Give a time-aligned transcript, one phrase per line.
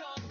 [0.00, 0.29] working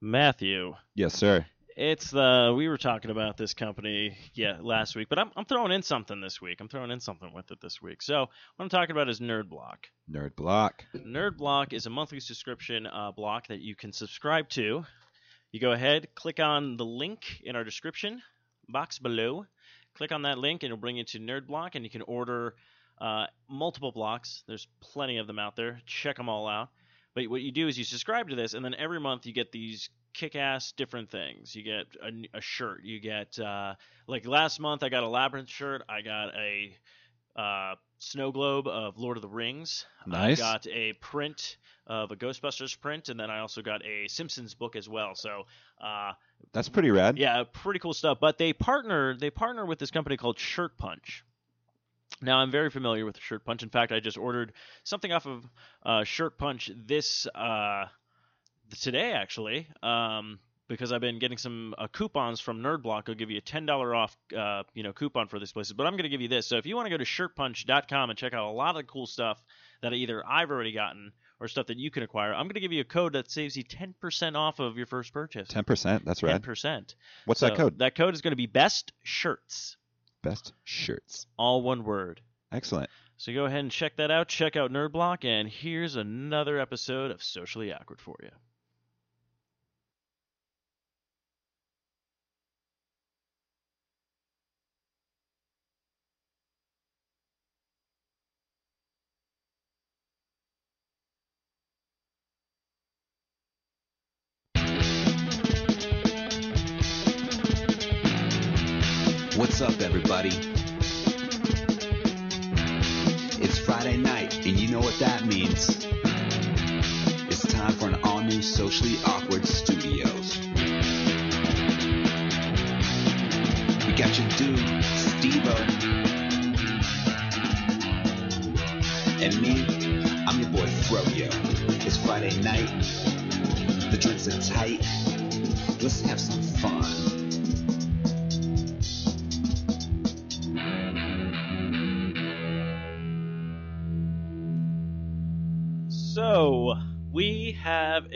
[0.00, 1.44] Matthew, Yes, sir.
[1.76, 5.72] it's the we were talking about this company yeah last week, but I'm I'm throwing
[5.72, 6.60] in something this week.
[6.60, 8.02] I'm throwing in something with it this week.
[8.02, 9.86] So what I'm talking about is Nerd Block.
[10.10, 10.84] Nerd block.
[10.94, 14.84] Nerd Block is a monthly subscription uh, block that you can subscribe to.
[15.52, 18.22] You go ahead, click on the link in our description
[18.68, 19.46] box below.
[19.96, 22.54] Click on that link, and it'll bring you to Nerd Block, and you can order
[23.00, 24.44] uh, multiple blocks.
[24.46, 25.80] There's plenty of them out there.
[25.84, 26.68] Check them all out.
[27.14, 29.50] But what you do is you subscribe to this, and then every month you get
[29.52, 31.54] these kick-ass different things.
[31.54, 32.84] You get a, a shirt.
[32.84, 33.74] You get uh,
[34.06, 35.82] like last month I got a labyrinth shirt.
[35.88, 36.76] I got a
[37.36, 39.86] uh, snow globe of Lord of the Rings.
[40.06, 40.40] Nice.
[40.40, 44.54] I got a print of a Ghostbusters print, and then I also got a Simpsons
[44.54, 45.14] book as well.
[45.14, 45.46] So,
[45.80, 46.12] uh,
[46.52, 47.18] That's pretty rad.
[47.18, 48.18] yeah, pretty cool stuff.
[48.20, 51.24] But they partner they partner with this company called Shirt Punch.
[52.22, 53.62] Now I'm very familiar with Shirt Punch.
[53.62, 54.52] In fact, I just ordered
[54.84, 55.44] something off of
[55.84, 57.86] uh, Shirt Punch this uh,
[58.80, 59.68] today actually.
[59.82, 60.38] Um,
[60.70, 63.08] because I've been getting some uh, coupons from NerdBlock.
[63.08, 65.72] I'll give you a ten dollar off, uh, you know, coupon for this places.
[65.72, 66.46] But I'm going to give you this.
[66.46, 69.08] So if you want to go to shirtpunch.com and check out a lot of cool
[69.08, 69.42] stuff
[69.82, 72.72] that either I've already gotten or stuff that you can acquire, I'm going to give
[72.72, 75.48] you a code that saves you ten percent off of your first purchase.
[75.48, 76.04] Ten percent.
[76.04, 76.40] That's right.
[76.40, 76.94] 10%.
[77.24, 77.80] What's that code?
[77.80, 79.76] That code is going to be best shirts,
[80.22, 81.26] Best shirts.
[81.36, 82.20] all one word.
[82.52, 82.90] Excellent.
[83.16, 84.28] So go ahead and check that out.
[84.28, 88.30] Check out NerdBlock, and here's another episode of Socially Awkward for you.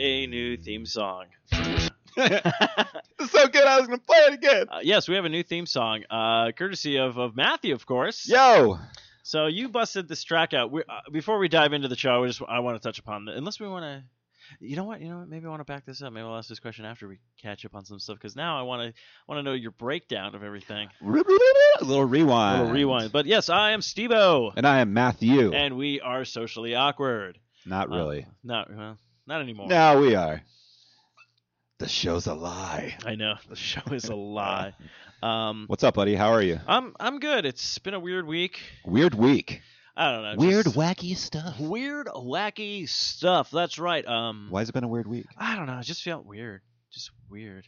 [0.05, 1.25] A new theme song.
[2.17, 3.65] It's so good.
[3.65, 4.65] I was gonna play it again.
[4.69, 8.27] Uh, yes, we have a new theme song, uh, courtesy of, of Matthew, of course.
[8.27, 8.77] Yo,
[9.23, 10.71] So you busted this track out.
[10.71, 13.25] We, uh, before we dive into the show, I just I want to touch upon
[13.25, 14.03] the, unless we want to.
[14.59, 15.01] You know what?
[15.01, 15.27] You know what?
[15.27, 16.13] Maybe I want to back this up.
[16.13, 18.61] Maybe I'll ask this question after we catch up on some stuff because now I
[18.61, 20.87] want to want to know your breakdown of everything.
[21.03, 21.07] a
[21.83, 22.57] little rewind.
[22.59, 23.11] A little rewind.
[23.11, 25.51] But yes, I am Stevo, And I am Matthew.
[25.53, 27.39] and we are socially awkward.
[27.65, 28.27] Not Uh, really.
[28.43, 29.67] not well, not anymore.
[29.67, 30.41] Now we are.
[31.79, 32.95] The show's a lie.
[33.05, 34.73] I know the show is a lie.
[35.23, 36.13] Um, What's up, buddy?
[36.13, 36.59] How are you?
[36.67, 37.45] I'm I'm good.
[37.45, 38.59] It's been a weird week.
[38.85, 39.61] Weird week.
[39.97, 40.35] I don't know.
[40.37, 41.59] Weird, just wacky stuff.
[41.59, 43.49] weird, wacky stuff.
[43.49, 44.05] That's right.
[44.05, 45.25] Um, Why has it been a weird week?
[45.37, 45.79] I don't know.
[45.79, 46.61] It just felt weird.
[46.91, 47.65] Just weird.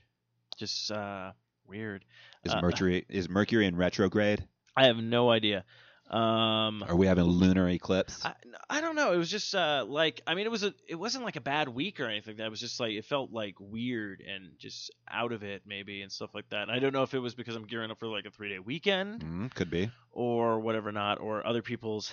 [0.60, 1.32] Just uh,
[1.66, 2.06] weird.
[2.44, 4.46] Is Uh, Mercury is Mercury in retrograde?
[4.76, 5.64] I have no idea.
[6.10, 8.24] Um, Are we having a lunar eclipse?
[8.26, 8.34] I,
[8.70, 9.12] I don't know.
[9.12, 11.68] It was just uh, like I mean, it was a it wasn't like a bad
[11.68, 12.38] week or anything.
[12.38, 16.12] That was just like it felt like weird and just out of it maybe and
[16.12, 16.64] stuff like that.
[16.64, 18.50] And I don't know if it was because I'm gearing up for like a three
[18.50, 19.92] day weekend Mm, could be.
[20.12, 22.12] or whatever not or other people's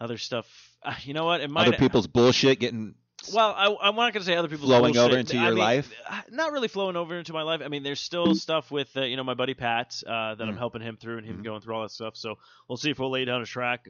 [0.00, 0.46] other stuff.
[0.82, 1.42] Uh, you know what?
[1.42, 2.94] It might Other people's bullshit getting.
[3.34, 5.02] Well, I, I'm not going to say other people's Flowing bullshit.
[5.02, 5.92] over into I your mean, life?
[6.08, 7.60] uh, Not really flowing over into my life.
[7.64, 10.54] I mean, there's still stuff with uh, you know my buddy Pat uh, that I'm
[10.54, 10.58] Mm.
[10.58, 11.44] helping him through and him Mhm.
[11.44, 12.16] going through all that stuff.
[12.16, 12.38] So
[12.68, 13.88] we'll see if we'll lay down a track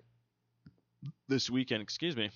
[1.28, 1.82] this weekend.
[1.82, 2.30] Excuse me,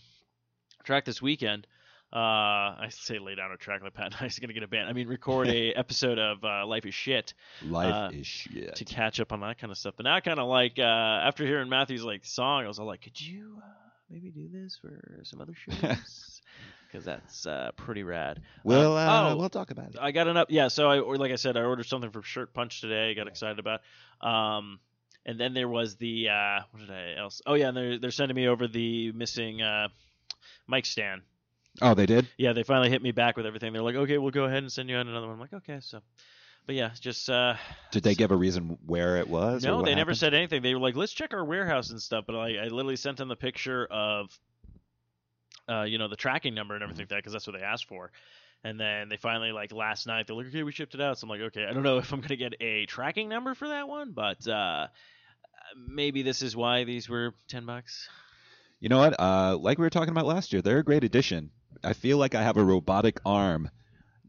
[0.84, 1.66] track this weekend.
[2.12, 4.14] Uh, I say lay down a track like Pat.
[4.14, 4.88] He's going to get a band.
[4.88, 8.76] I mean, record a episode of uh, Life is Shit Life Uh, is shit.
[8.76, 9.94] to catch up on that kind of stuff.
[9.96, 13.00] But now, kind of like uh, after hearing Matthew's like song, I was all like,
[13.02, 16.42] could you uh, maybe do this for some other shows?
[16.86, 18.40] Because that's uh, pretty rad.
[18.62, 19.36] We'll uh, oh.
[19.36, 19.96] we'll talk about it.
[20.00, 20.48] I got an up.
[20.50, 23.10] Yeah, so I or like I said, I ordered something from Shirt Punch today.
[23.10, 23.80] I got excited about.
[24.20, 24.78] Um,
[25.26, 27.42] and then there was the uh, what did I else?
[27.46, 29.88] Oh yeah, and they're they're sending me over the missing uh,
[30.68, 31.22] mic stand.
[31.82, 32.28] Oh, they did.
[32.36, 33.72] Yeah, they finally hit me back with everything.
[33.72, 35.34] They're like, okay, we'll go ahead and send you out another one.
[35.34, 36.00] I'm like, okay, so.
[36.66, 37.56] But yeah, just uh,
[37.90, 39.66] Did they give a reason where it was?
[39.66, 40.62] no, they never said anything.
[40.62, 42.24] They were like, let's check our warehouse and stuff.
[42.26, 44.38] But I, I literally sent them the picture of,
[45.68, 46.82] uh, you know, the tracking number and Mm-hmm.
[46.82, 48.10] everything like that because that's what they asked for.
[48.64, 51.18] And then they finally, like last night, they're like, okay, we shipped it out.
[51.18, 53.68] So I'm like, okay, I don't know if I'm gonna get a tracking number for
[53.68, 54.88] that one, but uh,
[55.76, 58.08] maybe this is why these were ten bucks.
[58.80, 59.18] You know what?
[59.18, 61.50] Uh, like we were talking about last year, they're a great addition.
[61.82, 63.70] I feel like I have a robotic arm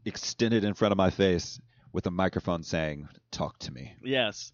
[0.04, 1.60] extended in front of my face
[1.96, 4.52] with a microphone saying, "Talk to me." Yes,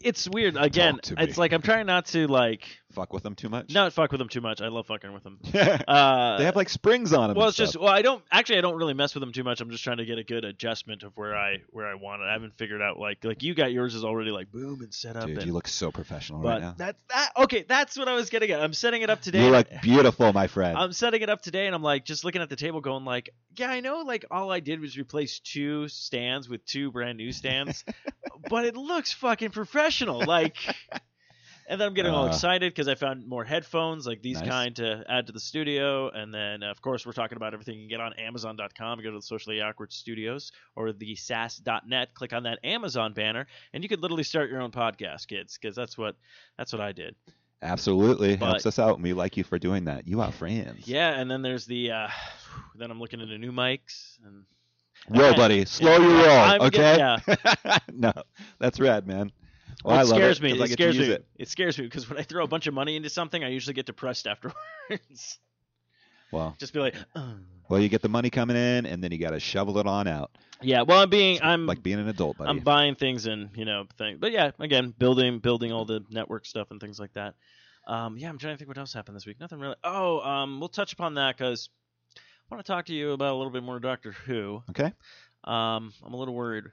[0.00, 0.56] it's weird.
[0.56, 3.74] Again, it's like I'm trying not to like Fuck with them too much.
[3.74, 4.62] not fuck with them too much.
[4.62, 5.38] I love fucking with them.
[5.52, 7.36] they Uh, have like springs on them.
[7.36, 8.56] well, it's just well, I don't actually.
[8.58, 9.60] I don't really mess with them too much.
[9.60, 12.24] I'm just trying to get a good adjustment of where I where I want it.
[12.24, 15.14] I haven't figured out like like you got yours is already like boom and set
[15.14, 15.26] up.
[15.26, 16.74] Dude, and, you look so professional right now.
[16.78, 17.32] that's that.
[17.36, 18.62] Okay, that's what I was getting at.
[18.62, 19.44] I'm setting it up today.
[19.44, 20.76] You look beautiful, my friend.
[20.78, 23.28] I'm setting it up today, and I'm like just looking at the table, going like,
[23.56, 24.00] yeah, I know.
[24.06, 27.84] Like all I did was replace two stands with two brand new stands,
[28.48, 30.24] but it looks fucking professional.
[30.24, 30.56] Like,
[31.68, 34.48] and then I'm getting all Uh, excited because I found more headphones like these Nice.
[34.48, 37.82] kind to add to the studio, and then of course we're talking about everything you
[37.82, 39.02] can get on Amazon.com.
[39.02, 42.14] Go to the Socially Awkward Studios or the SAS.net.
[42.14, 45.74] Click on that Amazon banner, and you could literally start your own podcast, kids, because
[45.74, 46.16] that's what
[46.56, 47.14] that's what I did.
[47.62, 50.06] Absolutely but- helps us out, and we like you for doing that.
[50.06, 50.86] You are friends.
[50.86, 52.08] Yeah, and then there's the uh,
[52.76, 54.44] then I'm looking into new mics and
[55.10, 55.36] Okay.
[55.36, 56.02] buddy, slow Yeah.
[56.08, 57.18] your roll, I'm okay?
[57.26, 58.12] get- no,
[58.58, 59.30] that's rad, man.
[59.84, 60.50] Well, it scares it, me.
[60.52, 61.04] It I get scares me.
[61.10, 61.26] it.
[61.36, 63.74] It scares me because when I throw a bunch of money into something, I usually
[63.74, 64.26] get depressed
[64.90, 65.38] afterwards.
[66.32, 67.38] Well, Just be like, "Ugh."
[67.68, 70.08] well, you get the money coming in, and then you got to shovel it on
[70.08, 70.82] out, yeah.
[70.82, 72.50] Well, I'm being, I'm, like being an adult, buddy.
[72.50, 74.18] I'm buying things and you know things.
[74.20, 77.34] But yeah, again, building, building all the network stuff and things like that.
[77.86, 79.38] Um, yeah, I'm trying to think what else happened this week.
[79.38, 79.76] Nothing really.
[79.84, 81.68] Oh, um, we'll touch upon that because
[82.50, 84.62] I want to talk to you about a little bit more Doctor Who.
[84.70, 84.92] okay.
[85.44, 86.64] Um, I'm a little worried.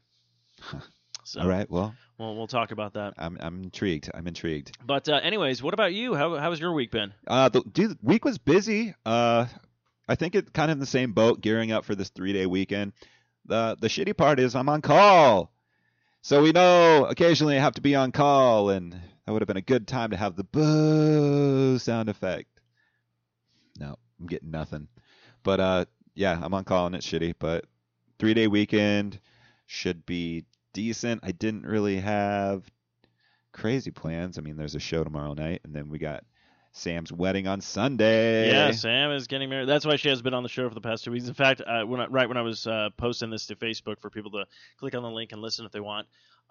[1.25, 1.69] So All right.
[1.71, 3.13] Well, we'll we'll talk about that.
[3.17, 4.11] I'm I'm intrigued.
[4.13, 4.77] I'm intrigued.
[4.85, 6.15] But uh, anyways, what about you?
[6.15, 7.13] How how how's your week been?
[7.25, 8.93] Uh, the dude, week was busy.
[9.05, 9.45] Uh,
[10.05, 12.45] I think it kind of in the same boat, gearing up for this three day
[12.45, 12.91] weekend.
[13.45, 15.53] The the shitty part is I'm on call,
[16.23, 19.55] So we know occasionally I have to be on call, and that would have been
[19.55, 22.49] a good time to have the boo sound effect.
[23.79, 24.89] No, I'm getting nothing.
[25.43, 25.85] But uh,
[26.15, 27.35] yeah, I'm on call and it's shitty.
[27.39, 27.65] But
[28.19, 29.19] three day weekend
[29.65, 31.21] should be decent.
[31.23, 32.63] I didn't really have
[33.51, 34.37] crazy plans.
[34.37, 36.23] I mean, there's a show tomorrow night, and then we got
[36.71, 38.49] Sam's wedding on Sunday.
[38.51, 39.67] Yeah, Sam is getting married.
[39.69, 41.27] That's why she has been on the show for the past two weeks.
[41.27, 44.09] In fact, uh, when I, right when I was uh, posting this to Facebook for
[44.09, 44.45] people to
[44.77, 46.07] click on the link and listen if they want,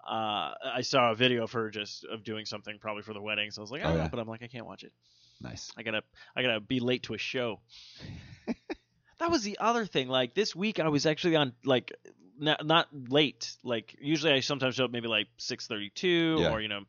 [0.07, 3.51] uh, I saw a video of her just of doing something probably for the wedding.
[3.51, 4.07] So I was like, Oh, oh, yeah.
[4.09, 4.93] but I'm like, I can't watch it.
[5.41, 5.71] Nice.
[5.75, 6.03] I gotta,
[6.37, 7.59] I gotta be late to a show.
[9.23, 10.07] that was the other thing.
[10.09, 11.91] Like this week, I was actually on like
[12.39, 13.55] not not late.
[13.63, 16.51] Like usually, I sometimes show up maybe like six thirty two, Yeah.
[16.51, 16.81] or you know,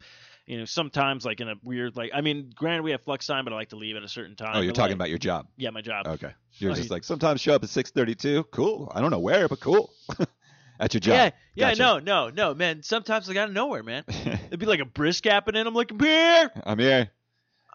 [0.47, 2.11] you know, sometimes like in a weird like.
[2.13, 4.35] I mean, granted, we have flex time, but I like to leave at a certain
[4.37, 4.53] time.
[4.57, 5.47] Oh, you're talking like- about your job.
[5.57, 6.07] yeah, my job.
[6.09, 6.33] Okay.
[6.59, 8.51] You're Oh, just you- like sometimes show up at 6:32.
[8.51, 8.91] Cool.
[8.95, 9.93] I don't know where, but cool.
[10.81, 11.33] at your job.
[11.55, 11.81] yeah, Gotcha.
[11.83, 12.83] no, no, no, man.
[12.83, 14.03] Sometimes I got nowhere, man.
[14.09, 15.65] It'd be like a brisk happening.
[15.67, 16.51] I'm like, I'm here.
[16.65, 17.11] I'm here.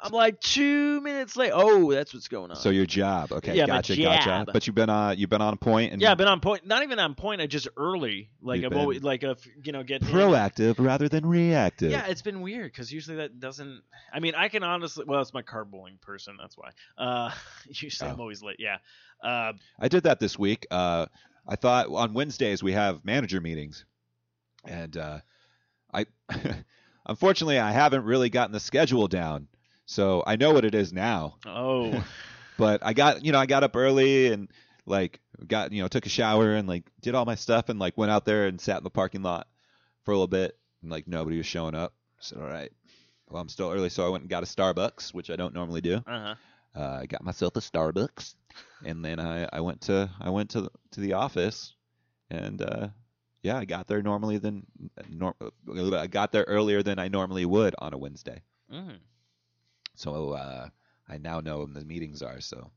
[0.01, 1.51] I'm like two minutes late.
[1.53, 2.58] Oh, that's what's going on.
[2.58, 3.34] So your job.
[3.34, 3.56] Okay.
[3.56, 3.96] Yeah, my gotcha.
[3.98, 4.46] Gotcha.
[4.51, 6.65] But you've been uh you've been on point and yeah, I've been on point.
[6.65, 7.41] Not even on point.
[7.41, 8.29] I just early.
[8.41, 11.91] Like I've always like a you know get proactive rather than reactive.
[11.91, 13.82] Yeah, it's been weird because usually that doesn't.
[14.13, 15.03] I mean, I can honestly.
[15.06, 16.38] Well, it's my carpooling person.
[16.39, 16.70] That's why.
[16.98, 17.32] Uh,
[17.68, 18.22] usually I'm Oh.
[18.22, 18.58] always late.
[18.60, 18.77] Yeah.
[19.22, 20.65] Uh, I did that this week.
[20.72, 21.08] Uh,
[21.46, 23.84] I thought on Wednesdays we have manager meetings,
[24.65, 25.20] and uh,
[25.94, 26.06] I
[27.06, 29.48] unfortunately I haven't really gotten the schedule down,
[29.89, 31.38] so I know what it is now.
[31.46, 32.05] oh.
[32.58, 34.50] But I got you know I got up early and
[34.86, 37.98] like got you know took a shower and like did all my stuff and like
[37.98, 39.48] went out there and sat in the parking lot
[40.03, 41.93] for a little bit and like nobody was showing up.
[42.17, 42.69] I said all right,
[43.29, 45.79] well I'm still early, so I went and got a Starbucks, which I don't normally
[45.79, 46.03] do.
[46.05, 46.36] Uh huh.
[46.75, 48.36] Uh, I got myself a Starbucks,
[48.84, 51.74] and then I, I went to I went to the, to the office,
[52.29, 52.89] and uh,
[53.41, 54.65] yeah, I got there normally than
[55.10, 55.34] nor,
[55.96, 58.41] I got there earlier than I normally would on a Wednesday.
[58.69, 58.98] Mm.
[60.00, 60.70] So uh,
[61.10, 62.39] I now know when the meetings are.
[62.39, 62.72] So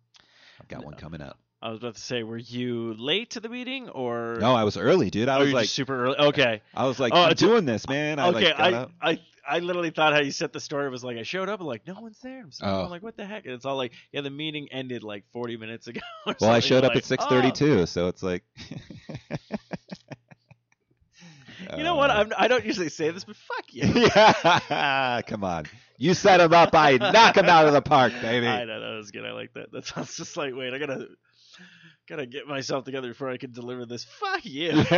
[0.60, 1.38] I've got one coming up.
[1.62, 4.38] I was about to say, were you late to the meeting or?
[4.40, 5.28] No, I was early, dude.
[5.28, 6.18] I Oh, was like, super early.
[6.18, 6.60] Okay.
[6.74, 8.18] I was like, Oh, I'm doing this, man.
[8.18, 8.52] I okay.
[8.52, 8.58] like
[9.00, 9.10] I.
[9.12, 11.68] I I literally thought how you set the story was like I showed up and
[11.68, 12.40] like no one's there.
[12.40, 12.84] I'm, Oh.
[12.84, 13.44] I'm like what the heck?
[13.44, 16.00] And it's all like yeah, the meeting ended like 40 minutes ago.
[16.26, 18.44] or Well, I showed up Like, at 6:32, so it's like.
[21.76, 22.10] You know what?
[22.10, 23.82] I'm, I don't usually say this, but fuck you.
[24.14, 25.66] yeah, come on.
[25.98, 28.46] You set him up, I knock him out of the park, baby.
[28.48, 29.24] I know that was good.
[29.24, 29.70] I like that.
[29.72, 31.08] That sounds just like wait, I gotta
[32.08, 34.04] gotta get myself together before I can deliver this.
[34.04, 34.84] Fuck you.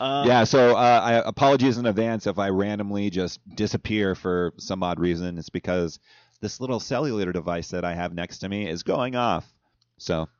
[0.00, 4.82] Um, yeah, so uh, I apologies in advance if I randomly just disappear for some
[4.82, 5.36] odd reason.
[5.36, 5.98] It's because
[6.40, 9.52] this little cellular device that I have next to me is going off.
[9.98, 10.30] So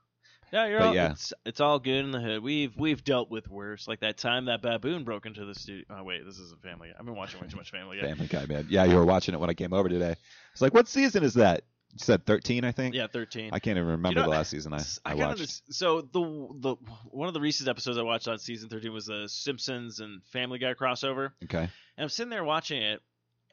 [0.52, 1.11] Yeah, you're But all, yeah.
[1.12, 2.42] It's, it's all good in the hood.
[2.42, 3.87] We've we've dealt with worse.
[3.87, 5.85] Like that time that baboon broke into the studio.
[5.90, 6.88] Oh wait, this isn't Family.
[6.88, 6.95] Guy.
[6.99, 8.09] I've been watching way too much Family Guy.
[8.09, 8.66] Family Guy, man.
[8.69, 10.16] Yeah, you were watching it when I came over today.
[10.52, 11.62] It's like, what season is that?
[11.92, 12.95] You said 13, I think.
[12.95, 13.50] Yeah, thirteen.
[13.52, 15.38] I can't even remember know, the last season I, kinda watched.
[15.38, 16.76] just- so the the
[17.11, 20.59] one of the recent episodes I watched on season thirteen was the Simpsons and Family
[20.61, 21.33] Guy crossover.
[21.45, 21.59] Okay.
[21.62, 23.00] And I'm sitting there watching it,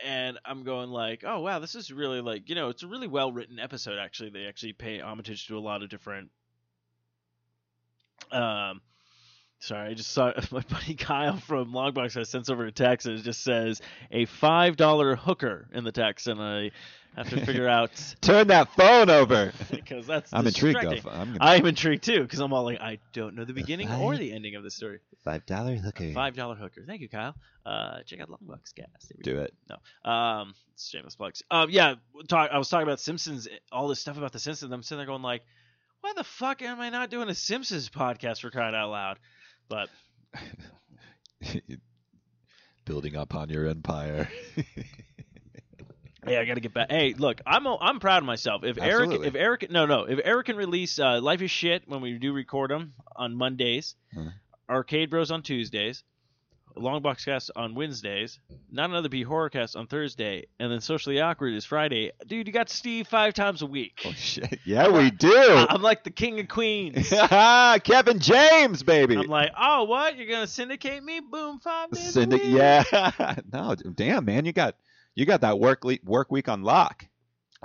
[0.05, 3.07] and I'm going like, oh wow, this is really like you know, it's a really
[3.07, 3.97] well written episode.
[3.97, 6.29] Actually, they actually pay homage to a lot of different.
[8.31, 8.81] Um,
[9.59, 13.17] sorry, I just saw my buddy Kyle from Longbox has sent over a text and
[13.19, 13.81] it just says
[14.11, 16.71] a five dollar hooker in the text, and I
[17.15, 17.91] have to figure out
[18.21, 19.51] Turn that phone over.
[19.71, 21.09] because that's I'm intrigued though.
[21.09, 24.19] I'm I'm intrigued too because I'm all like, I don't know the beginning or five-
[24.19, 24.99] the ending of the story.
[25.23, 26.11] five dollar hooker.
[26.13, 26.83] Five dollar hooker.
[26.85, 27.35] Thank you, Kyle.
[27.65, 28.71] Uh, check out Longbox
[29.17, 29.53] we Do it.
[29.69, 30.09] no.
[30.09, 31.43] Um, it's shameless plugs.
[31.51, 31.95] Um, yeah.
[32.29, 33.47] Talk, I was talking about Simpsons.
[33.71, 34.71] All this stuff about the Simpsons.
[34.71, 35.41] I'm sitting there going like,
[36.01, 39.19] why the fuck am I not doing a Simpsons podcast for crying out loud?
[39.69, 39.89] But
[42.85, 44.29] Building up on your empire.
[46.25, 46.89] hey, I got to get back.
[46.89, 48.63] Hey, look, I'm I'm proud of myself.
[48.63, 51.99] If Eric, if Eric, no, no, if Eric can release uh, Life is Shit when
[52.01, 54.29] we do record them on Mondays, Huh.
[54.69, 56.03] Arcade Bros on Tuesdays.
[56.79, 58.39] Longbox Cast on Wednesdays,
[58.71, 62.11] Not Another B Horrorcast on Thursday, and then Socially Awkward is Friday.
[62.27, 64.01] Dude, you got Steve five times a week.
[64.05, 64.59] oh shit.
[64.65, 65.31] Yeah, we do.
[65.69, 67.09] I'm like the king of queens.
[67.83, 69.17] Kevin James, baby.
[69.17, 70.17] I'm like, oh, what?
[70.17, 71.19] You're gonna syndicate me?
[71.19, 72.83] Boom, five days Syndic- yeah.
[73.51, 74.75] no, damn man, you got
[75.15, 77.05] you got that work le- work week on lock.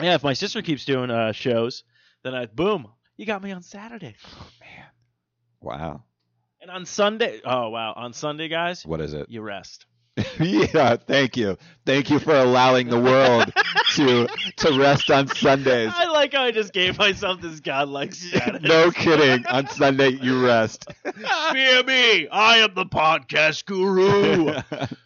[0.00, 0.14] Yeah.
[0.14, 1.84] If my sister keeps doing uh, shows,
[2.24, 4.84] then I boom, you got me on Saturday Oh man.
[5.60, 6.04] Wow.
[6.62, 7.40] And on Sunday.
[7.44, 9.26] Oh wow, on Sunday, guys, What is it?
[9.28, 9.86] you rest.
[10.40, 11.56] yeah, thank you.
[11.86, 13.52] Thank you for allowing the world
[13.96, 15.90] to to rest on Sundays.
[15.94, 18.62] I like how I just gave myself this godlike status.
[18.62, 19.46] no kidding.
[19.46, 20.86] On Sunday, you rest.
[21.02, 24.54] Fear me, I am the podcast guru.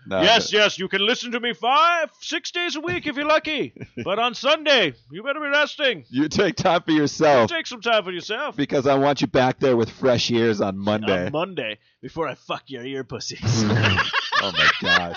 [0.08, 3.26] No, yes, yes, you can listen to me five, six days a week if you're
[3.26, 3.72] lucky.
[4.04, 6.04] But on Sunday, you better be resting.
[6.08, 8.54] You take time for yourself You Take some time for yourself.
[8.54, 11.26] because I want you back there with fresh ears on Monday.
[11.26, 13.40] On Monday, before I fuck your ear pussies.
[13.66, 15.16] oh my gosh.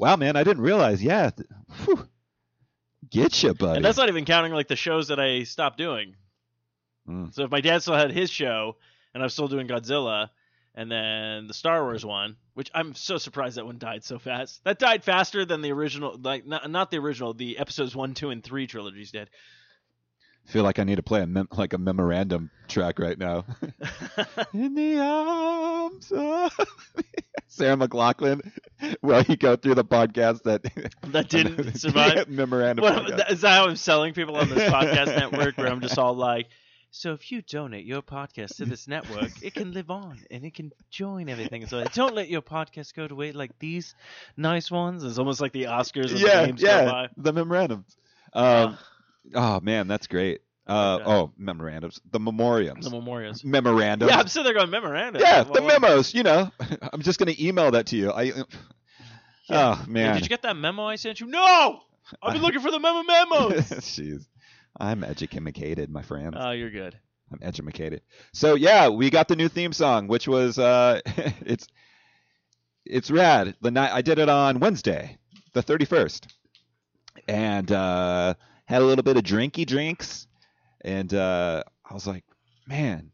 [0.00, 1.00] Wow, man, I didn't realize.
[1.00, 1.30] Yeah.
[1.84, 2.08] whew.
[3.10, 3.76] Get you, buddy.
[3.76, 6.14] and that's not even counting like the shows that I stopped doing.
[7.08, 7.34] Mm.
[7.34, 8.76] So if my dad still had his show,
[9.14, 10.30] and I'm still doing Godzilla,
[10.74, 14.62] and then the Star Wars one, which I'm so surprised that one died so fast.
[14.64, 18.30] That died faster than the original, like not, not the original, the episodes one, two,
[18.30, 19.28] and three trilogies did.
[20.50, 23.44] Feel like I need to play a mem- like a memorandum track right now.
[24.52, 26.52] In the arms of
[27.46, 28.50] Sarah McLachlan,
[29.00, 30.62] while you go through the podcast that
[31.12, 32.28] That didn't survive?
[32.28, 32.84] memorandum.
[32.84, 33.30] Podcast.
[33.30, 35.56] is that how I'm selling people on this podcast network?
[35.56, 36.48] Where I'm just all like,
[36.90, 40.54] so if you donate your podcast to this network, it can live on and it
[40.54, 41.66] can join everything.
[41.68, 43.94] So don't let your podcast go to waste like these
[44.36, 45.04] nice ones.
[45.04, 46.10] It's almost like the Oscars.
[46.10, 47.08] And yeah, the yeah, by.
[47.16, 47.96] the memorandums.
[48.32, 48.78] Um,
[49.34, 50.40] oh man, that's great.
[50.66, 51.10] Uh, Okay.
[51.10, 53.42] oh, memorandums, the memoriams, the memorials.
[53.44, 54.10] memorandums.
[54.10, 55.20] Yeah, I'm sitting there going memorandum.
[55.20, 56.14] Yeah, the memos.
[56.14, 56.50] You know,
[56.92, 58.10] I'm just gonna email that to you.
[58.10, 58.22] I.
[58.22, 58.42] Yeah.
[59.48, 60.14] Oh Hey, man.
[60.14, 61.26] Did you get that memo I sent you?
[61.26, 61.80] No!
[62.22, 63.52] I've been looking for the memo memos.
[63.70, 64.26] Jeez,
[64.78, 66.36] I'm educated, my friend.
[66.38, 66.96] oh, you're good.
[67.32, 68.02] I'm educated.
[68.32, 71.66] So yeah, we got the new theme song, which was uh, it's
[72.84, 73.56] it's rad.
[73.60, 75.18] The night I did it on Wednesday,
[75.52, 76.26] the 31st,
[77.28, 78.34] and uh,
[78.70, 80.28] had a little bit of drinky drinks,
[80.82, 82.22] and uh, I was like,
[82.68, 83.10] man,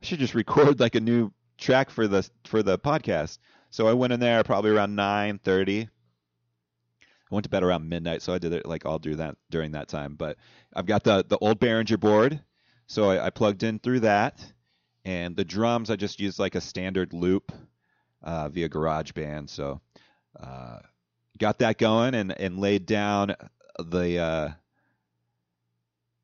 [0.00, 3.38] I should just record like a new track for the for the podcast.
[3.70, 5.88] So I went in there probably around 9:30.
[5.88, 9.72] I went to bed around midnight, so I did it like all through that during
[9.72, 10.14] that time.
[10.14, 10.36] But
[10.72, 12.40] I've got the the old Behringer board,
[12.86, 14.40] so I, I plugged in through that,
[15.04, 17.50] and the drums I just used like a standard loop
[18.22, 19.50] uh, via GarageBand.
[19.50, 19.80] So
[20.40, 20.78] uh,
[21.38, 23.34] got that going and and laid down
[23.78, 24.48] the uh,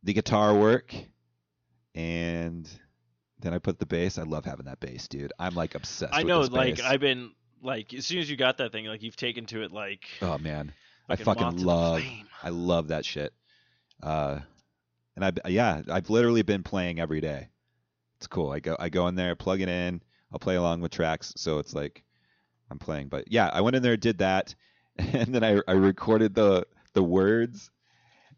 [0.02, 0.94] the guitar work,
[1.94, 2.68] and
[3.40, 4.18] then I put the bass.
[4.18, 5.32] I love having that bass, dude.
[5.38, 6.14] I'm like obsessed.
[6.14, 6.84] I know, like bass.
[6.84, 7.32] I've been
[7.62, 10.38] like as soon as you got that thing, like you've taken to it like Oh
[10.38, 10.72] man,
[11.08, 12.02] like I fucking love.
[12.42, 13.32] I love that shit.
[14.02, 14.40] Uh,
[15.16, 17.48] and I yeah, I've literally been playing every day.
[18.18, 18.50] It's cool.
[18.50, 20.02] I go I go in there, plug it in.
[20.32, 22.04] I'll play along with tracks, so it's like
[22.70, 23.08] I'm playing.
[23.08, 24.54] But yeah, I went in there, did that,
[24.96, 27.70] and then I I recorded the the words.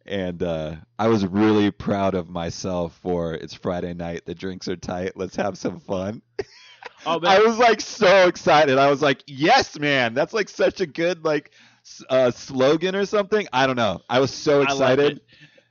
[0.05, 4.23] And uh, I was really proud of myself for it's Friday night.
[4.27, 5.13] The drinks are tight.
[5.17, 6.23] Let's have some fun.
[7.05, 8.79] Oh I was like so excited.
[8.79, 10.15] I was like, "Yes, man!
[10.15, 11.51] That's like such a good like
[12.09, 14.01] uh, slogan or something." I don't know.
[14.09, 15.19] I was so excited.
[15.19, 15.25] it.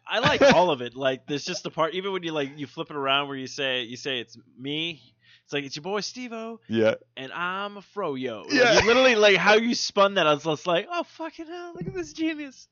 [0.06, 0.96] I like all of it.
[0.96, 3.48] Like there's just the part even when you like you flip it around where you
[3.48, 5.11] say you say it's me.
[5.52, 8.46] It's like it's your boy Stevo Yeah, and I'm a froyo.
[8.46, 8.80] Like, Yeah.
[8.86, 10.26] literally like how you spun that.
[10.26, 12.70] I was just like, oh fucking hell, look at this genius.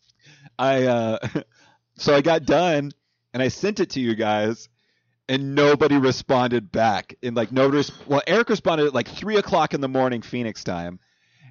[0.58, 1.18] I uh,
[1.98, 2.92] so I got done
[3.34, 4.70] and I sent it to you guys,
[5.28, 7.15] and nobody responded back.
[7.22, 10.63] And like nobody, res- well, Eric responded at like three o'clock in the morning Phoenix
[10.63, 11.02] time,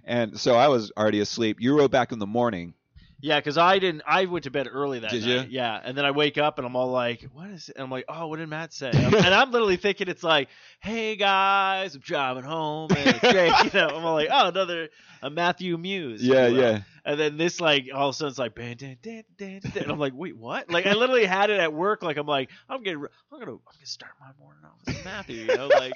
[0.05, 1.59] and so I was already asleep.
[1.61, 2.73] You wrote back in the morning.
[3.21, 4.03] Yeah, because I didn't.
[4.07, 5.29] I went to bed early that Did night.
[5.29, 5.47] you?
[5.51, 7.77] Yeah, and then I wake up and I'm all like, "What is?" It?
[7.77, 11.17] And I'm like, "Oh, what did Matt say?" and I'm literally thinking it's like, "Hey
[11.17, 14.89] guys, I'm driving home and it's great." You know, I'm all like, "Oh, another
[15.21, 16.83] a Matthew Muse." Yeah, you yeah.
[17.05, 19.83] And then this like all of a sudden it's like, "Ban, dan, dan, dan, dan,"
[19.83, 22.05] and I'm like, "Wait, what?" Like I literally had it at work.
[22.05, 23.01] Like I'm like, I'm getting,
[23.33, 25.39] I'm gonna, I'm gonna start my morning off with Matthew.
[25.39, 25.93] You know, like.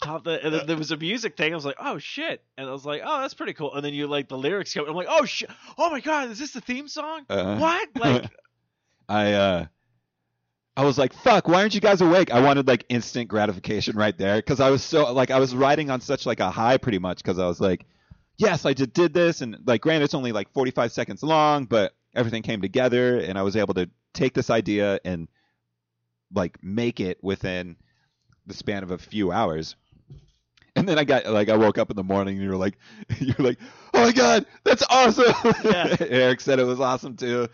[0.00, 1.52] Pop the, and then there was a music thing.
[1.52, 3.94] I was like, "Oh shit!" And I was like, "Oh, that's pretty cool." And then
[3.94, 4.88] you like the lyrics come.
[4.88, 5.50] I'm like, "Oh shit!
[5.76, 6.30] Oh my god!
[6.30, 7.56] Is this the theme song?" Uh-huh.
[7.56, 7.88] What?
[7.96, 8.30] Like,
[9.08, 9.66] I uh
[10.76, 14.16] I was like, "Fuck, why aren't you guys awake?" I wanted like instant gratification right
[14.16, 17.00] there because I was so like I was riding on such like a high pretty
[17.00, 17.84] much because I was like,
[18.36, 21.94] "Yes, I just did this," and like, granted, it's only like 45 seconds long, but
[22.14, 25.26] everything came together, and I was able to take this idea and
[26.32, 27.74] like make it within
[28.46, 29.74] the span of a few hours.
[30.88, 32.78] And then I got like I woke up in the morning and you were like
[33.18, 33.58] you were like,
[33.92, 35.96] Oh my god, that's awesome Yeah.
[36.00, 37.48] Eric said it was awesome too.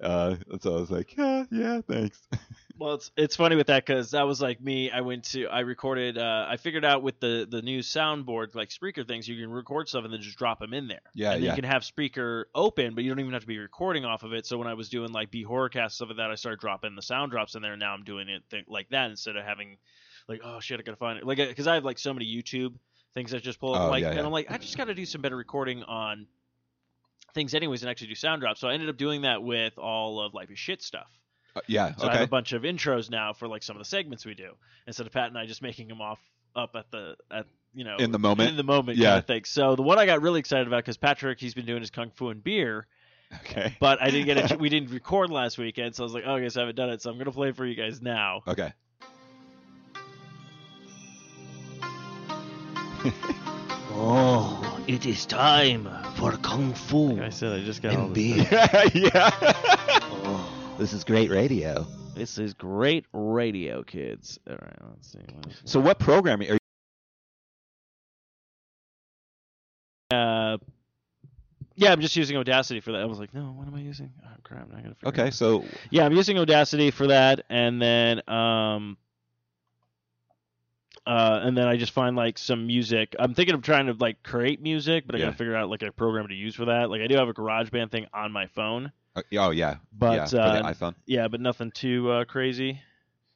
[0.00, 2.20] Uh so I was like, Yeah, yeah, thanks.
[2.80, 4.90] well, it's it's funny with that because that was like me.
[4.90, 8.72] I went to, I recorded, uh, I figured out with the the new soundboard like
[8.72, 10.98] speaker things, you can record stuff and then just drop them in there.
[11.14, 11.50] Yeah, and yeah.
[11.50, 14.32] you can have speaker open, but you don't even have to be recording off of
[14.32, 14.46] it.
[14.46, 17.02] So when I was doing like B horrorcast stuff like that, I started dropping the
[17.02, 17.74] sound drops in there.
[17.74, 19.76] And now I'm doing it th- like that instead of having
[20.30, 21.26] like, oh shit, I gotta find it.
[21.26, 22.74] Like, because I have like so many YouTube
[23.12, 23.82] things that just pull up.
[23.82, 24.20] Oh, like, yeah, and.
[24.20, 26.26] I'm like, I just gotta do some better recording on
[27.34, 28.60] things anyways and actually do sound drops.
[28.60, 31.08] So I ended up doing that with all of Life is Shit stuff.
[31.54, 31.94] Uh, yeah.
[31.96, 34.34] So I have a bunch of intros now for like some of the segments we
[34.34, 34.52] do
[34.86, 36.18] instead of Pat and I just making them off
[36.54, 38.50] up at the at you know In the moment?
[38.50, 39.10] in the moment Yeah.
[39.10, 39.44] kind of thing.
[39.44, 42.10] So the one I got really excited about because Patrick he's been doing his kung
[42.14, 42.86] fu and beer,
[43.40, 43.76] Okay.
[43.80, 44.58] but I didn't get it.
[44.60, 46.90] we didn't record last weekend, so I was like, oh, I guess I haven't done
[46.90, 48.42] it, so I'm gonna play it for you guys now.
[48.46, 48.72] Okay.
[54.02, 58.14] Oh, it is time for Kung Fu Like I said, I just got all this.
[58.14, 58.46] beer.
[58.94, 59.30] yeah.
[59.42, 61.86] Oh, This is great radio.
[62.14, 64.38] This is great radio, kids.
[64.48, 65.18] All right, let's see.
[65.34, 66.58] What is So what programming are
[70.10, 70.16] you?
[70.16, 70.58] Uh,
[71.74, 73.00] yeah, I'm just using Audacity for that.
[73.02, 74.12] I was like, no, what am I using?
[74.24, 77.80] Oh crap, I gotta figure it Okay, so Yeah, I'm using Audacity for that, and
[77.80, 78.96] then um,
[81.10, 83.16] uh, and then I just find like some music.
[83.18, 85.24] I'm thinking of trying to like create music, but I Yeah.
[85.26, 86.88] gotta figure out like a program to use for that.
[86.88, 90.40] Like I do have a GarageBand thing on my phone, uh, oh yeah, but yeah,
[90.40, 90.94] uh, iPhone.
[91.06, 92.80] yeah, but nothing too uh, crazy.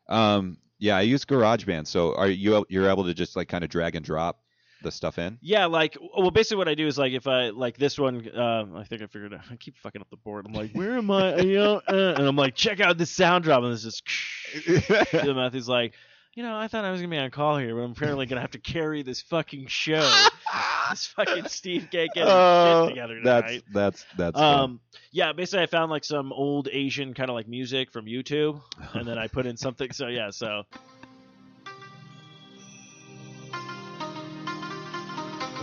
[0.08, 1.86] Um, yeah, I use GarageBand.
[1.86, 4.40] So are you you're able to just like kind of drag and drop
[4.82, 5.38] the stuff in?
[5.40, 8.66] Yeah, like well, basically what I do is like if I like this one, uh,
[8.76, 9.40] I think I figured out.
[9.50, 10.46] I keep fucking up the board.
[10.46, 11.38] I'm like, where am I?
[11.38, 14.02] You know, uh, and I'm like, check out this sound drop, and this is.
[14.66, 15.94] the Matthew's like,
[16.34, 18.40] you know, I thought I was gonna be on call here, but I'm apparently gonna
[18.40, 20.10] have to carry this fucking show.
[20.90, 23.62] this fucking Steve can't get his Oh, shit together that's tonight.
[23.72, 24.60] that's that's fun.
[24.60, 24.80] Um,
[25.12, 28.60] yeah, basically I found like some old Asian kind of like music from YouTube,
[28.94, 29.92] and then I put in something.
[29.92, 30.64] So yeah, so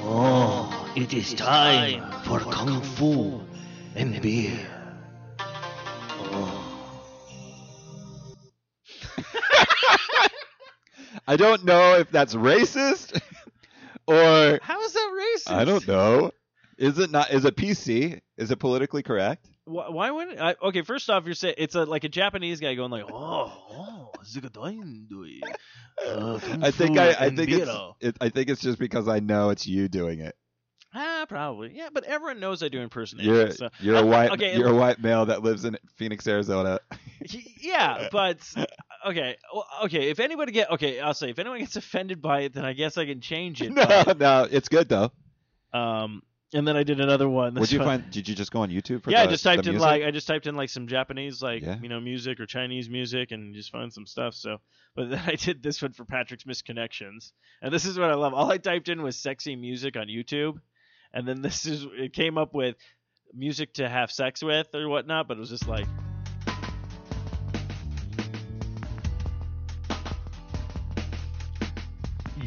[0.04, 3.42] oh, it is time for Kung Fu
[3.96, 4.58] and beer.
[11.32, 13.18] I don't know if that's racist
[14.06, 15.10] or how is that
[15.48, 15.54] racist?
[15.54, 16.32] I don't know.
[16.78, 17.32] Is it not?
[17.32, 18.20] Is it PC?
[18.36, 19.48] Is it politically correct?
[19.64, 20.56] Why, why wouldn't I?
[20.62, 24.12] Okay, first off, you're saying it's a like a Japanese guy going like, oh, oh,
[26.06, 29.52] uh, I think I, I think it's it, I think it's just because I know
[29.52, 30.36] it's you doing it.
[30.94, 33.58] ah probably yeah, but everyone knows I do You're impersonations.
[33.58, 33.70] So.
[33.80, 36.82] you're a I- white okay, you're a white male that lives in Phoenix, Arizona.
[37.62, 38.40] yeah, but
[39.08, 40.10] okay, well, okay.
[40.10, 42.98] If anybody get okay, I'll say if anyone gets offended by it, then I guess
[42.98, 43.72] I can change it.
[43.72, 45.12] no, but, no, it's good though.
[45.74, 46.22] um,
[46.54, 47.54] and then I did another one.
[47.56, 48.10] What did you find?
[48.12, 49.86] Did you just go on YouTube for yeah, the, I just typed in music?
[49.88, 51.78] like I just typed in like some Japanese like Yeah.
[51.82, 54.34] you know music or Chinese music and just find some stuff.
[54.36, 54.58] So,
[54.96, 58.34] but then I did this one for Patrick's Misconnections, and this is what I love.
[58.34, 60.60] All I typed in was sexy music on YouTube,
[61.14, 62.76] and then this is it came up with
[63.34, 65.30] music to have sex with or whatnot.
[65.30, 65.88] But it was just like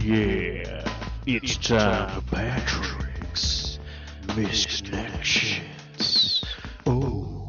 [0.05, 0.85] yeah,
[1.27, 3.79] it's time for Patrick's
[4.27, 6.45] Misconnections.
[6.85, 7.49] Oh,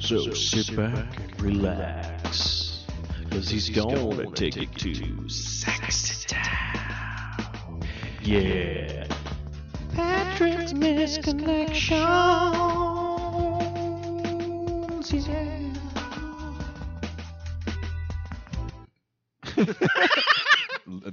[0.00, 2.84] so sit back and relax,
[3.30, 7.80] cause he's gonna take it to Sexy Town.
[8.20, 9.06] Yeah.
[9.94, 12.04] Patrick's Misconnections.
[19.56, 20.14] Yeah.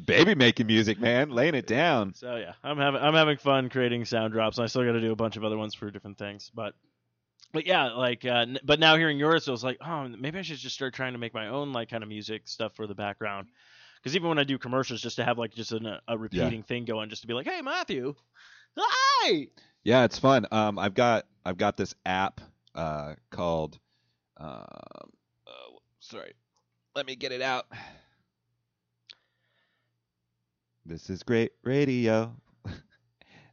[0.06, 2.14] Baby making music, man, laying it down.
[2.14, 2.36] so.
[2.36, 4.58] Yeah, I'm having I'm having fun creating sound drops.
[4.58, 6.74] and I still got to do a bunch of other ones for different things, but.
[7.54, 10.42] But yeah, like, uh, n- but now hearing yours, I was like, oh, maybe I
[10.42, 12.96] should just start trying to make my own like kind of music stuff for the
[12.96, 13.50] background.
[13.98, 16.86] Because even when I do commercials, just to have like just an, a repeating thing
[16.86, 18.16] going, just to be like, hey Matthew,
[18.78, 19.48] hi.
[19.84, 20.48] Yeah, it's fun.
[20.52, 22.40] Um, I've got I've got this app
[22.74, 23.78] uh called
[24.38, 24.66] um,
[25.46, 26.34] uh, sorry,
[26.96, 27.66] let me get it out.
[30.86, 32.36] This is great radio.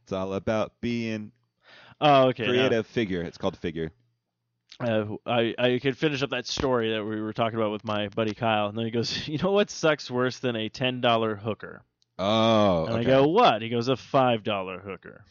[0.03, 1.31] it's all about being
[2.01, 2.45] Oh, okay.
[2.47, 3.21] creative figure.
[3.21, 3.91] It's called Figure.
[4.79, 8.07] uh, I I could finish up that story that we were talking about with my
[8.09, 11.35] buddy Kyle, and then he goes, "You know what sucks worse than a ten dollar
[11.35, 11.83] hooker?"
[12.17, 13.01] Oh, And okay.
[13.01, 15.23] I go, "What?" He goes, "A five dollar hooker."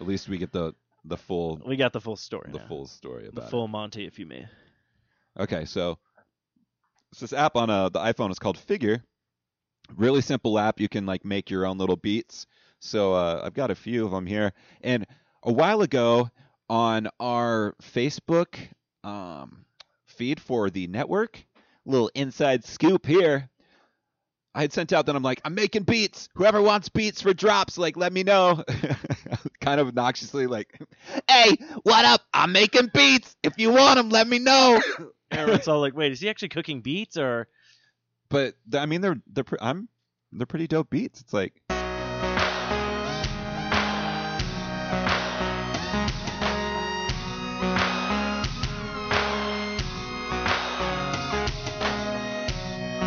[0.00, 2.50] At least we get the the full We got the full story.
[2.52, 2.66] the now.
[2.66, 3.50] full story the about it.
[3.50, 4.46] full Monty, if you may.
[5.38, 5.98] Okay, so
[7.12, 9.02] it's this app on uh, the iPhone is called Figure.
[9.96, 10.80] Really simple app.
[10.80, 12.46] You can like make your own little beats.
[12.80, 14.52] So uh, I've got a few of them here.
[14.82, 15.06] And
[15.42, 16.30] a while ago
[16.68, 18.56] on our Facebook
[19.02, 19.64] um,
[20.06, 21.44] feed for the network,
[21.84, 23.48] little inside scoop here.
[24.54, 26.28] I had sent out that I'm like, I'm making beats.
[26.34, 28.64] Whoever wants beats for drops, like, let me know.
[29.60, 30.80] kind of obnoxiously, like,
[31.28, 32.22] hey, what up?
[32.34, 33.36] I'm making beats.
[33.42, 34.80] If you want them, let me know.
[35.30, 37.46] Everyone's all like, "Wait, is he actually cooking beats or?"
[38.30, 39.88] but I mean, they're they're I'm
[40.32, 41.20] they're pretty dope beats.
[41.20, 41.54] It's like.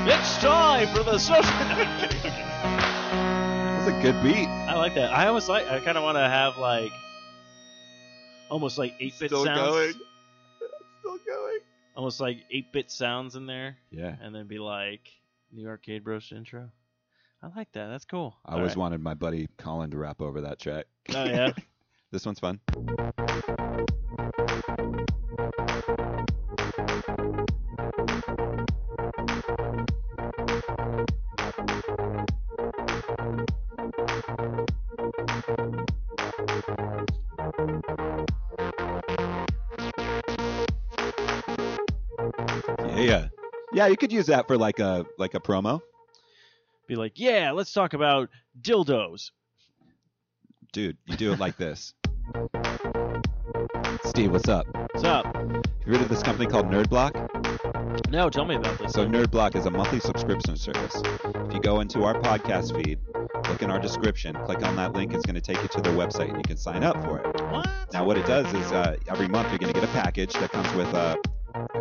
[0.03, 1.43] It's time for the social.
[3.77, 4.47] That's a good beat.
[4.47, 5.13] I like that.
[5.13, 5.67] I almost like.
[5.67, 6.91] I kind of want to have like,
[8.49, 9.43] almost like eight bit sounds.
[9.43, 9.93] Still going.
[10.99, 11.59] Still going.
[11.95, 14.15] Almost like eight bit sounds in there, Yeah.
[14.21, 15.09] and then be like
[15.51, 16.69] New Arcade Bros intro.
[17.43, 17.87] I like that.
[17.87, 18.35] That's cool.
[18.45, 18.77] I All always right.
[18.77, 20.85] wanted my buddy Colin to rap over that track.
[21.13, 21.51] Oh yeah.
[22.11, 22.59] This one's fun.
[43.81, 45.81] Yeah, you could use that for like a like a promo.
[46.87, 48.29] be like, yeah, let's talk about
[48.61, 49.31] dildos.
[50.71, 51.95] Dude, you do it like this.
[54.03, 54.67] Steve, what's up?
[54.93, 55.35] What's up?
[55.83, 58.11] You heard of this company called NerdBlock?
[58.11, 58.93] No, tell me about this.
[58.93, 61.01] So NerdBlock is a monthly subscription service.
[61.47, 62.99] If you go into our podcast feed,
[63.49, 65.93] look in our description, click on that link, it's going to take you to their
[65.93, 67.41] website and you can sign up for it.
[67.49, 67.67] what?
[67.93, 70.51] Now, what it does is uh, every month you're going to get a package that
[70.51, 71.15] comes with uh,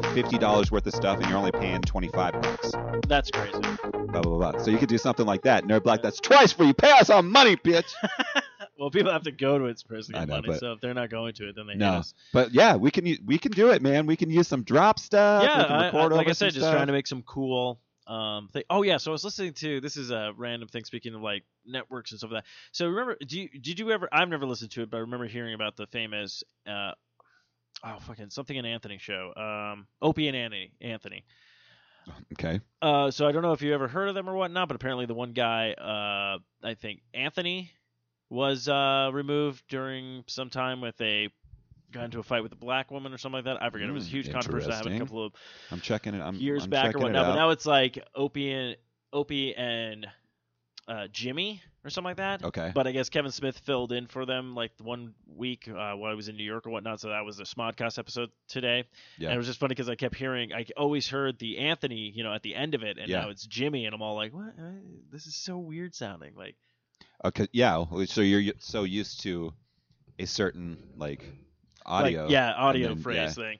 [0.02, 2.72] $50 worth of stuff and you're only paying 25 bucks.
[3.08, 3.58] That's crazy.
[3.60, 4.58] Blah, blah, blah.
[4.62, 5.64] So you could do something like that.
[5.64, 6.74] Nerd Block, that's twice for you.
[6.74, 7.92] Pay us our money, bitch.
[8.78, 10.48] well, people have to go to it first to get know, money.
[10.48, 11.92] but- So if they're not going to it, then they hate No.
[11.94, 12.14] us.
[12.32, 14.06] But yeah, we can u- we can do it, man.
[14.06, 15.42] We can use some drop stuff.
[15.44, 16.74] yeah, can I, I, record like over I said, just stuff.
[16.74, 18.64] trying to make some cool um thing.
[18.70, 20.84] Oh yeah, so I was listening to this is a random thing.
[20.84, 22.50] Speaking of like networks and stuff like that.
[22.72, 24.08] So remember, do you, did you ever?
[24.10, 26.42] I've never listened to it, but I remember hearing about the famous.
[26.66, 26.92] uh
[27.84, 29.32] Oh fucking something in Anthony show.
[29.36, 30.72] Um, Opie and Anthony.
[30.80, 31.24] Anthony.
[32.32, 32.60] Okay.
[32.82, 35.06] Uh, so I don't know if you ever heard of them or whatnot, but apparently
[35.06, 37.70] the one guy, uh, I think Anthony,
[38.28, 41.28] was uh, removed during some time with a
[41.92, 43.62] got into a fight with a black woman or something like that.
[43.62, 43.88] I forget.
[43.88, 44.70] it was a Hmm, huge controversy.
[44.70, 45.32] I have a couple of.
[45.70, 46.20] I'm checking it.
[46.20, 48.76] I'm years I'm back or whatnot, but now it's like Opie and
[49.12, 50.06] Opie and
[50.88, 52.44] uh, Jimmy or something like that.
[52.44, 52.72] Okay.
[52.74, 56.14] But I guess Kevin Smith filled in for them like one week uh, while I
[56.14, 57.00] was in New York or whatnot.
[57.00, 58.84] So that was the Smodcast episode today.
[59.18, 59.28] Yeah.
[59.28, 62.22] And it was just funny because I kept hearing, I always heard the Anthony, you
[62.24, 63.22] know, at the end of it, and Yeah.
[63.22, 64.54] now it's Jimmy, and I'm all like, what?
[64.58, 64.72] Uh,
[65.10, 66.34] This is so weird sounding.
[66.36, 66.56] Like,
[67.24, 67.46] Okay.
[67.52, 67.84] Yeah.
[68.06, 69.52] So you're so used to
[70.18, 71.24] a certain like
[71.86, 72.22] audio.
[72.24, 73.28] like, yeah, audio then- phrase yeah.
[73.30, 73.58] thing.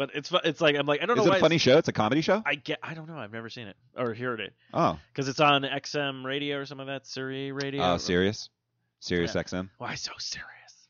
[0.00, 1.60] But it's it's like I'm like I don't Is know Is it a funny it's-
[1.62, 1.76] show?
[1.76, 2.42] It's a comedy show.
[2.46, 4.98] I get I don't know I've never seen it or heard it Oh.
[5.12, 7.82] because it's on XM radio or something like that Siri radio.
[7.82, 8.48] Oh, serious.
[9.00, 9.42] Sirius Yeah.
[9.42, 10.88] XM Why so serious?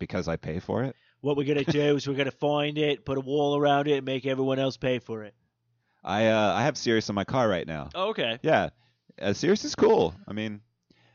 [0.00, 0.96] because I pay for it.
[1.20, 4.04] What we're gonna do is we're gonna find it, put a wall around it, and
[4.04, 5.34] make everyone else pay for it.
[6.02, 7.90] I uh I have Sirius in my car right now.
[7.94, 8.40] Oh, okay.
[8.42, 8.70] Yeah.
[9.20, 10.16] Uh, Sirius is cool.
[10.26, 10.62] I mean,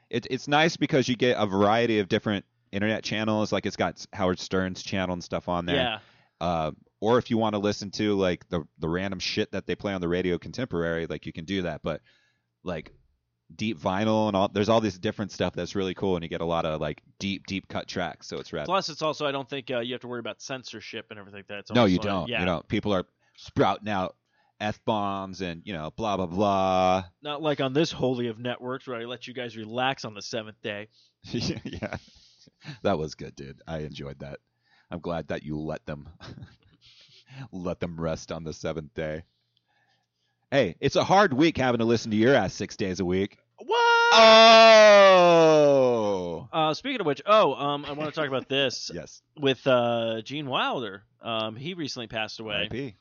[0.10, 3.52] it, it's nice because you get a variety of different internet channels.
[3.52, 5.76] Like it's got Howard Stern's channel and stuff on there.
[5.76, 6.00] Yeah.
[6.40, 9.75] uh, or if you want to listen to like the the random shit that they
[9.75, 11.81] play on the radio contemporary, like you can do that.
[11.83, 12.01] But
[12.63, 12.91] like
[13.55, 16.41] deep vinyl and all, there's all this different stuff that's really cool, and you get
[16.41, 18.27] a lot of like deep deep cut tracks.
[18.27, 18.65] So it's rad.
[18.65, 21.39] Plus, it's also I don't think uh, you have to worry about censorship and everything
[21.39, 21.60] like that.
[21.60, 22.27] It's no, you don't.
[22.27, 22.39] Yeah.
[22.39, 23.05] You know, people are
[23.38, 24.15] sprouting out
[24.60, 27.03] f bombs and you know blah blah blah.
[27.21, 30.21] Not like on this holy of networks where I let you guys relax on the
[30.21, 30.88] seventh day.
[31.23, 31.97] yeah,
[32.81, 33.62] that was good, dude.
[33.67, 34.39] I enjoyed that.
[34.89, 36.10] I'm glad that you let them
[37.52, 39.23] let them rest on the seventh day.
[40.52, 43.38] Hey, it's a hard week having to listen to your ass six days a week.
[43.58, 44.13] What?
[45.19, 49.21] Oh, Uh, speaking of which, oh, um, I want to talk about this yes.
[49.38, 51.04] with uh, Gene Wilder.
[51.21, 52.67] Um, he recently passed away.
[52.71, 52.93] RIP.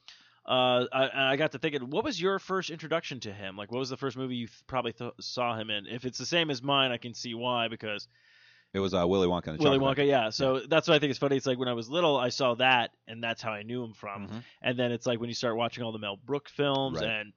[0.45, 3.57] Uh, I, I got to thinking, what was your first introduction to him?
[3.57, 5.87] Like, what was the first movie you th- probably th- saw him in?
[5.87, 8.07] If it's the same as mine, I can see why because
[8.77, 9.47] It was uh, Willy Wonka.
[9.49, 10.29] And the Willy Chocolate Wonka, yeah.
[10.31, 11.37] So that's what I think is funny.
[11.37, 13.95] It's like when I was little, I saw that, and that's how I knew him
[13.95, 14.29] from.
[14.29, 14.45] Mhm.
[14.61, 17.09] And then it's like when you start watching all the Mel Brooks films Right.
[17.09, 17.33] and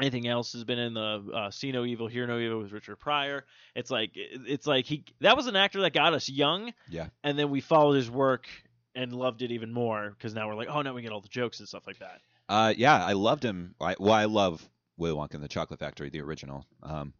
[0.00, 2.96] anything else has been in the uh, See No Evil, Hear No Evil with Richard
[2.96, 3.44] Pryor.
[3.74, 6.72] It's like it's like he that was an actor that got us young.
[6.88, 7.08] Yeah.
[7.24, 8.46] And then we followed his work
[8.94, 11.28] and loved it even more because now we're like, oh, now we get all the
[11.28, 12.20] jokes and stuff like that.
[12.48, 13.74] Uh, yeah, I loved him.
[13.80, 16.66] I, well, I love Willy Wonka and the Chocolate Factory, the original.
[16.82, 17.14] Um,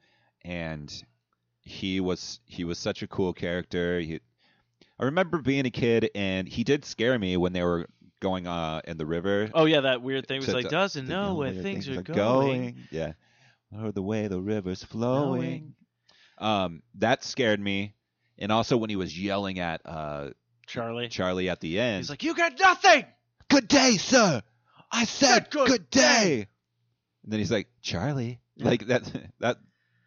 [0.44, 0.92] and
[1.62, 4.00] he was he was such a cool character.
[4.00, 4.20] He,
[4.98, 7.86] I remember being a kid, and he did scare me when they were
[8.20, 9.50] going uh in the river.
[9.54, 12.76] Oh yeah, that weird thing was To- like doesn't know where where things, are going.
[12.90, 13.12] Yeah,
[13.76, 15.40] or the way the river's flowing.
[15.40, 15.74] Flowing.
[16.38, 17.94] Um, that scared me,
[18.38, 20.30] and also when he was yelling at uh
[20.66, 21.08] Charlie.
[21.08, 21.98] Charlie at the end.
[21.98, 23.04] He's like, you got nothing.
[23.48, 24.42] "Good day, sir."
[24.90, 26.46] I said, Good "Good, day." day."
[27.24, 29.02] And then he's like, "Charlie," like that.
[29.40, 29.58] That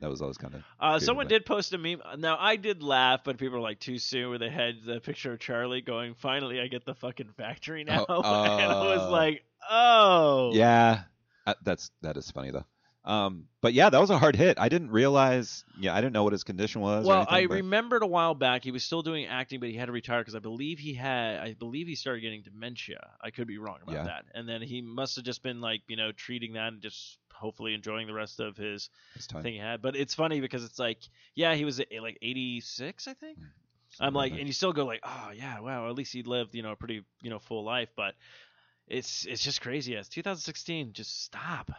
[0.05, 0.63] that was always kind of.
[0.79, 1.99] Uh, someone did post a meme.
[2.19, 4.29] Now I did laugh, but people were like too soon.
[4.29, 8.05] Where they had the picture of Charlie going, "Finally, I get the fucking factory now,"
[8.07, 11.01] Oh, and I was uh, like, "Oh, Yeah,
[11.47, 12.65] uh, that's that is funny though.
[13.03, 14.57] Um, but yeah, that was a hard hit.
[14.59, 15.63] I didn't realize.
[15.79, 17.05] Yeah, I didn't know what his condition was.
[17.05, 19.75] Well, anything, I but- remembered a while back he was still doing acting, but he
[19.75, 23.11] had to retire because I believe he had, I believe he started getting dementia.
[23.21, 24.03] I could be wrong about Yeah.
[24.05, 24.25] that.
[24.33, 27.73] And then he must have just been like, you know, treating that and just hopefully
[27.73, 28.89] enjoying the rest of his
[29.41, 29.81] thing he had.
[29.81, 30.99] But it's funny because it's like,
[31.35, 33.39] yeah, he was eh, like 86, I think.
[33.99, 36.63] I'm like, and you still go like, oh yeah, wow, at least he lived, you
[36.63, 37.89] know, a pretty, you know, full life.
[37.95, 38.15] But
[38.87, 39.93] it's it's just crazy.
[39.93, 41.71] Yes, 2016, just stop.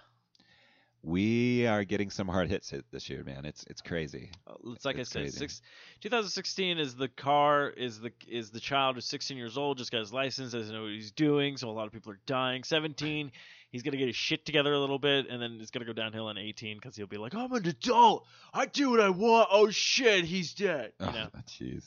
[1.02, 3.44] we are getting some hard hits hit this year, man.
[3.44, 4.30] It's it's crazy.
[4.46, 5.62] Uh, It's like It's I said, six,
[6.00, 10.00] 2016 is the car is the is the child who's 16 years old, just got
[10.00, 12.64] his license, doesn't know what he's doing, so a lot of people are dying.
[12.64, 13.30] 17,
[13.70, 16.28] he's gonna get his shit together a little bit, and then it's gonna go downhill
[16.30, 19.48] in 18 because he'll be like, I'm an adult, I do what I want.
[19.50, 20.92] Oh shit, he's dead.
[21.00, 21.28] You know?
[21.34, 21.84] Oh, jeez.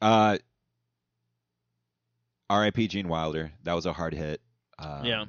[0.00, 0.38] Uh,
[2.50, 2.88] R.I.P.
[2.88, 3.52] Gene Wilder.
[3.62, 4.40] That was a hard hit.
[4.78, 5.24] Um, Yeah.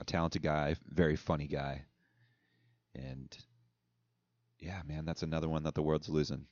[0.00, 1.84] A talented guy, very funny guy,
[2.94, 3.36] and
[4.60, 6.46] yeah, man, that's another one that the world's losing.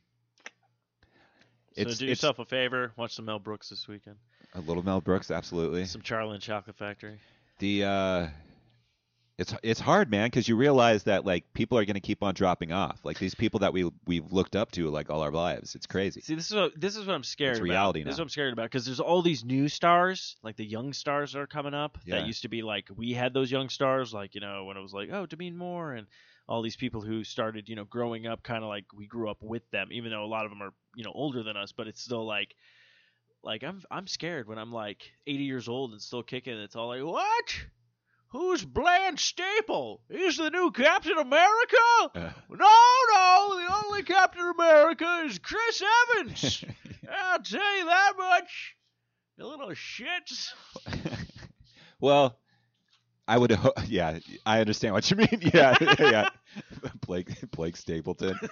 [1.74, 4.16] so It's- do yourself a favor, watch some Mel Brooks this weekend,
[4.54, 5.84] A little Mel Brooks, absolutely.
[5.84, 7.20] some Charlie and Chocolate Factory.
[7.58, 8.26] The uh,
[9.38, 12.72] it's it's hard, man, because you realize that like people are gonna keep on dropping
[12.72, 13.00] off.
[13.04, 15.74] Like these people that we we've looked up to like all our lives.
[15.74, 16.22] It's crazy.
[16.22, 17.68] See, this is what this is what I'm scared It's about.
[17.68, 20.64] reality This is what I'm scared about because there's all these new stars, like the
[20.64, 21.98] young stars that are coming up.
[22.06, 22.16] Yeah.
[22.16, 24.82] That used to be like we had those young stars, like you know when it
[24.82, 26.06] was like oh Demi Moore and
[26.48, 29.42] all these people who started you know growing up, kind of like we grew up
[29.42, 31.86] with them, even though a lot of them are you know older than us, but
[31.86, 32.54] it's still like.
[33.46, 36.58] Like I'm, I'm scared when I'm like 80 years old and still kicking.
[36.58, 37.56] It's all like, what?
[38.30, 40.02] Who's Bland Staple?
[40.10, 41.76] He's the new Captain America?
[42.14, 42.56] Uh, No,
[43.14, 45.80] no, the only Captain America is Chris
[46.10, 46.64] Evans.
[47.10, 48.74] I'll tell you that much.
[49.38, 50.48] You little shits.
[52.00, 52.36] well,
[53.28, 53.52] I would.
[53.52, 55.28] Ho- yeah, I understand what you mean.
[55.54, 56.28] Yeah, yeah.
[57.06, 58.38] Blake Blake Stapleton.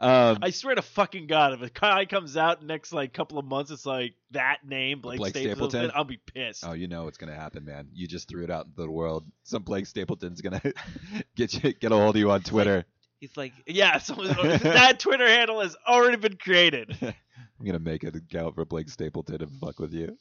[0.00, 3.44] Um, I swear to fucking God, if a guy comes out next like couple of
[3.44, 5.90] months, it's like that name, Blake, Blake Stapleton, Stapleton?
[5.92, 6.64] I'll be pissed.
[6.64, 7.88] oh, you know what's gonna happen, man.
[7.92, 9.24] You just threw it out into the world.
[9.42, 10.62] Some Blake Stapleton's gonna
[11.34, 12.84] get you get a hold of you on Twitter.
[13.18, 16.96] He's like, yeah, so that Twitter handle has already been created.
[17.02, 20.16] I'm gonna make an account for Blake Stapleton and fuck with you.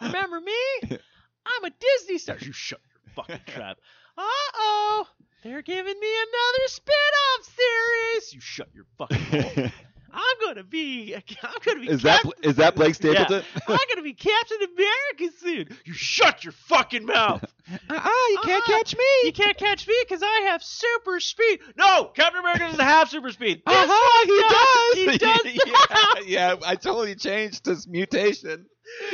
[0.00, 0.56] Remember me?
[0.92, 2.36] I'm a Disney star.
[2.40, 3.78] You shut your fucking trap.
[4.16, 5.06] Uh oh.
[5.44, 8.34] They're giving me another spin-off series.
[8.34, 9.18] You shut your fucking
[9.62, 9.72] mouth.
[10.16, 11.12] I'm gonna be.
[11.14, 11.22] I'm
[11.64, 11.88] gonna be.
[11.90, 13.14] is that Captain, is that Blake Yeah.
[13.26, 13.44] Stapleton?
[13.68, 15.76] I'm gonna be Captain America soon.
[15.84, 17.44] You shut your fucking mouth.
[17.90, 19.04] Uh-uh, you can't catch me.
[19.24, 21.60] You can't catch me because I have super speed.
[21.76, 23.62] No, Captain America doesn't have super speed.
[23.66, 25.44] Uh-huh, one he does.
[25.44, 26.26] He does.
[26.26, 28.66] yeah, yeah, I totally changed his mutation.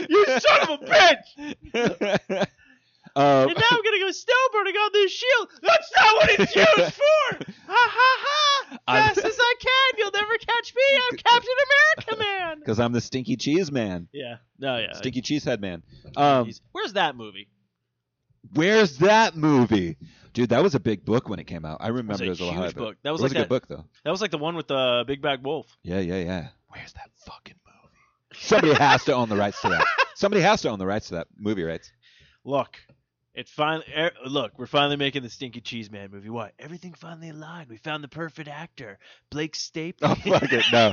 [0.09, 0.85] you son of a
[1.74, 2.47] bitch.
[3.17, 5.49] Um, And now I'm gonna go snowboarding on this shield.
[5.63, 7.45] That's not what it's used for.
[7.67, 8.79] Ha ha ha!
[8.87, 9.99] I'm- Fast as I can.
[9.99, 10.83] You'll never catch me.
[11.11, 11.55] I'm Captain
[12.07, 12.59] America Man.
[12.61, 14.37] because I'm the stinky cheese man, Yeah.
[14.59, 14.79] No.
[14.79, 14.93] Yeah.
[14.95, 15.83] stinky cheese head man.
[16.17, 17.49] Um, Where's that movie?
[18.55, 19.97] where's that movie,
[20.33, 20.49] dude?
[20.51, 21.79] That was a big book when it came out.
[21.81, 22.77] I It remember there was a huge it.
[22.77, 22.97] book.
[23.03, 23.49] That was it was like a that.
[23.49, 23.85] good book though.
[24.05, 25.67] That was like the one with the Big Bad Wolf.
[25.83, 26.49] Yeah, yeah, yeah.
[26.69, 28.41] Where's that fucking movie?
[28.47, 29.85] Somebody has to own the rights to that.
[30.15, 31.91] Somebody has to own the rights to that movie rights.
[32.45, 32.77] Look,
[33.41, 33.86] it finally.
[33.97, 36.28] Er, look, we're finally making the Stinky Cheese Man movie.
[36.28, 36.53] What?
[36.59, 37.70] Everything finally aligned.
[37.70, 38.99] We found the perfect actor,
[39.30, 40.09] Blake Staple.
[40.11, 40.93] Oh fuck it, no.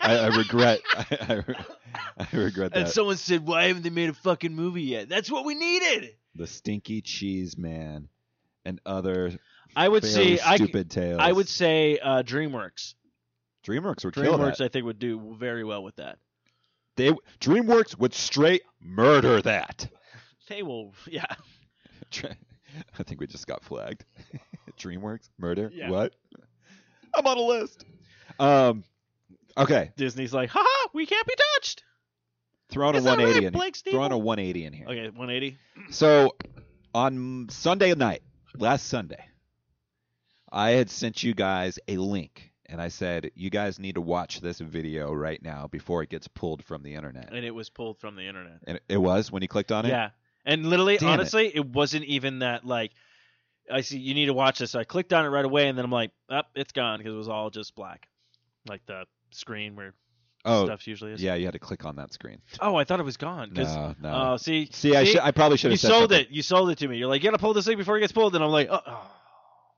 [0.00, 0.80] I, I regret.
[0.94, 2.80] I, I, I regret that.
[2.80, 6.14] and someone said, "Why haven't they made a fucking movie yet?" That's what we needed.
[6.36, 8.08] the stinky cheese man
[8.64, 9.32] and other
[9.74, 10.38] I would say.
[10.38, 11.18] I, stupid tales.
[11.20, 12.94] I would say uh, DreamWorks.
[13.66, 14.60] DreamWorks would DreamWorks.
[14.60, 16.18] I think, would do very well with that.
[16.96, 19.88] They DreamWorks would straight murder that.
[20.48, 20.94] They will.
[21.06, 21.26] Yeah.
[22.98, 24.04] I think we just got flagged.
[24.78, 25.70] DreamWorks murder.
[25.74, 25.90] Yeah.
[25.90, 26.14] What?
[27.14, 27.84] I'm on a list.
[28.38, 28.84] Um.
[29.56, 31.82] Okay, Disney's like, haha, we can't be touched.
[32.68, 34.22] throw on a Is that 180 right, in Blake throw on a Steeple?
[34.22, 34.86] 180 in here.
[34.86, 35.58] Okay, 180.
[35.90, 36.36] So
[36.94, 38.22] on Sunday night,
[38.56, 39.24] last Sunday,
[40.52, 44.40] I had sent you guys a link and I said, you guys need to watch
[44.40, 47.30] this video right now before it gets pulled from the internet.
[47.32, 48.60] And it was pulled from the internet.
[48.66, 49.88] And it was when you clicked on it?
[49.88, 50.10] Yeah.
[50.48, 51.64] And literally, Damn honestly, it.
[51.64, 52.90] wasn't even that like
[53.70, 54.70] I see you need to watch this.
[54.72, 57.12] So I clicked on it right away, and then I'm like, up, it's gone because
[57.12, 58.08] it was all just black,
[58.66, 59.94] like the screen where
[60.44, 61.22] Oh, stuff usually is.
[61.22, 62.38] yeah, you had to click on that screen.
[62.60, 63.52] Oh, I thought it was gone.
[63.52, 64.32] No, no.
[64.32, 66.20] Oh, see, See, I, should, I probably should you have said sold something.
[66.20, 66.30] it.
[66.30, 66.96] You sold it to me.
[66.96, 68.80] You're like, you gotta pull this thing before it gets pulled, and I'm like, oh.
[68.86, 69.10] oh.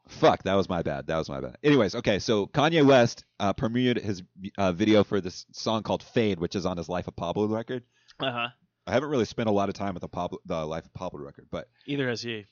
[0.08, 1.06] Fuck, that was my bad.
[1.06, 1.56] That was my bad.
[1.62, 4.22] Anyways, okay, so Kanye West uh, premiered his
[4.58, 7.84] uh, video for this song called Fade, which is on his Life of Pablo record.
[8.18, 8.48] Uh huh.
[8.86, 11.20] I haven't really spent a lot of time with the Pablo, the Life of Pablo
[11.20, 12.46] record, but Either has he.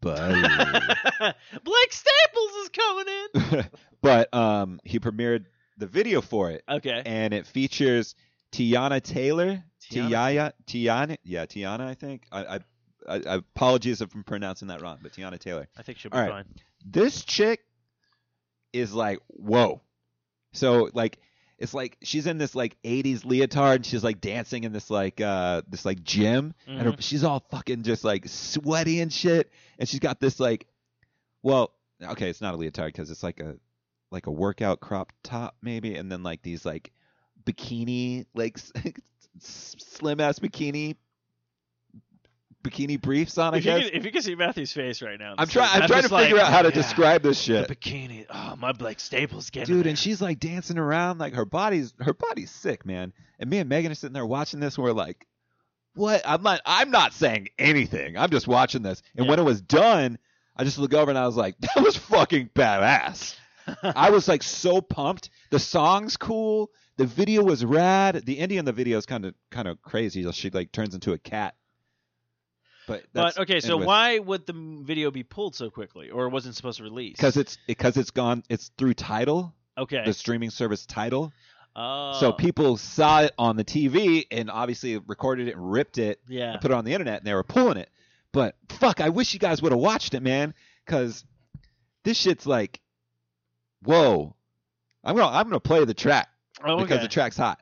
[0.00, 0.18] But
[1.64, 3.64] Blake Staples is coming in.
[4.02, 5.44] but um, he premiered
[5.76, 7.02] the video for it, Okay.
[7.06, 8.14] and it features
[8.52, 9.62] Teyana Taylor.
[9.90, 11.80] Tiana Tiana, Tiana, yeah, Tiana.
[11.82, 12.24] I think.
[12.32, 12.58] I, I,
[13.08, 15.68] I, I apologies if I'm pronouncing that wrong, but Teyana Taylor.
[15.78, 16.30] I think she'll be All right.
[16.32, 16.44] fine.
[16.84, 17.60] This chick
[18.72, 19.80] is like, whoa.
[20.52, 21.18] So like,
[21.58, 25.20] it's like she's in this like '80s leotard, and she's like dancing in this like
[25.20, 29.88] uh this like gym, and her, she's all fucking just like sweaty and shit, and
[29.88, 30.66] she's got this like,
[31.42, 33.56] well, okay, it's not a leotard because it's like a
[34.10, 36.92] like a workout crop top maybe, and then like these like
[37.44, 38.58] bikini like
[39.38, 40.96] slim ass bikini
[42.62, 43.54] bikini briefs on.
[43.54, 45.66] I If you, can, if you can see Matthew's face right now, I'm trying.
[45.72, 47.68] like- I'm trying to just like, figure out how to yeah, describe this shit.
[47.68, 48.26] the bikini.
[48.30, 52.14] Oh, my Blake Staples getting dude and she's like dancing around like her body's her
[52.14, 53.12] body's sick man.
[53.38, 55.26] And me and megan are sitting there watching this and we're like
[55.94, 56.22] what?
[56.24, 58.16] I'm not i'm not saying anything.
[58.16, 59.02] I'm just watching this.
[59.16, 60.18] And when it was done
[60.56, 63.36] i just looked over and i was like that was fucking badass.
[63.82, 65.30] I was like so pumped.
[65.50, 66.70] The song's cool.
[66.96, 68.22] The video was rad.
[68.24, 70.30] The ending in the video is kind of kind of crazy.
[70.32, 71.54] She like turns into a cat
[72.88, 73.86] but that's, But okay, so anyway.
[73.86, 77.16] why would the video be pulled so quickly, or wasn't supposed to release?
[77.16, 81.32] because it's because it's gone it's through Tidal okay, the streaming service Tidal
[81.76, 86.20] oh, So people saw it on the TV and obviously recorded it and ripped it
[86.26, 87.90] yeah, and put it on the internet and they were pulling it.
[88.32, 91.24] But fuck, I wish you guys would have watched it, man, because
[92.04, 92.80] this shit's like,
[93.84, 94.34] whoa.
[95.04, 96.28] I'm gonna I'm gonna play the track
[96.64, 97.60] oh, because the track's hot.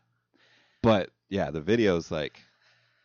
[0.83, 2.41] But yeah, the video's like,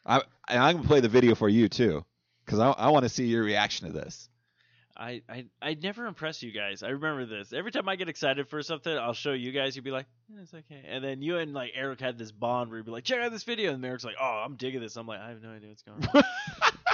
[0.06, 2.06] I and I'm gonna play the video for you too,
[2.52, 4.28] because I I want to see your reaction to this.
[4.98, 6.84] I, I I never impress you guys.
[6.84, 7.54] I remember this.
[7.54, 9.76] Every time I get excited for something, I'll show you guys.
[9.76, 12.70] You'd be like, "Yeah, "It's okay," and then you and like Eric had this bond
[12.70, 14.98] where you'd be like, "Check out this video," and Eric's like, "Oh, I'm digging this."
[14.98, 16.24] I'm like, "I have no idea what's going on."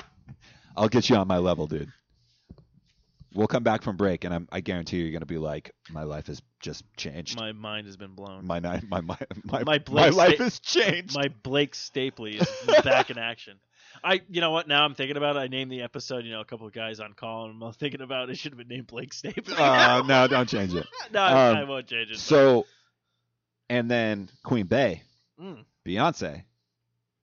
[0.78, 1.92] I'll get you on my level, dude.
[3.34, 6.28] We'll come back from break, and I'm, I guarantee you're gonna be like, my life
[6.28, 7.38] has just changed.
[7.38, 8.46] my mind has been blown.
[8.46, 11.16] my ni- my my my, My my, life has changed.
[11.16, 13.60] My Blake Stapley is back in action.
[14.04, 14.68] I, you know what?
[14.68, 15.40] Now I'm thinking about it.
[15.40, 18.02] I named the episode, you know, a couple of guys on call, and I'm thinking
[18.02, 19.58] about it should have been named Blake Stapley.
[19.58, 20.86] uh, no, don't change it.
[21.12, 22.18] no, I- um, I won't change it.
[22.20, 22.66] So,
[23.70, 25.04] and then Queen Bey,
[25.42, 25.66] Mm.
[25.86, 26.44] Beyonce.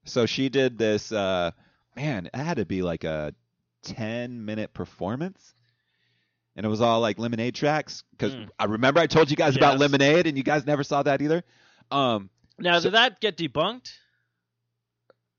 [0.04, 1.10] So she did this.
[1.12, 1.50] Uh,
[1.96, 3.34] man, it had to be like a
[3.82, 5.54] ten minute performance,
[6.56, 8.04] and it was all like Lemonade tracks.
[8.12, 8.48] Because Mm.
[8.58, 11.42] I remember I told you guys about Lemonade, and you guys never saw that either.
[11.90, 13.92] Um, now, so- did that get debunked?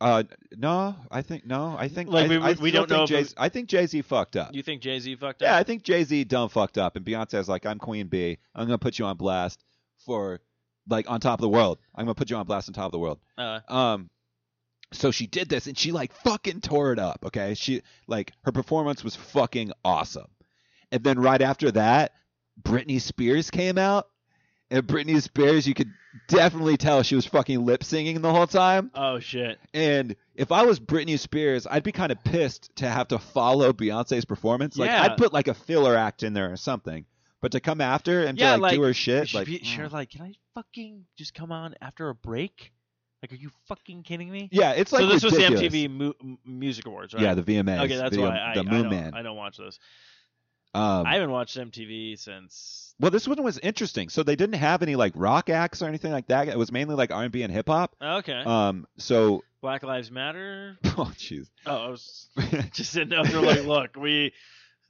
[0.02, 0.24] Uh,
[0.58, 3.28] no, I think no, I think Like, I, we- I we don't know think if
[3.30, 3.34] Jay.
[3.38, 4.54] I think Jay Z fucked up.
[4.54, 5.48] You think Jay Z fucked up?
[5.48, 5.58] Yeah.
[5.58, 8.38] I think Jay Z dumb fucked up, and Beyonce's like, I'm Queen Bee.
[8.54, 9.64] I'm gonna put you on blast
[10.06, 10.42] for
[10.90, 11.80] like on top of the world.
[11.96, 13.20] I'm gonna put you on blast on top of the world.
[13.38, 14.10] Uh, Um,
[14.94, 17.20] so she did this, and she like fucking tore it up.
[17.26, 20.28] Okay, she like her performance was fucking awesome.
[20.92, 22.12] And then right after that,
[22.62, 24.08] Britney Spears came out,
[24.72, 25.92] and Britney Spears, you could
[26.28, 28.92] definitely tell she was fucking lip singing the whole time.
[28.96, 29.60] oh shit.
[29.74, 33.74] And if I was Britney Spears, I'd be kind of pissed to have to follow
[33.74, 34.78] Beyonce's performance.
[34.78, 35.04] Like Yeah.
[35.04, 37.06] I'd put like a filler act in there or something.
[37.42, 39.92] But to come after and Yeah, to like, do her shit, like be, sure, mm.
[39.92, 42.72] like, can I fucking just come on after a break?
[43.22, 44.50] Like, are you fucking kidding me?
[44.52, 45.62] yeah, it's like so this ridiculous.
[45.62, 47.24] was the MTV Mu- Music Awards, right?
[47.24, 47.84] Yeah, the VMAs.
[47.86, 49.14] Okay, that's video, why I, the I, Moon don't, Man.
[49.14, 49.80] I don't watch those.
[50.76, 52.94] Um, I haven't watched MTV since.
[53.00, 54.10] well, this one was interesting.
[54.10, 56.48] So they didn't have any like rock acts or anything like that.
[56.50, 57.96] It was mainly like R and B and hip hop.
[58.02, 58.44] Okay.
[58.46, 60.78] Um, so Black Lives Matter.
[60.86, 61.50] oh jeez.
[61.66, 62.30] Oh, I was
[62.72, 64.34] just sitting up there like, look, we.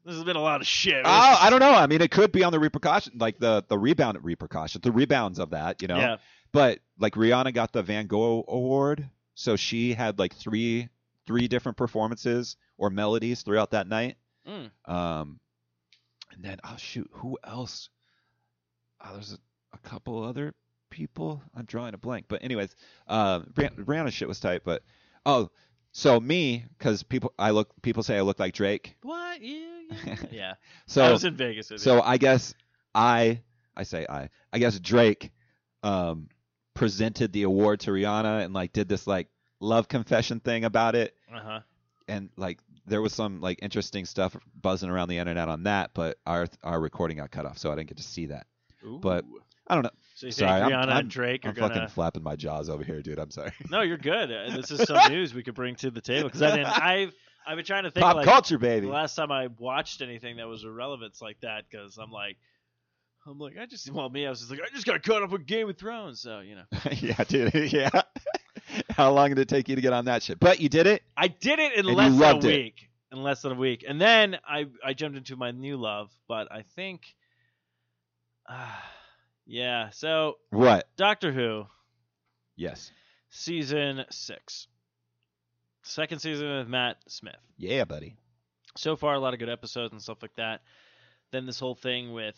[0.06, 1.02] This has been a lot of shit.
[1.04, 1.74] Oh, I don't know.
[1.74, 5.40] I mean, it could be on the repercussion, like the the rebound repercussions, the rebounds
[5.40, 5.98] of that, you know.
[5.98, 6.18] Yeah.
[6.52, 10.90] But like Rihanna got the Vanguard Award, so she had like three
[11.26, 14.18] three different performances or melodies throughout that night.
[14.48, 14.70] Mm.
[14.86, 15.40] Um,
[16.36, 17.90] and then oh shoot, who else?
[19.04, 19.38] Oh, there's a,
[19.74, 20.54] a couple other
[20.90, 21.42] people.
[21.56, 22.76] I'm drawing a blank, but anyways,
[23.08, 23.42] uh,
[24.10, 24.62] shit was tight.
[24.64, 24.84] But
[25.26, 25.50] oh,
[25.92, 28.96] so me, because people I look people say I look like Drake.
[29.02, 29.40] What?
[29.92, 29.96] Yeah.
[30.06, 30.16] Yeah.
[30.32, 30.52] yeah.
[30.52, 30.56] I
[30.88, 31.72] So was in Vegas.
[31.78, 32.02] So you.
[32.02, 32.56] I guess
[32.96, 33.42] I
[33.78, 35.32] I say I I guess Drake
[35.84, 36.28] um
[36.74, 39.28] presented the award to Rihanna and like did this like
[39.60, 41.60] love confession thing about it Uh-huh.
[42.08, 46.18] and like there was some like interesting stuff buzzing around the internet on that but
[46.26, 48.48] our our recording got cut off so I didn't get to see that.
[49.02, 49.26] But
[49.68, 49.90] I don't know.
[50.14, 51.74] so you sorry, think I'm- Rihanna I'm- and Drake are I'm gonna?
[51.74, 53.18] fucking flapping my jaws over here, dude.
[53.18, 53.52] I'm sorry.
[53.72, 54.32] No, you're good.
[54.32, 57.14] Uh, This is some news we could bring to the table because I mean, I've
[57.48, 58.86] I've been trying to think Pop like culture, baby.
[58.88, 62.38] the last time I watched anything that was of relevance like that because I'm like.
[63.28, 65.32] I'm like, I just, well, me, I was just like, I just got caught up
[65.32, 66.22] with Game of Thrones.
[66.22, 66.62] So, you know.
[66.92, 67.56] yeah, dude.
[67.74, 67.90] Yeah.
[68.96, 70.40] How long did it take you to get on that shit?
[70.40, 71.04] But you did it.
[71.18, 72.44] I did it in And less than a it.
[72.46, 72.90] week.
[73.12, 76.12] in less than a week, and then I I jumped into my new love.
[76.28, 77.02] But I think,
[78.50, 78.72] uh,
[79.46, 79.90] yeah.
[79.92, 80.88] So What?
[80.98, 81.66] Doctor Who
[82.56, 82.92] Yes.
[83.30, 84.68] season six,
[85.84, 87.36] second season with Matt Smith.
[87.58, 88.16] Yeah, buddy.
[88.78, 90.62] so far a lot of good episodes and stuff like that.
[91.32, 92.38] Then this whole thing with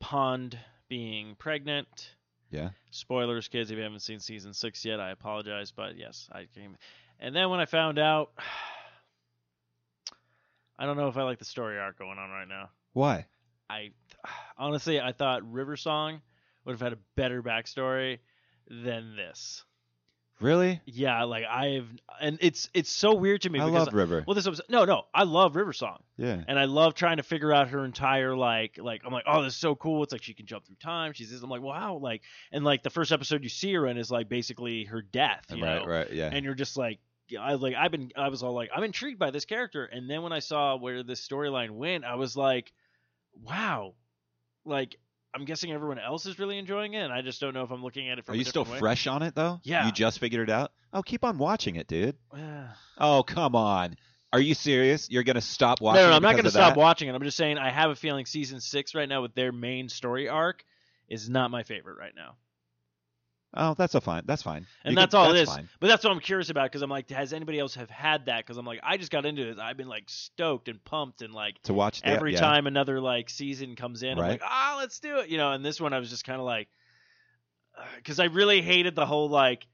[0.00, 0.58] Pond
[0.88, 2.14] being pregnant.
[2.50, 2.70] Yeah.
[2.90, 6.76] Spoilers, kids, if you haven't seen season six yet, I apologize, but yes, I came.
[7.20, 8.30] And then when I found out,
[10.78, 12.70] I don't know if I like the story arc going on right now.
[12.92, 13.26] Why?
[13.68, 13.90] I
[14.58, 16.20] honestly, I thought River Song
[16.64, 18.18] would have had a better backstory
[18.68, 19.64] than this.
[20.40, 20.80] Really?
[20.86, 21.88] Yeah, like I've,
[22.20, 24.22] and it's it's so weird to me I because love River.
[24.26, 26.42] well, this was no, no, I love River Song yeah.
[26.46, 29.54] and I love trying to figure out her entire like like I'm like oh this
[29.54, 31.98] is so cool it's like she can jump through time she's this I'm like wow
[32.00, 32.22] like
[32.52, 35.62] and like the first episode you see her in is like basically her death you
[35.62, 35.80] Right.
[35.82, 36.12] know Right.
[36.12, 36.30] Yeah.
[36.32, 37.00] and you're just like
[37.38, 40.22] I like I've been I was all like I'm intrigued by this character and then
[40.22, 42.72] when I saw where this storyline went I was like
[43.42, 43.94] wow
[44.64, 44.96] like
[45.34, 47.82] I'm guessing everyone else is really enjoying it and I just don't know if I'm
[47.82, 49.60] looking at it from Are you still different fresh on it though?
[49.62, 49.86] Yeah.
[49.86, 50.72] You just figured it out?
[50.92, 52.16] Oh, keep on watching it, dude.
[53.00, 53.94] Oh, come on.
[54.32, 55.08] Are you serious?
[55.08, 56.02] You're gonna stop watching?
[56.02, 56.80] no, no it I'm not going to stop that?
[56.80, 59.52] watching it I'm just saying I have a feeling season 6 right now with their
[59.52, 60.64] main story arc
[61.08, 62.34] is not my favorite right now
[63.54, 64.22] Oh, that's a fine.
[64.26, 64.66] That's fine.
[64.84, 65.56] and You that's can- all it that's is.
[65.56, 65.68] Fine.
[65.80, 68.44] But that's what I'm curious about because I'm like, has anybody else have had that?
[68.44, 69.58] Because I'm like, I just got into this.
[69.58, 72.40] I've been like stoked and pumped and like To watch every yeah.
[72.40, 74.30] time another like season comes in, I'm Right.
[74.32, 75.50] like, ah, let's do it, you know.
[75.52, 76.68] And this one, I was just kind of like,
[77.96, 79.66] because I really hated the whole like,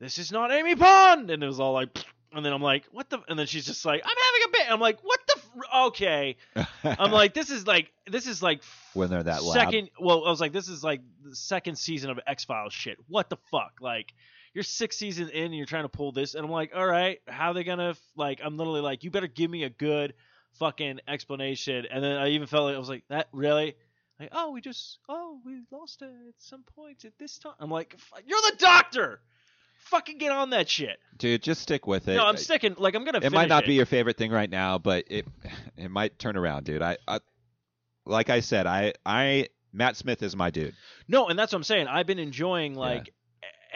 [0.00, 1.90] this is not Amy Pond, and it was all like,
[2.32, 3.18] and then I'm like, what the?
[3.28, 4.72] And then she's just like, I'm having a bit.
[4.72, 5.37] I'm like, what the?
[5.74, 6.36] Okay.
[6.84, 8.62] I'm like, this is like, this is like
[8.94, 9.54] when they're that loud.
[9.54, 12.98] second well i was like this is like the second season of x-files shit.
[13.08, 13.72] What the fuck?
[13.80, 14.12] Like
[14.54, 17.20] you're six seasons in and you're trying to pull this and i'm like all right
[17.28, 20.14] how they gonna f- like i'm literally like you better give me a good
[20.58, 21.86] fucking explanation.
[21.90, 23.76] And then i even felt like i was like that really?
[24.18, 27.52] Like oh we just oh we lost it at some point at this time.
[27.60, 27.94] I'm like
[28.26, 29.20] you're the doctor
[29.78, 32.16] fucking get on that shit Dude, just stick with it.
[32.16, 33.68] no i'm sticking like i'm gonna It might not it.
[33.68, 35.26] be your favorite thing right now, but it
[35.76, 36.82] it might turn around, dude.
[36.82, 37.20] I, I
[38.06, 40.74] like I said, I I Matt Smith is my dude.
[41.08, 43.12] no and that's what i'm saying i've been enjoying like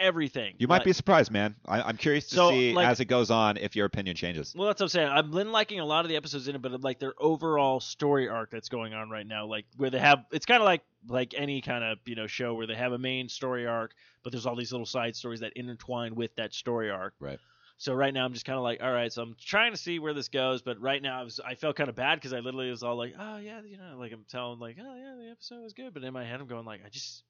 [0.03, 1.55] everything You might but- be surprised, man.
[1.65, 4.53] I, I'm curious to So, see like- as it goes on if your opinion changes.
[4.55, 5.07] Well, that's what I'm saying.
[5.09, 8.27] I've been liking a lot of the episodes in it, but like their overall story
[8.29, 11.33] arc that's going on right now, like where they have, it's kind of like like
[11.37, 13.93] any kind of you know show where they have a main story arc,
[14.23, 17.13] but there's all these little side stories that intertwine with that story arc.
[17.19, 17.39] Right.
[17.77, 19.99] So right now I'm just kind of like, all right, so I'm trying to see
[19.99, 22.39] where this goes, but right now I was I felt kind of bad because I
[22.39, 25.31] literally was all like, oh yeah, you know, like I'm telling like, oh yeah, the
[25.31, 27.23] episode was good, but in my head I'm going like, I just,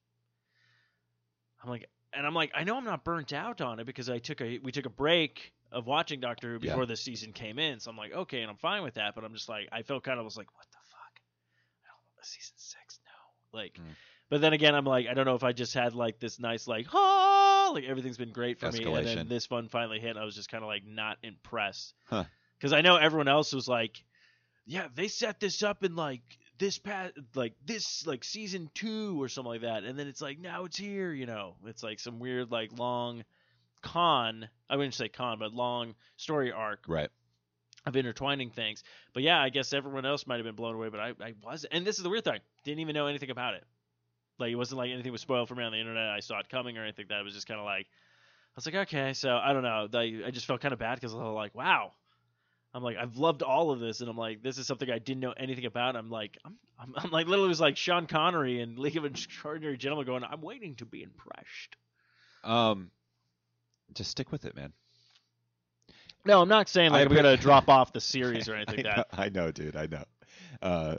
[1.63, 4.19] I'm like, and I'm like, I know I'm not burnt out on it because I
[4.19, 6.71] took a we took a break of watching Doctor Who Yeah.
[6.71, 9.23] before the season came in, so I'm like, okay, and I'm fine with that, but
[9.23, 12.25] I'm just like, I felt kind of was like, what the fuck, I don't want
[12.25, 13.73] season six, no, like.
[13.73, 13.95] Mm.
[14.29, 16.67] But then again, I'm like, I don't know if I just had like this nice
[16.67, 20.17] like, oh, like everything's been great for me, and then this one finally hit.
[20.17, 22.23] I was just kind of like not impressed Huh.
[22.57, 24.03] because I know everyone else was like,
[24.65, 26.21] yeah, they set this up in like
[26.59, 30.39] this past like this like season two or something like that, and then it's like
[30.39, 33.23] now it's here, you know, it's like some weird like long
[33.81, 34.47] con.
[34.69, 37.09] I wouldn't say con, but long story arc Right.
[37.85, 38.83] of intertwining things.
[39.13, 41.73] But yeah, I guess everyone else might have been blown away, but I, I wasn't.
[41.73, 43.63] And this is the weird thing: didn't even know anything about it.
[44.39, 46.09] Like it wasn't like anything was spoiled for me on the internet.
[46.09, 47.05] I saw it coming or anything.
[47.09, 49.13] That it was just kind of like I was like, okay.
[49.13, 49.87] So I don't know.
[49.93, 51.91] I, I just felt kind of bad because I was like, wow.
[52.73, 55.19] I'm like, I've loved all of this, and I'm like, this is something I didn't
[55.21, 55.95] know anything about.
[55.95, 59.77] I'm like, I'm, I'm, I'm like, literally was like Sean Connery and League of Extraordinary
[59.77, 61.75] Gentlemen, going, I'm waiting to be impressed.
[62.43, 62.89] Um,
[63.93, 64.73] just stick with it, man.
[66.25, 68.83] No, I'm not saying like I I'm gonna drop off the series or I anything
[68.83, 69.75] know, like that, I know, dude.
[69.75, 70.03] I know.
[70.61, 70.95] Uh,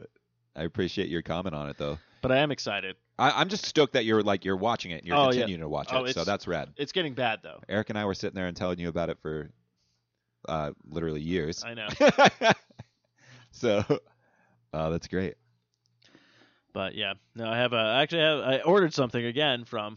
[0.55, 1.99] I appreciate your comment on it, though.
[2.20, 2.97] but I am excited.
[3.18, 5.41] I, I'm just stoked that you're like you're watching it and you're Oh, yeah.
[5.41, 6.14] continuing to watch Oh, it.
[6.14, 6.70] So that's rad.
[6.77, 7.61] It's getting bad though.
[7.68, 9.51] Eric and I were sitting there and telling you about it for
[10.49, 11.63] uh, literally years.
[11.65, 11.89] I know.
[13.51, 13.85] so,
[14.73, 15.35] uh, that's great.
[16.73, 19.97] But yeah, no, I have a I actually have I ordered something again from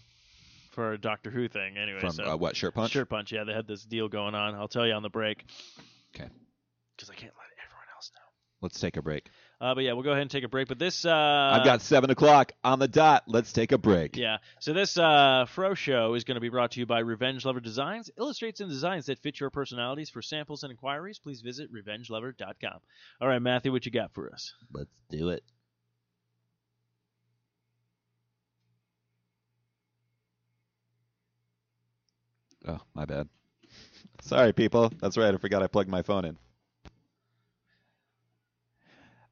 [0.71, 1.99] for a Doctor Who thing anyway.
[1.99, 2.91] From so uh, what shirt punch?
[2.91, 4.53] Shirt Punch, yeah, they had this deal going on.
[4.53, 5.43] I'll tell you on the break.
[6.15, 6.29] Okay.
[6.95, 8.21] Because I can't let everyone else know.
[8.61, 9.27] Let's take a break.
[9.59, 10.67] Uh, but yeah, we'll go ahead and take a break.
[10.67, 13.23] But this, uh, I've got seven o'clock on the dot.
[13.27, 14.15] Let's take a break.
[14.15, 14.37] Yeah.
[14.59, 17.59] So this uh, Fro show is going to be brought to you by Revenge Lover
[17.59, 18.11] Designs.
[18.19, 20.11] Illustrates and designs that fit your personalities.
[20.11, 22.79] For samples and inquiries, please visit revengelover.com.
[23.19, 24.53] All right, Matthew, what you got for us?
[24.71, 25.43] Let's do it.
[32.67, 33.27] Oh, my bad.
[34.21, 34.91] Sorry, people.
[34.99, 35.33] That's right.
[35.33, 36.37] I forgot I plugged my phone in.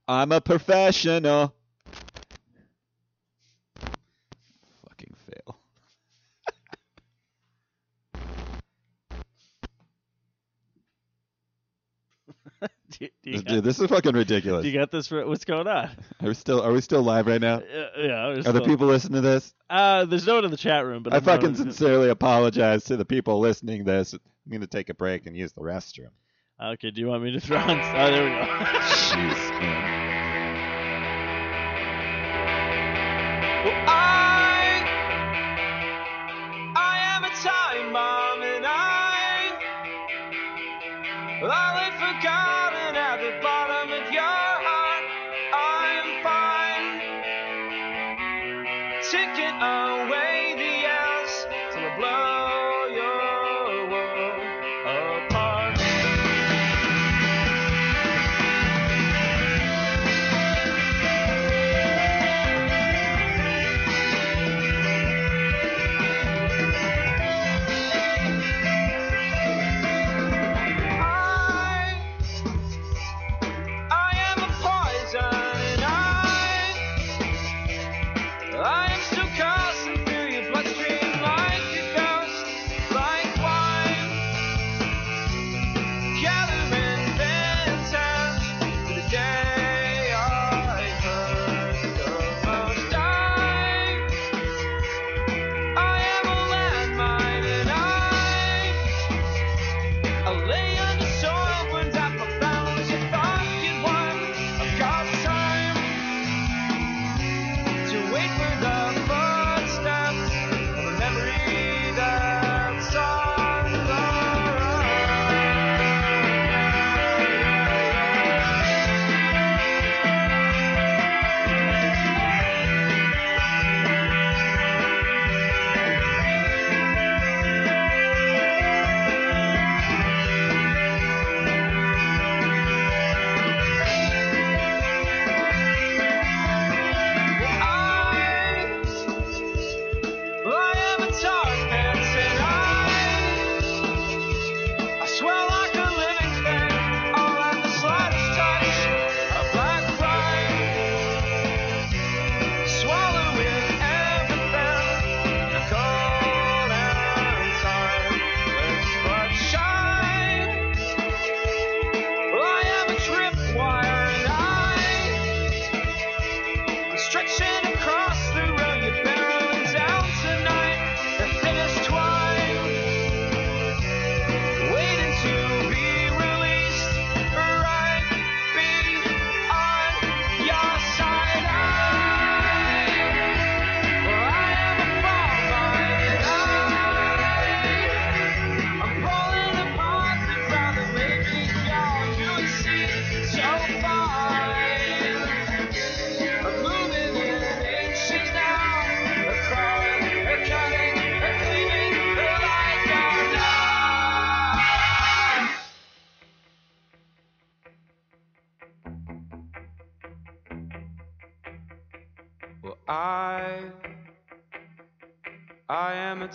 [0.08, 1.56] I'm a professional.
[4.88, 5.58] Fucking fail.
[12.92, 14.62] do, do Dude, got, this is fucking ridiculous.
[14.62, 15.10] Do you got this?
[15.10, 15.90] What's going on?
[16.22, 17.56] Are we still are we still live right now?
[17.56, 18.28] Uh, yeah.
[18.28, 19.56] Are still, the people listening to this?
[19.72, 23.06] Uh, there's no one in the chat room, but I fucking sincerely apologize to the
[23.06, 24.14] people listening to this.
[24.14, 24.20] I'm
[24.52, 26.12] gonna take a break and use the restroom.
[26.62, 27.80] Okay, do you want me to throw on?
[27.80, 28.46] Oh, there we go.
[28.88, 30.15] She's in.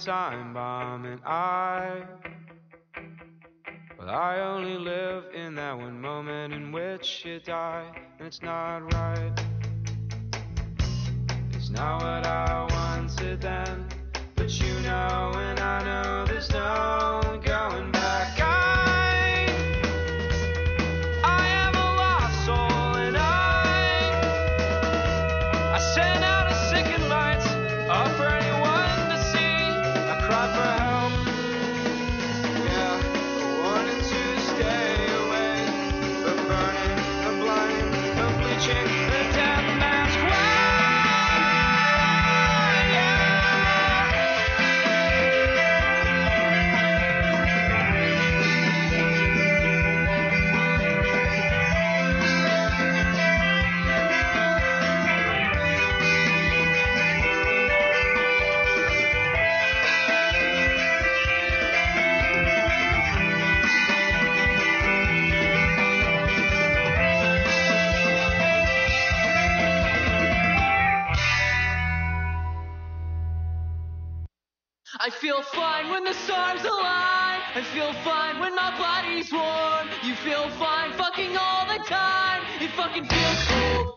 [0.05, 2.03] time bomb, and I.
[3.99, 7.85] Well, I only live in that one moment in which you die,
[8.19, 9.33] and it's not right.
[11.53, 13.87] It's not what I wanted then,
[14.37, 17.30] but you know, and I know there's no
[76.11, 77.41] the stars align.
[77.55, 79.87] I feel fine when my body's warm.
[80.03, 82.43] You feel fine fucking all the time.
[82.61, 83.90] It fucking feels cool.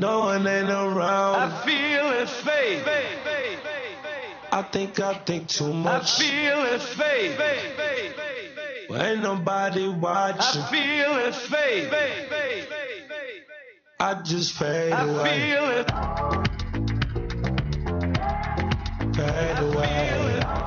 [0.00, 1.34] No one ain't around.
[1.36, 2.82] I feel it fade.
[4.52, 6.20] I think I think too much.
[6.20, 7.38] I feel it fade.
[8.88, 10.62] Well, ain't nobody watching.
[10.62, 11.90] I feel it fade.
[14.00, 15.38] I just fade I away.
[15.38, 15.90] feel it.
[19.14, 20.40] Fade away.
[20.42, 20.59] I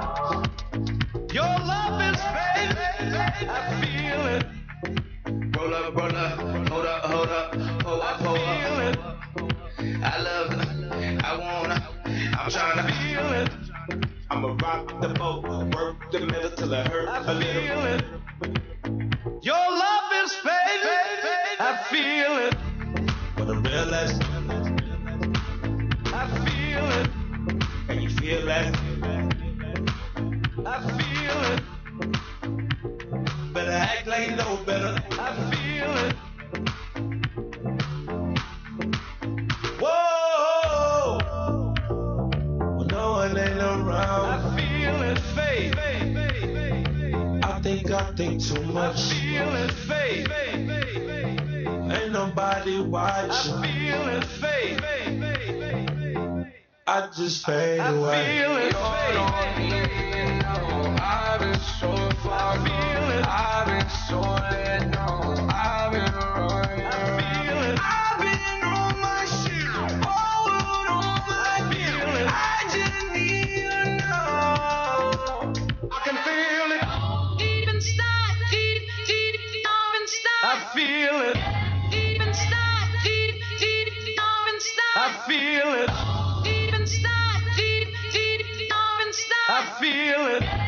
[1.33, 2.77] Your love is fade.
[3.49, 4.47] I feel it.
[5.57, 6.39] Roll up, roll up,
[6.69, 8.81] hold up, hold up, hold I up, hold feel up.
[8.81, 8.99] it.
[10.03, 13.51] I love it, I wanna, I'm tryna Feel it.
[14.31, 15.45] I'ma rock the boat,
[15.75, 17.62] work the middle till it hurt I a little.
[17.62, 18.05] feel it.
[34.15, 34.95] Better act like you know better.
[35.11, 36.15] I feel it.
[39.81, 41.75] Whoa!
[42.77, 44.27] When no one ain't around.
[44.27, 45.75] I feel it fade.
[47.45, 48.67] I think I think too much.
[48.67, 49.03] I much.
[49.03, 50.31] feel it fade.
[51.93, 53.53] Ain't nobody watching.
[53.53, 53.62] I watching.
[53.62, 54.81] feel it fade.
[56.87, 58.39] I just fade away.
[58.39, 59.17] feel it fade.
[59.17, 59.81] I've been
[60.41, 61.01] so I feel it.
[61.01, 61.63] I've been
[63.89, 65.47] so let go.
[65.49, 66.95] I've been running.
[89.47, 90.64] I feel it.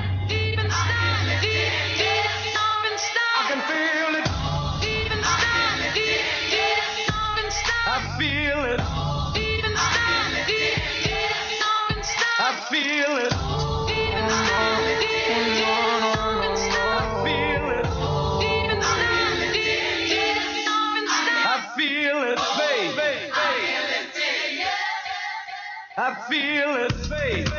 [26.28, 27.55] Feel it fade.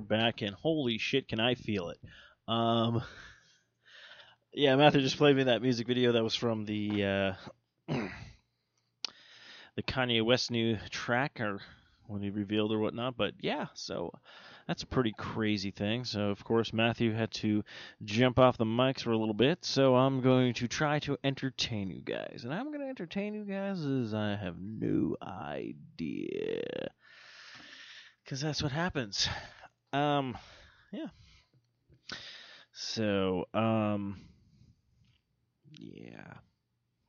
[0.00, 1.98] Back, and holy shit, can I feel it?
[2.48, 3.02] Um,
[4.52, 7.32] yeah, Matthew just played me that music video that was from the uh,
[9.76, 11.60] the Kanye West new track, or
[12.06, 13.16] when he revealed or whatnot.
[13.16, 14.12] But yeah, so
[14.66, 16.04] that's a pretty crazy thing.
[16.04, 17.64] So of course Matthew had to
[18.04, 19.64] jump off the mics for a little bit.
[19.64, 23.44] So I'm going to try to entertain you guys, and I'm going to entertain you
[23.44, 26.88] guys as I have no idea
[28.24, 29.28] because that's what happens.
[29.96, 30.36] Um,
[30.92, 31.06] yeah.
[32.72, 34.20] So, um,
[35.78, 36.34] yeah,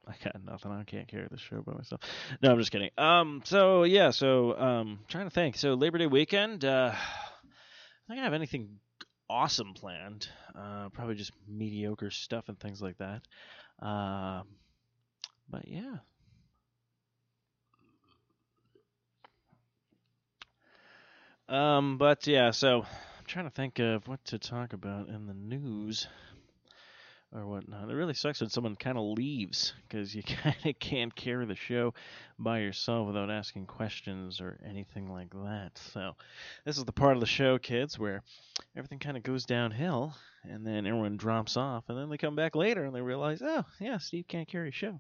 [0.08, 0.72] I got nothing.
[0.72, 2.02] I can't carry the show by myself.
[2.42, 2.92] No, I'm just kidding.
[2.98, 5.58] Um, so yeah, so um, trying to think.
[5.58, 6.64] So Labor Day weekend.
[6.64, 6.94] Uh,
[8.10, 8.80] I don't have anything
[9.30, 10.30] awesome planned.
[10.58, 13.22] Uh, probably just mediocre stuff and things like that.
[13.86, 14.48] Um,
[15.50, 15.98] but yeah.
[21.50, 25.34] Um, but yeah, so I'm trying to think of what to talk about in the
[25.34, 26.08] news
[27.38, 27.90] or whatnot.
[27.90, 31.56] It really sucks when someone kind of leaves because you kind of can't carry the
[31.56, 31.94] show
[32.40, 35.72] by yourself without asking questions or anything like that.
[35.94, 36.16] So
[36.66, 38.24] this is the part of the show, kids, where
[38.76, 42.56] everything kind of goes downhill and then everyone drops off and then they come back
[42.56, 45.00] later and they realize, oh yeah, Steve can't carry a show,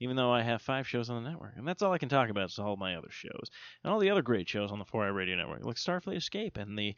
[0.00, 2.28] even though I have five shows on the network, and that's all I can talk
[2.28, 3.50] about is all my other shows
[3.82, 6.78] and all the other great shows on the 4i Radio Network, like Starfleet Escape and
[6.78, 6.94] the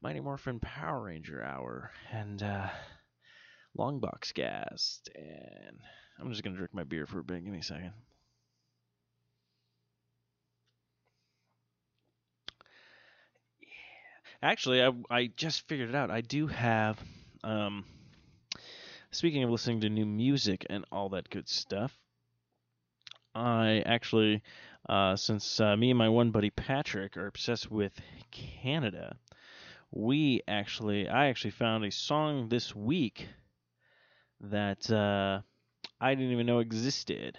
[0.00, 2.68] Mighty Morphin Power Ranger Hour, and uh,
[3.78, 5.78] Long box cast, and
[6.18, 7.44] I'm just gonna drink my beer for a bit.
[7.44, 7.92] Give me a second.
[14.42, 16.10] Actually, I I just figured it out.
[16.10, 16.98] I do have
[17.44, 17.84] um.
[19.12, 21.96] Speaking of listening to new music and all that good stuff,
[23.34, 24.42] I actually,
[24.88, 27.92] uh, since uh, me and my one buddy Patrick are obsessed with
[28.30, 29.16] Canada,
[29.90, 33.28] we actually, I actually found a song this week
[34.40, 35.40] that uh,
[36.00, 37.38] I didn't even know existed.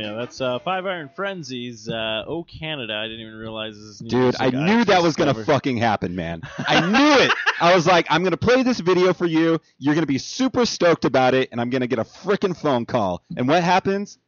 [0.00, 1.88] Yeah, that's uh, Five Iron Frenzy's.
[1.88, 2.94] Uh, oh Canada!
[2.94, 6.14] I didn't even realize this is new Dude, I knew that was gonna fucking happen,
[6.16, 6.40] man.
[6.58, 7.32] I knew it.
[7.60, 9.60] I was like, I'm gonna play this video for you.
[9.78, 13.22] You're gonna be super stoked about it, and I'm gonna get a freaking phone call.
[13.36, 14.18] And what happens?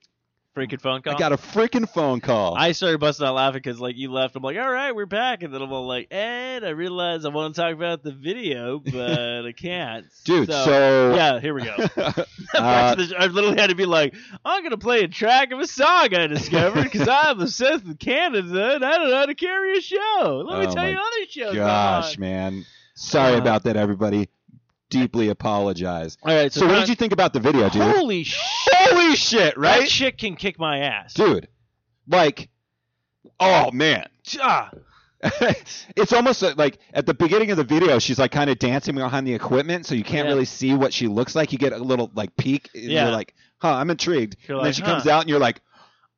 [0.55, 1.15] Freaking phone call.
[1.15, 2.55] I got a freaking phone call.
[2.55, 4.37] I started busting out laughing because like you left.
[4.37, 7.31] I'm like, all right, we're back, and then I'm all like, and I realized I
[7.31, 10.07] want to talk about the video, but I can't.
[10.25, 11.77] Dude, so- yeah, here we go.
[12.55, 14.15] Uh, the, I literally had to be like,
[14.45, 18.75] I'm gonna play a track of a song I discovered because I'm obsessed with Canada
[18.75, 20.45] and I don't know how to carry a show.
[20.47, 21.55] Let me Oh tell you other shows.
[21.55, 22.67] Gosh, man.
[22.95, 24.29] Sorry Uh, about that, everybody.
[24.93, 26.17] Deeply apologize.
[26.23, 27.83] All right, so, So, what did you think about the video, dude?
[27.83, 28.39] Holy shit!
[28.75, 29.81] Holy shit, Right?
[29.81, 31.15] That chick can kick my ass.
[31.15, 31.49] Dude,
[32.07, 32.49] like,
[33.41, 34.09] oh, man.
[34.41, 34.71] Ah,
[35.41, 39.25] it's almost like at the beginning of the video, she's like kind of dancing behind
[39.27, 40.33] the equipment, so you can't Yeah.
[40.33, 41.53] really see what she looks like.
[41.53, 43.05] You get a little like peek, and Yeah.
[43.05, 45.61] you're like, "Huh, I'm intrigued." You're and then like, she comes out, and you're like,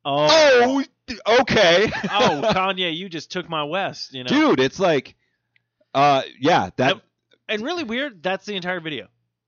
[0.05, 4.29] oh, "Oh, okay." oh, Kanye, you just took my West, you know.
[4.29, 5.15] dude, it's like,
[5.93, 6.99] uh, yeah, that.
[7.47, 8.23] And really weird.
[8.23, 9.07] That's the entire video.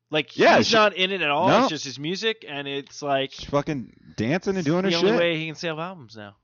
[0.09, 1.47] Like Yeah, he's she- not in it at all.
[1.49, 1.59] No.
[1.61, 5.01] It's just his music, and it's like she's fucking dancing and doing her shit.
[5.01, 6.35] the only way he can sell albums now.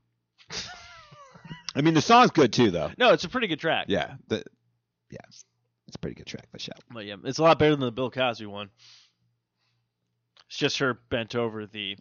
[1.76, 2.90] I mean, the song's good too, though.
[2.98, 3.86] No, it's a pretty good track.
[3.88, 4.44] Yeah, the,
[5.10, 5.18] yeah,
[5.88, 6.46] it's a pretty good track.
[6.52, 6.78] The shout.
[6.92, 8.70] But yeah, it's a lot better than the Bill Cosby one.
[10.48, 11.96] It's just her bent over the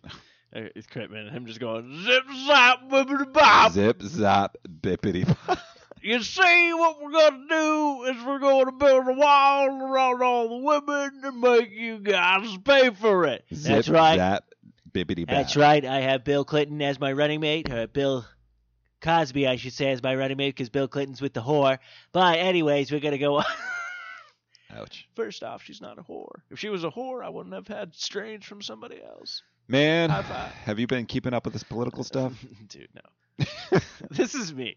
[0.55, 3.71] uh, equipment and him just going zip zap bippity bop.
[3.71, 5.25] Zip zap bippity.
[5.47, 5.57] bop.
[6.03, 10.49] You see, what we're gonna do is we're going to build a wall around all
[10.49, 13.45] the women and make you guys pay for it.
[13.53, 14.17] Zip That's right.
[14.17, 14.43] zap
[14.91, 15.25] bippity.
[15.25, 15.35] bop.
[15.35, 15.83] That's right.
[15.85, 18.25] I have Bill Clinton as my running mate, or Bill
[18.99, 21.79] Cosby, I should say, as my running mate, because Bill Clinton's with the whore.
[22.11, 23.45] But anyways, we're gonna go on.
[24.75, 25.07] Ouch.
[25.15, 26.41] First off, she's not a whore.
[26.51, 29.41] If she was a whore, I wouldn't have had strange from somebody else.
[29.69, 32.33] Man, have you been keeping up with this political stuff?
[32.67, 33.79] Dude, no.
[34.11, 34.75] this is me.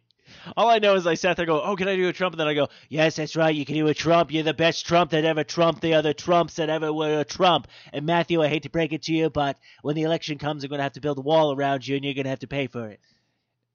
[0.57, 2.35] All I know is I sat there go, oh, can I do a Trump?
[2.35, 3.55] And then I go, yes, that's right.
[3.55, 4.33] You can do a Trump.
[4.33, 7.69] You're the best Trump that ever trumped the other Trumps that ever were a Trump.
[7.93, 10.71] And Matthew, I hate to break it to you, but when the election comes, I'm
[10.71, 12.89] gonna have to build a wall around you, and you're gonna have to pay for
[12.89, 13.01] it.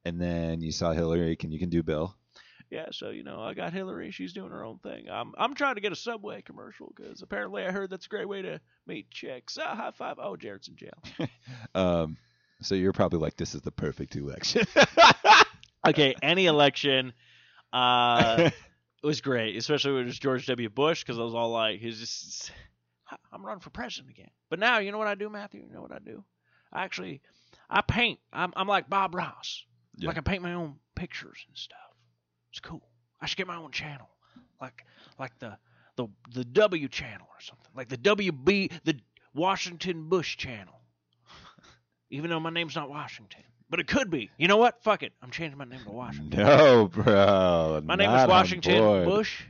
[0.06, 1.36] and then you saw Hillary.
[1.36, 2.16] Can you can do Bill?
[2.70, 4.12] Yeah, so you know, I got Hillary.
[4.12, 5.10] She's doing her own thing.
[5.12, 8.30] I'm I'm trying to get a Subway commercial because apparently I heard that's a great
[8.30, 9.58] way to meet chicks.
[9.62, 10.18] Ah, high five.
[10.20, 11.04] Oh, Jared's in jail.
[11.76, 12.18] Um,
[12.62, 14.66] so you're probably like, this is the perfect election.
[15.86, 17.14] okay, any election
[17.74, 18.50] uh,
[19.04, 20.70] was great, especially when it was George W.
[20.70, 22.52] Bush, because I was all like, he's just,
[23.32, 24.32] I'm running for president again.
[24.50, 25.62] But now, you know what I do, Matthew?
[25.68, 26.24] You know what I do?
[26.74, 27.22] I actually,
[27.70, 28.20] I paint.
[28.32, 29.66] I'm, I'm like Bob Ross.
[29.98, 30.08] Yeah.
[30.08, 31.78] Like I paint my own pictures and stuff.
[32.52, 32.82] It's cool.
[33.22, 34.10] I should get my own channel,
[34.60, 34.86] like
[35.20, 35.58] like the
[35.96, 39.00] the the W channel or something, like the WB the
[39.34, 40.82] Washington Bush channel.
[42.10, 44.30] Even though my name's not Washington, but it could be.
[44.38, 44.84] You know what?
[44.84, 45.14] Fuck it.
[45.24, 46.38] I'm changing my name to Washington.
[46.46, 47.82] no, bro.
[47.84, 49.06] My name is Washington.
[49.06, 49.44] Bush,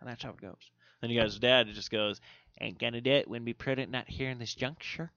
[0.00, 0.70] and that's how it goes.
[1.00, 2.20] Then you guys' dad just goes,
[2.60, 5.10] "Ain't gonna do it when be prudent not here in this juncture."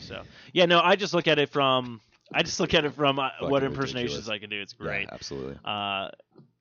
[0.00, 0.22] So
[0.52, 2.00] yeah, no, I just look at it from
[2.32, 4.28] I just look at it from uh, what impersonations ridiculous.
[4.28, 4.60] I can do.
[4.60, 5.08] It's Yeah, great.
[5.10, 5.58] absolutely.
[5.64, 6.10] Uh,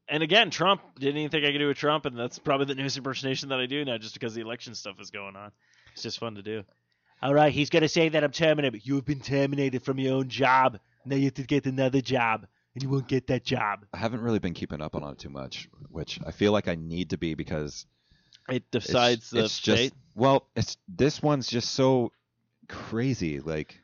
[0.08, 2.76] and again, Trump didn't even think I could do with Trump, and that's probably the
[2.76, 5.52] newest impersonation that I do now, just because the election stuff is going on.
[5.94, 6.64] It's just fun to do.
[7.24, 8.86] All right, he's gonna say that I'm terminated.
[8.86, 10.78] You've been terminated from your own job.
[11.06, 12.46] Now you have to get another job,
[12.76, 13.86] and you won't get that job.
[13.94, 16.76] I haven't really been keeping up on it too much, which I feel like I
[16.76, 17.86] need to be because
[18.50, 19.94] It it's, decides the it's just fate.
[20.16, 22.12] well, it's this one's just so
[22.68, 23.40] crazy.
[23.40, 23.80] Like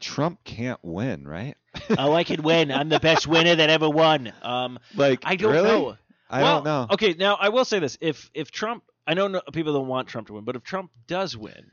[0.00, 1.56] Trump can't win, right?
[1.98, 2.70] oh, I can win.
[2.72, 4.32] I'm the best winner that ever won.
[4.42, 5.68] Um, Like I don't really?
[5.68, 5.96] know.
[6.30, 6.86] I well, don't know.
[6.94, 10.08] Okay, now I will say this: if if Trump, I know no, people don't want
[10.08, 11.70] Trump to win, but if Trump does win,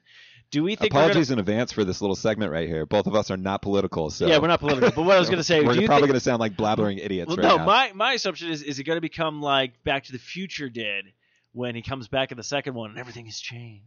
[0.52, 0.94] do we think?
[0.94, 2.86] we're gonna- Apologies in advance for this little segment right here.
[2.88, 4.90] Both of us are not political, so Yeah, we're not political.
[4.92, 7.28] But what I was gonna say, we're probably think- going to sound like blabbering idiots
[7.28, 7.66] Well, right no, now.
[7.66, 11.06] my my assumption is is it going to become like Back to the Future did
[11.52, 13.84] when he comes back in the second one and everything has changed.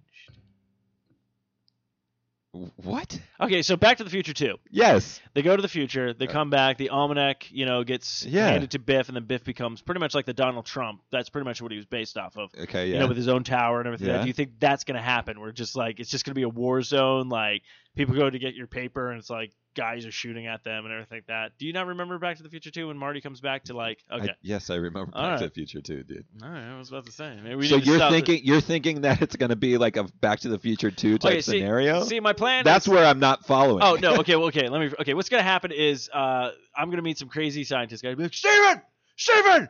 [2.77, 3.19] What?
[3.41, 4.59] Okay, so Back to the Future two.
[4.70, 5.20] Yes.
[5.35, 6.12] They go to the future.
[6.12, 6.77] They come back.
[6.77, 8.49] The almanac, you know, gets Yeah.
[8.51, 11.01] handed to Biff, and then Biff becomes pretty much like the Donald Trump.
[11.11, 12.51] That's pretty much what he was based off of.
[12.61, 12.89] Okay.
[12.89, 12.95] Yeah.
[12.95, 14.09] You know, with his own tower and everything.
[14.09, 14.20] Yeah.
[14.20, 15.41] Do you think that's going to happen?
[15.41, 17.31] We're just like it's just going to be a war zone?
[17.31, 17.62] Like
[17.97, 20.93] people go to get your paper, and it's like guys are shooting at them and
[20.93, 21.52] everything like that.
[21.59, 23.98] Do you not remember Back to the Future two when Marty comes back to like?
[24.10, 26.24] I- Okay, yes, I remember Back All to the Future too, dude.
[26.43, 26.62] all right.
[26.74, 27.39] I was about to say.
[27.62, 30.59] So you're thinking you're thinking that it's going to be like a Back to the
[30.59, 32.05] Future two type Okay, see- scenario?
[32.05, 32.64] See, my plan.
[32.64, 33.82] That's is, where I'm not following.
[33.82, 34.16] Oh no.
[34.20, 34.36] Okay.
[34.36, 34.69] Well, okay.
[34.69, 34.90] Let me.
[35.01, 35.14] Okay.
[35.14, 38.14] What's gonna happen is uh, I'm gonna meet some crazy scientist guy.
[38.14, 38.82] Be like, Steven,
[39.16, 39.69] Steven,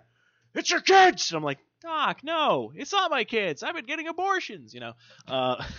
[0.54, 1.30] it's your kids.
[1.30, 3.62] And I'm like, Doc, no, it's not my kids.
[3.62, 4.74] I've been getting abortions.
[4.74, 4.92] You know.
[5.28, 5.62] Uh,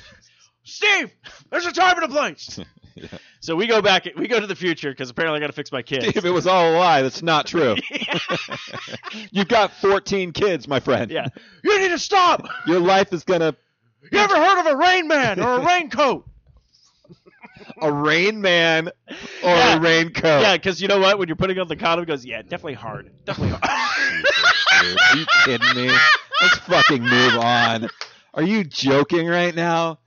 [0.64, 1.12] Steve,
[1.50, 2.60] there's a time and a place.
[2.96, 3.08] Yeah.
[3.40, 4.08] So we go back.
[4.16, 6.10] We go to the future because apparently I got to fix my kids.
[6.10, 7.02] Steve, it was all a lie.
[7.02, 7.76] That's not true.
[9.32, 11.10] You've got 14 kids, my friend.
[11.10, 11.26] yeah.
[11.64, 12.46] You need to stop.
[12.68, 13.56] Your life is gonna
[14.12, 16.30] You ever heard of a Rain Man or a raincoat?
[17.82, 18.90] a rain man
[19.44, 19.78] or Yeah.
[19.78, 20.42] a raincoat.
[20.44, 21.18] Yeah, because you know what?
[21.18, 23.12] When you're putting on the condom, it goes, yeah, definitely hard.
[23.26, 24.94] Definitely hard.
[25.12, 25.92] Are you kidding me?
[26.42, 27.90] Let's fucking move on.
[28.36, 29.98] Are you joking right now?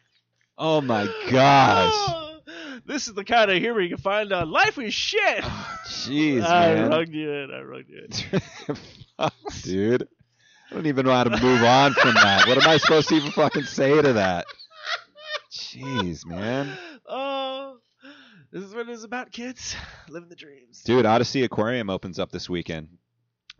[0.59, 1.93] Oh my gosh.
[1.95, 2.39] Oh,
[2.87, 5.41] this is the kind of humor you can find on Life is Shit.
[5.45, 6.91] Oh, Jeez, I man.
[6.91, 7.51] rugged you in.
[7.51, 8.77] I rugged you in.
[9.19, 10.09] Fuck, dude.
[10.70, 12.49] I don't even know how to move on from that.
[12.49, 14.47] What am I supposed to even fucking say to that?
[15.53, 16.77] Jeez, man.
[17.09, 17.77] Oh,
[18.51, 19.77] this is what it is about, kids.
[20.09, 20.83] Living the dreams.
[20.83, 22.89] Dude, OdySea Aquarium opens up this weekend.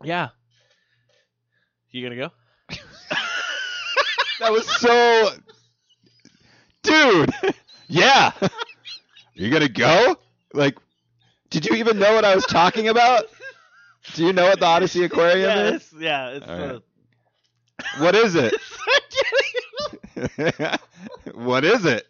[0.03, 0.29] Yeah.
[1.91, 2.31] You gonna go?
[4.39, 5.29] That was so.
[6.87, 7.33] Dude!
[7.89, 8.33] Yeah!
[9.33, 10.17] You gonna go?
[10.53, 10.77] Like,
[11.49, 13.23] did you even know what I was talking about?
[14.13, 15.75] Do you know what the OdySea Aquarium yeah, is?
[15.75, 16.45] it's, yeah, it's.
[16.45, 16.79] Uh,
[17.79, 18.01] right.
[18.01, 18.53] What is it?
[21.33, 22.07] what is it?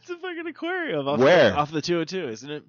[0.00, 1.08] it's a fucking aquarium.
[1.08, 1.50] Off Where?
[1.50, 2.64] The, off the 202, isn't it?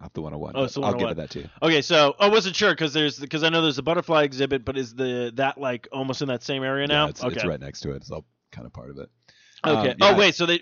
[0.00, 0.52] Off the 101.
[0.56, 1.48] Oh, it's the I'll give it that to you.
[1.62, 4.76] Okay, so I wasn't sure because there's because I know there's a butterfly exhibit, but
[4.76, 7.04] is the that like almost in that same area now?
[7.04, 7.34] Yeah, it's, okay.
[7.34, 7.96] it's right next to it.
[7.96, 9.08] It's all kind of part of it.
[9.64, 9.90] Okay.
[9.90, 10.10] Um, yeah.
[10.12, 10.60] Oh wait, so they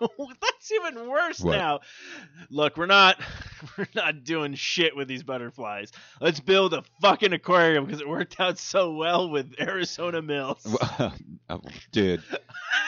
[0.40, 1.56] That's even worse What?
[1.56, 1.80] now.
[2.48, 3.20] Look, we're not
[3.78, 5.92] we're not doing shit with these butterflies.
[6.20, 10.66] Let's build a fucking aquarium because it worked out so well with Arizona Mills.
[11.52, 11.60] Oh,
[11.90, 12.22] dude,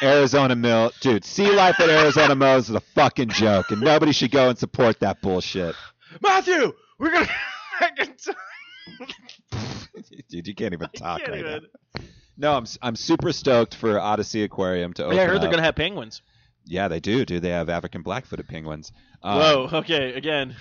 [0.04, 4.30] Arizona Mill, dude, sea life at Arizona Mills is a fucking joke, and nobody should
[4.30, 5.74] go and support that bullshit.
[6.22, 7.28] Matthew, we're gonna
[10.28, 11.62] dude, you can't even talk Can't right even-
[11.96, 12.02] now.
[12.36, 15.16] No, I'm I'm super stoked for OdySea Aquarium to open.
[15.16, 16.22] Yeah, I heard they're gonna have penguins.
[16.64, 17.24] Yeah, they do.
[17.24, 18.92] Do they have African black-footed penguins?
[19.22, 19.68] Um, Whoa.
[19.72, 20.14] Okay.
[20.14, 20.54] Again,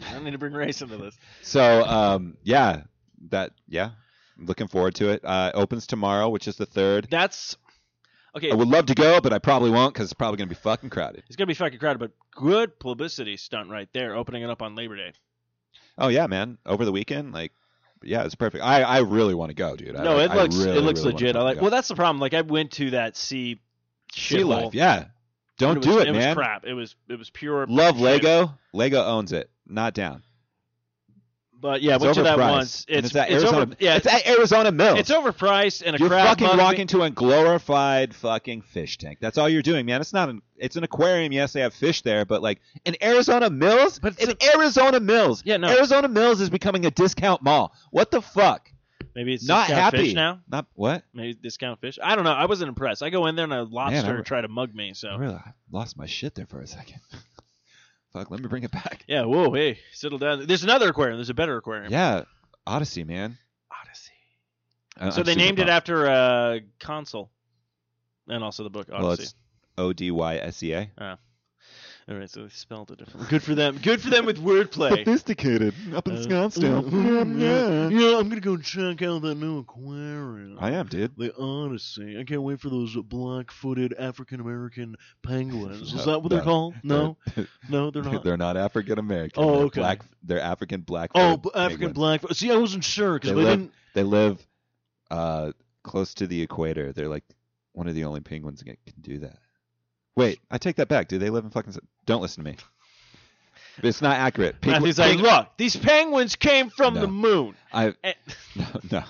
[0.00, 1.16] I need to bring race into this.
[1.42, 2.82] So, um, yeah,
[3.30, 3.90] that yeah,
[4.38, 5.24] looking forward to it.
[5.24, 7.08] Uh, opens tomorrow, which is the third.
[7.10, 7.56] That's
[8.36, 8.50] okay.
[8.50, 10.90] I would love to go, but I probably won't because it's probably gonna be fucking
[10.90, 11.24] crowded.
[11.26, 14.74] It's gonna be fucking crowded, but good publicity stunt right there, opening it up on
[14.74, 15.12] Labor Day.
[15.98, 17.52] Oh yeah, man, over the weekend, like
[18.02, 18.64] yeah, it's perfect.
[18.64, 19.96] I, I really want to go, dude.
[19.96, 21.36] I, no, it I looks really, it looks really legit.
[21.36, 21.60] I like.
[21.60, 22.20] Well, that's the problem.
[22.20, 23.60] Like I went to that sea
[24.12, 24.74] sea life.
[24.74, 25.06] Yeah,
[25.58, 26.28] don't was, do it, It man.
[26.28, 26.64] was crap.
[26.64, 27.66] It was it was pure.
[27.66, 28.04] Love shit.
[28.04, 28.54] Lego.
[28.72, 29.50] Lego owns it.
[29.66, 30.22] Not down.
[31.66, 32.50] But yeah, I it's went to that overpriced.
[32.52, 32.86] once.
[32.88, 33.62] It's it's at it's Arizona.
[33.62, 33.74] over.
[33.80, 35.00] Yeah, it's at Arizona Mills.
[35.00, 39.18] it's overpriced and a You're fucking walking to a glorified fucking fish tank.
[39.20, 40.00] That's all you're doing, man.
[40.00, 40.42] It's not an.
[40.56, 41.32] It's an aquarium.
[41.32, 45.42] Yes, they have fish there, but like in Arizona Mills, But it's it's Arizona Mills.
[45.44, 45.68] Yeah, no.
[45.76, 47.74] Arizona Mills is becoming a discount mall.
[47.90, 48.70] What the fuck?
[49.16, 50.42] Maybe it's not discount happy fish now.
[50.48, 51.02] Not what?
[51.12, 51.98] Maybe discount fish.
[52.00, 52.32] I don't know.
[52.32, 53.02] I wasn't impressed.
[53.02, 54.92] I go in there and a lobster re- try to mug me.
[54.94, 57.00] So I really I lost my shit there for a second.
[58.18, 59.04] fuck, let me bring it back.
[59.06, 60.46] yeah, whoa, hey, settle down.
[60.46, 61.18] There's another aquarium.
[61.18, 61.92] There's a better aquarium.
[61.92, 62.22] Yeah,
[62.66, 63.38] OdySea, man.
[63.72, 64.10] OdySea.
[64.98, 65.70] I- So I'm they named it pumped.
[65.70, 67.30] after uh, console,
[68.28, 69.02] and also the book Odyssey.
[69.04, 69.34] Well, it's
[69.78, 71.18] O D Y S E A.
[72.08, 73.26] All right, so they spelled it differently.
[73.30, 73.78] Good for them.
[73.82, 74.98] Good for them with wordplay.
[74.98, 76.84] Sophisticated up in Uh, Scottsdale.
[77.40, 80.56] yeah, yeah, I'm gonna go check out that new aquarium.
[80.60, 81.16] I am, dude.
[81.16, 82.20] The OdySea.
[82.20, 85.80] I can't wait for those black-footed African American penguins.
[85.94, 86.44] Is No, that what they're no.
[86.44, 86.74] called?
[86.84, 88.22] No, They're- no, they're not.
[88.22, 89.42] They're not African American.
[89.42, 89.80] Oh, they're okay.
[89.80, 90.00] Black.
[90.22, 91.10] They're African black.
[91.16, 92.20] oh, b- African black.
[92.32, 93.72] See, I wasn't sure because They they, live- didn't.
[93.94, 94.46] They live
[95.10, 95.50] uh,
[95.82, 96.92] close to the equator.
[96.92, 97.24] They're like
[97.72, 99.38] one of the only penguins that can do that.
[100.16, 101.08] Wait, I take that back.
[101.08, 101.74] Do they live in fucking?
[102.06, 102.56] Don't listen to me.
[103.82, 104.60] It's not accurate.
[104.62, 107.02] Pengu- Matthew's like, look, these penguins came from No.
[107.02, 107.54] the moon.
[107.72, 108.14] I Eh,
[108.56, 109.02] no no.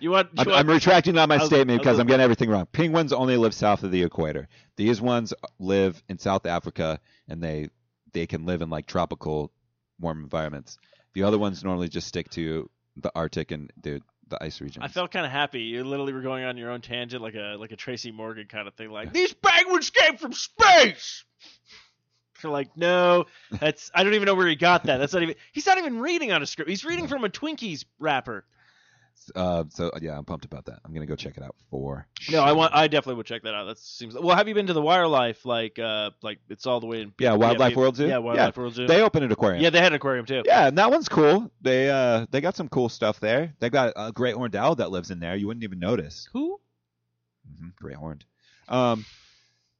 [0.00, 0.28] You want?
[0.34, 2.66] You I'm, want I'm retracting on my I was- statement because I'm getting everything wrong.
[2.72, 4.46] Penguins only live south of the equator.
[4.76, 7.70] These ones live in South Africa, and they
[8.12, 9.50] they can live in like tropical,
[9.98, 10.76] warm environments.
[11.14, 14.84] The other ones normally just stick to the Arctic and the the ice regions.
[14.84, 15.60] I felt kind of happy.
[15.62, 18.68] You literally were going on your own tangent, like a like a Tracy Morgan kind
[18.68, 18.90] of thing.
[18.90, 21.24] Like these penguins came from space.
[22.42, 24.98] You're like, no, that's I don't even know where he got that.
[24.98, 25.34] That's not even.
[25.52, 26.68] He's not even reading on a script.
[26.68, 28.44] He's reading from a Twinkies wrapper.
[29.34, 30.80] Uh, so yeah, I'm pumped about that.
[30.84, 32.06] I'm gonna go check it out for.
[32.30, 32.74] No, I want.
[32.74, 33.64] I definitely would check that out.
[33.64, 34.14] That seems.
[34.14, 35.44] Well, have you been to the Wildlife?
[35.44, 37.12] Like, uh, like it's all the way in.
[37.18, 38.06] Yeah, Wildlife yeah, World Zoo.
[38.08, 38.86] Yeah, Wildlife World Zoo.
[38.86, 39.62] They open an aquarium.
[39.62, 40.42] yeah, they had an aquarium too.
[40.44, 41.50] Yeah, and that one's cool.
[41.60, 43.54] They uh they got some cool stuff there.
[43.60, 45.36] They got a great horned owl that lives in there.
[45.36, 46.28] You wouldn't even notice.
[46.32, 46.60] Who?
[47.58, 48.24] hmm Great horned.
[48.68, 49.04] Um,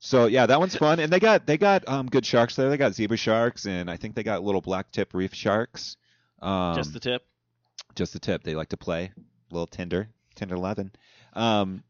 [0.00, 1.00] so yeah, that one's fun.
[1.00, 2.68] And they got they got um good sharks there.
[2.70, 5.96] They got zebra sharks, and I think they got little black tip reef sharks.
[6.42, 7.22] Um, Just the tip.
[7.94, 8.42] just the tip.
[8.42, 9.20] They like to play a
[9.54, 10.92] little tender, tender eleven.
[11.32, 11.82] Um,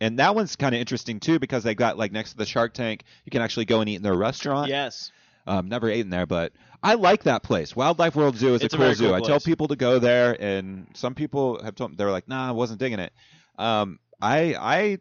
[0.00, 2.74] and that one's kind of interesting too because they got like next to the Shark
[2.74, 4.68] Tank, you can actually go and eat in their restaurant.
[4.68, 5.12] Yes.
[5.46, 6.52] Um, never in there, but
[6.82, 7.74] I like that place.
[7.74, 9.06] Wildlife World Zoo is It's a a cool very zoo.
[9.06, 12.28] cool I tell people to go there, and some people have told me they're like,
[12.28, 13.12] "Nah, I wasn't digging it."
[13.58, 14.98] Um, I I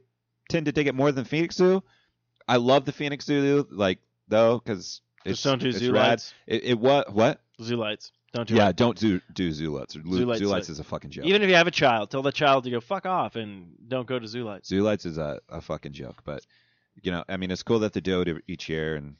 [0.49, 1.83] tend to dig it more than Phoenix Zoo.
[2.47, 6.09] I love the Phoenix Zoo, like though, because it's Just don't do it's zoo rad.
[6.09, 6.33] lights.
[6.47, 7.39] It, it what what?
[7.61, 8.11] Zoo lights.
[8.33, 8.75] Don't do Yeah, it.
[8.77, 9.93] don't do do zoo lights.
[9.93, 10.71] Zoo, Zoo lights zoo lights suck.
[10.73, 11.25] is a fucking joke.
[11.25, 14.07] Even if you have a child, tell the child to go fuck off and don't
[14.07, 14.69] go to zoo lights.
[14.69, 16.45] zoo lights is a, a fucking joke, but
[17.01, 19.15] you know, I mean, it's cool that they do it each year and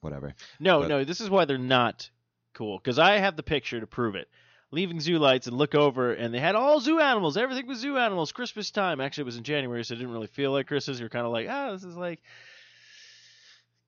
[0.00, 0.34] whatever.
[0.58, 2.10] No, But- no, this is why they're not
[2.54, 2.78] cool.
[2.78, 4.28] Because I have the picture to prove it.
[4.72, 7.36] Leaving zoo lights and look over, and they had all zoo animals.
[7.36, 8.32] Everything was zoo animals.
[8.32, 9.00] Christmas time.
[9.00, 10.98] Actually, it was in January, so it didn't really feel like Christmas.
[10.98, 12.20] You're kind of like, ah, this is like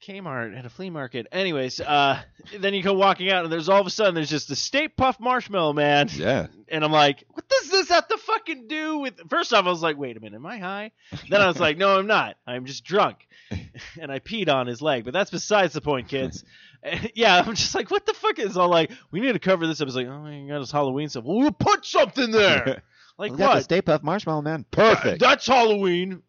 [0.06, 1.26] Kmart at a flea market.
[1.32, 2.20] Anyways, uh,
[2.58, 4.88] then you go walking out, and there's all of a sudden there's just the Stay
[4.88, 9.14] Puft Marshmallow Man, Yeah, and I'm like, what does this have to fucking do with?
[9.28, 10.92] First off, I was like, wait a minute, am I high?
[11.28, 12.36] Then I was like, no, I'm not.
[12.46, 13.26] I'm just drunk,
[14.00, 15.04] and I peed on his leg.
[15.04, 16.44] But that's besides the point, kids.
[17.14, 18.92] yeah, I'm just like, what the fuck is all like?
[19.10, 19.80] We need to cover this.
[19.80, 19.88] up.
[19.88, 21.24] It's like, oh, my god, it's Halloween stuff.
[21.24, 22.82] Well, we'll put something there.
[23.20, 23.64] Like We got the what?
[23.64, 24.64] Stay Puft Marshmallow Man.
[24.70, 25.18] Perfect.
[25.18, 26.22] That's Halloween.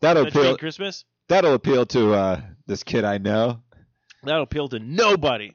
[0.00, 0.56] That'll That appeal.
[0.56, 1.04] Christmas.
[1.28, 3.60] That'll appeal to uh, this kid I know.
[4.22, 5.52] That'll appeal to nobody.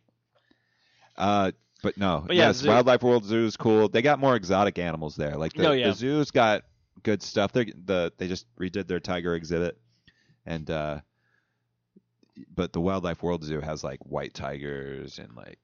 [1.17, 1.51] Uh,
[1.83, 3.89] but no, But yeah, yes, zoo- Wildlife World Zoo is cool.
[3.89, 5.35] They got more exotic animals there.
[5.35, 5.87] Like the, Oh, yeah.
[5.87, 6.63] the zoo's got
[7.03, 7.51] good stuff.
[7.51, 9.79] They the they just redid their tiger exhibit,
[10.45, 10.99] and uh,
[12.55, 15.59] but the Wildlife World Zoo has like white tigers and like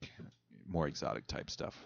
[0.67, 1.77] more exotic type stuff.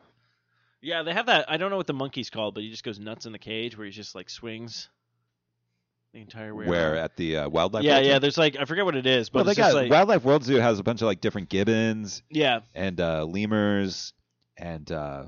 [0.82, 1.50] Yeah, they have that.
[1.52, 3.78] I don't know what the monkey's called, but he just goes nuts in the cage
[3.78, 4.90] where he just like swings
[6.14, 6.65] the entire way.
[6.65, 7.03] Where around.
[7.03, 7.84] at the uh, Wildlife?
[7.84, 8.14] Yeah, World yeah.
[8.14, 8.19] Zoo?
[8.19, 10.44] There's like I forget what it is, but Well, they just got like Wildlife World
[10.44, 14.14] Zoo has a bunch of like different gibbons yeah, and uh, lemurs
[14.57, 15.26] and uh,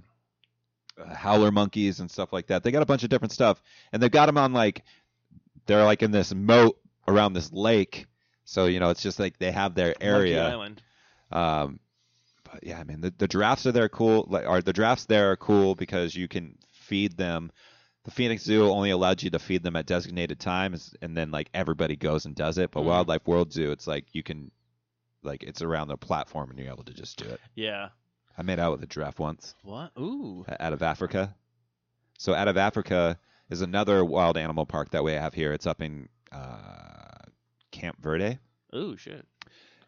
[0.98, 2.64] uh, howler monkeys and stuff like that.
[2.64, 4.84] They got a bunch of different stuff, and they've got them on like
[5.66, 6.78] they're like in this moat
[7.08, 8.08] around this lake.
[8.44, 10.50] So you know, it's just like they have their Monkey area.
[10.50, 10.82] Island.
[11.32, 11.80] Um,
[12.52, 14.28] but yeah, I mean, the, the giraffes are there cool.
[14.30, 17.52] Like, are the giraffes there are cool because you can feed them.
[18.04, 21.50] The Phoenix Zoo only allowed you to feed them at designated times, and then like
[21.54, 22.72] everybody goes and does it.
[22.72, 22.86] But Mhm.
[22.86, 24.52] Wildlife World Zoo, it's like you can,
[25.22, 27.40] like it's around the platform and you're able to just do it.
[27.56, 27.90] Yeah.
[28.38, 29.92] I made out with a giraffe once What?
[30.00, 30.46] Ooh.
[30.60, 31.36] out of Africa.
[32.18, 33.20] so out of Africa
[33.50, 35.54] is another wild animal park that we have here.
[35.54, 37.26] It's up in uh,
[37.72, 38.40] Camp Verde,
[38.74, 39.28] Oh shit!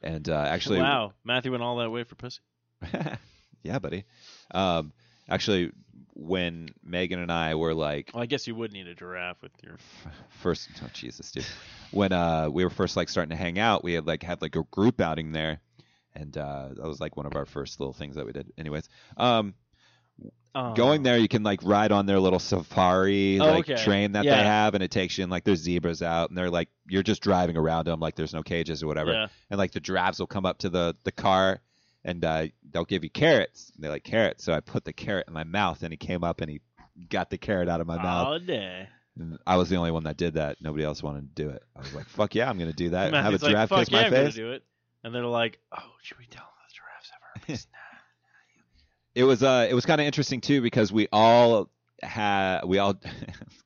[0.01, 2.41] and uh, actually, wow, Matthew went all that way for pussy.
[3.63, 4.03] yeah, buddy.
[4.51, 4.91] Um,
[5.29, 5.71] actually,
[6.15, 9.51] when Megan and I were like Well, I guess you would need a giraffe with
[9.63, 9.77] your.
[10.41, 11.45] first, oh Jesus, dude,
[11.91, 14.55] when uh we were first like starting to hang out, we had like had like
[14.55, 15.59] a group outing there,
[16.13, 18.51] and uh, that was like one of our first little things that we did.
[18.57, 18.87] Anyways,
[19.17, 19.53] um,
[20.55, 20.75] Oh.
[20.75, 23.83] going there you can like ride on their little safari Oh, like okay.
[23.83, 24.35] train that Yeah.
[24.35, 27.01] they have and it takes you in like there's zebras out and they're like you're
[27.01, 29.27] just driving around them like there's no cages or whatever Yeah.
[29.49, 31.59] and like the giraffes will come up to the the car
[32.05, 33.71] and uh, they'll give you carrots.
[33.77, 36.41] They like carrots so i put the carrot in my mouth and he came up
[36.41, 36.61] and he
[37.09, 38.27] got the carrot out of my mouth.
[38.27, 38.87] All day.
[39.17, 40.57] and i was the only one that did that.
[40.61, 41.63] Nobody else wanted to do it.
[41.75, 43.07] I was like fuck yeah i'm gonna do that.
[43.07, 44.35] And have a like, giraffe kiss yeah, my I'm gonna face.
[44.35, 44.63] do it."
[45.03, 47.67] And they're like, "Oh, should we tell them the giraffes herpes?"
[49.15, 51.69] It was uh it was kind of interesting too because we all
[52.01, 52.95] had we all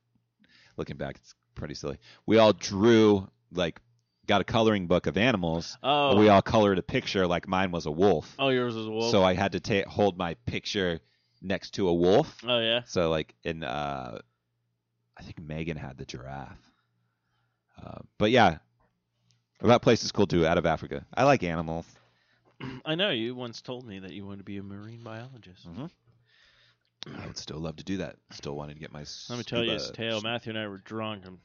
[0.78, 2.00] looking back it's pretty silly.
[2.26, 3.80] We all drew like
[4.28, 7.72] got a coloring book of animals Oh, and we all colored a picture like mine
[7.72, 9.12] was a wolf oh, yours was a wolf.
[9.12, 11.00] so i had to ta- hold my picture
[11.42, 12.82] next to a wolf oh yeah.
[12.86, 14.20] so like in uh
[15.18, 16.58] i think megan had the giraffe
[17.84, 18.58] uh, but yeah
[19.62, 21.86] that place is cool too out of africa i like animals
[22.86, 25.68] I know you once told me that you wanted to be a marine biologist.
[25.70, 25.92] Mhm.
[27.16, 29.64] i would still love to do that still wanting to get my Let me tell
[29.64, 30.22] you his tale.
[30.22, 31.38] Matthew and I were drunk, and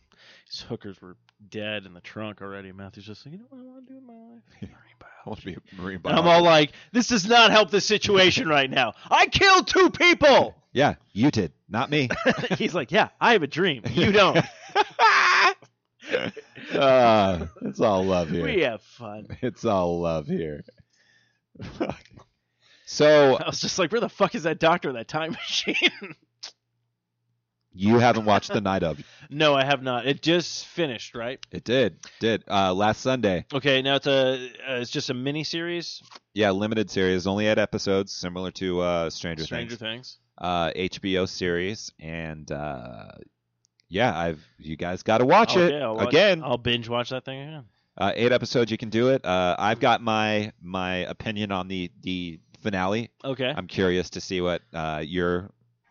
[0.46, 1.16] his hookers were
[1.51, 2.73] dead in the trunk already.
[2.73, 4.43] Matthew's just like, you know what I want to do in my life?
[4.62, 4.77] Marine
[5.24, 6.27] I want to be a marine And biologist.
[6.27, 8.94] I'm all like, this does not help the situation right now.
[9.10, 10.55] I killed two people.
[10.73, 12.09] yeah, you did, not me.
[12.59, 13.82] He's like, yeah, I have a dream.
[13.90, 14.39] You don't.
[16.74, 18.44] uh, it's all love here.
[18.44, 19.27] we have fun.
[19.43, 20.64] It's all love here.
[22.86, 26.16] so I was just like, where the fuck is that doctor in that time machine?
[27.74, 28.99] You haven't watched the night of?
[29.31, 30.07] no, I have not.
[30.07, 31.39] It just finished, right?
[31.51, 33.47] It did, did uh, last Sunday.
[33.53, 34.35] Okay, now it's a
[34.69, 36.03] uh, it's just a mini series.
[36.35, 39.81] Yeah, limited series, only eight episodes, similar to uh, Stranger, Stranger Things.
[39.81, 40.19] Things.
[40.39, 43.09] Uh, HBO series, and uh,
[43.89, 46.43] yeah, I've you guys got to watch Okay, it I'll watch- again.
[46.43, 47.65] I'll binge watch that thing again.
[47.99, 49.24] Uh, eight episodes, you can do it.
[49.24, 53.11] Uh, I've got my my opinion on the the finale.
[53.23, 53.53] Okay.
[53.55, 55.51] I'm curious to see what uh, your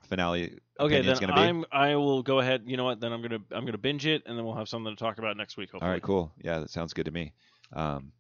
[0.10, 1.40] finale Okay, then going to be.
[1.40, 2.64] I'm I will go ahead.
[2.66, 3.00] You know what?
[3.00, 5.38] Then I'm gonna I'm gonna binge it, and then we'll have something to talk about
[5.38, 5.72] next week.
[5.72, 5.88] Hopefully.
[5.88, 6.32] All right, cool.
[6.42, 7.34] Yeah, that sounds good to me.
[7.74, 8.12] Um,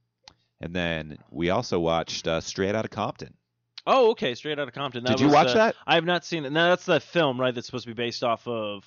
[0.61, 3.33] and then we also watched uh, Straight Outta Compton.
[3.87, 4.35] Oh, okay.
[4.35, 5.03] Straight out of Compton.
[5.03, 5.75] That Did you was, watch uh, that?
[5.87, 6.51] I have not seen it.
[6.51, 7.53] No, that's the film, right?
[7.53, 8.85] That's supposed to be based off of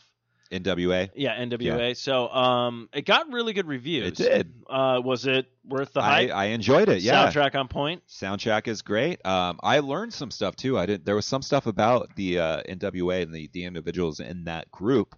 [0.51, 1.11] NWA.
[1.15, 1.97] yeah NWA.
[1.97, 4.09] So um, it got really good reviews.
[4.09, 4.55] It did.
[4.69, 6.31] Uh, was it worth the I, hype?
[6.31, 7.03] I enjoyed it.
[7.03, 8.03] Yeah, Soundtrack on point.
[8.09, 9.25] soundtrack is great.
[9.27, 10.79] Um, I learned some stuff too.
[10.79, 11.05] I did.
[11.05, 15.17] There was some stuff about the uh, NWA and the, the individuals in that group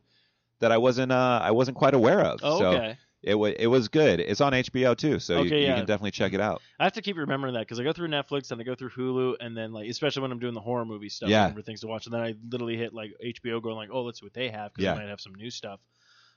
[0.61, 2.41] that I wasn't uh, I wasn't quite aware of.
[2.43, 2.99] Oh, so okay.
[3.27, 4.21] It was it was good.
[4.21, 5.77] It's on HBO too, so you, Okay, you yeah.
[5.77, 6.63] can definitely check it out.
[6.79, 8.91] I have to keep remembering that because I go through Netflix and I go through
[8.91, 11.41] Hulu and then like especially when I'm doing the horror movie stuff, Yeah.
[11.41, 14.03] I remember things to watch and then I literally hit like HBO going like, oh,
[14.03, 14.95] let's see what they have because Yeah.
[14.95, 15.81] they might have some new stuff.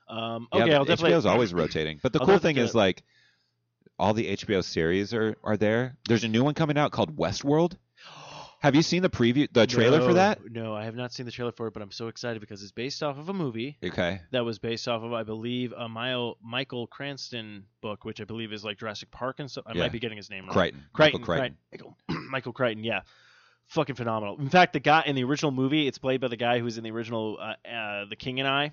[0.07, 1.11] Um, Yeah, okay, but I'll definitely.
[1.14, 1.99] HBO is always rotating.
[2.02, 3.03] But the I'll cool thing is like
[3.99, 5.95] all the HBO series are are there.
[6.07, 7.74] There's a new one coming out called Westworld.
[8.60, 10.40] Have you seen the preview, the trailer for that?
[10.52, 12.73] No, I have not seen the trailer for it, but I'm so excited because it's
[12.73, 14.19] based off of a movie Okay.
[14.31, 18.52] that was based off of, I believe, a Mile, Michael Cranston book, which I believe
[18.52, 19.64] is like Jurassic Park and stuff.
[19.65, 19.84] I Yeah.
[19.84, 20.53] might be getting his name wrong.
[20.53, 20.84] Crichton.
[20.91, 21.57] Crichton, Michael Crichton.
[21.72, 21.95] Crichton.
[22.07, 23.02] Michael, Michael Crichton, yeah.
[23.68, 24.38] Fucking phenomenal.
[24.40, 26.84] In fact, the guy in the original movie, it's played by the guy who's in
[26.84, 28.72] the original uh, uh, The King and I.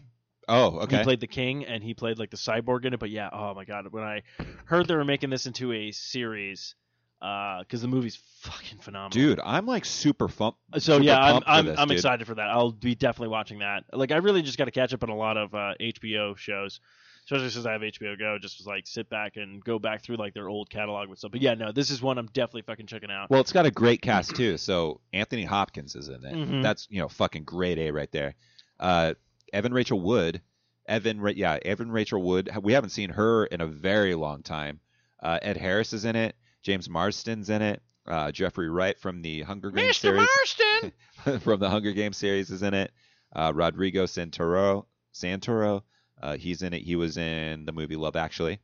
[0.48, 0.98] Oh, okay.
[0.98, 3.00] He played the king and he played like the cyborg in it.
[3.00, 4.22] But yeah, oh my god, when I
[4.66, 6.76] heard they were making this into a series,
[7.20, 9.10] because the movie's fucking phenomenal.
[9.10, 10.52] Dude, I'm like super fun.
[10.74, 12.48] So super yeah, I'm pumped I'm, this, I'm excited for that.
[12.48, 13.84] I'll be definitely watching that.
[13.92, 16.80] Like I really just got to catch up on a lot of uh, HBO shows,
[17.24, 18.38] especially since I have HBO Go.
[18.38, 21.32] Just was like sit back and go back through like their old catalog with stuff.
[21.32, 23.30] But yeah, no, this is one I'm definitely fucking checking out.
[23.30, 24.56] Well, it's got a great cast too.
[24.58, 26.34] So Anthony Hopkins is in it.
[26.34, 26.62] Mhm.
[26.62, 28.34] That's you know fucking grade A right there.
[28.78, 29.14] Uh,
[29.52, 30.42] Evan Rachel Wood,
[30.86, 32.50] Evan, yeah, Evan Rachel Wood.
[32.62, 34.80] We haven't seen her in a very long time.
[35.22, 36.36] Uh, Ed Harris is in it.
[36.66, 37.80] James Marsden's in it.
[38.08, 40.00] Uh, Jeffrey Wright from the Hunger Games Mr.
[40.00, 41.40] series Marston.
[41.40, 42.90] from the Hunger Games series is in it.
[43.34, 45.82] Uh, Rodrigo Santoro, Santoro,
[46.20, 46.82] uh, he's in it.
[46.82, 48.58] He was in the movie Love Actually.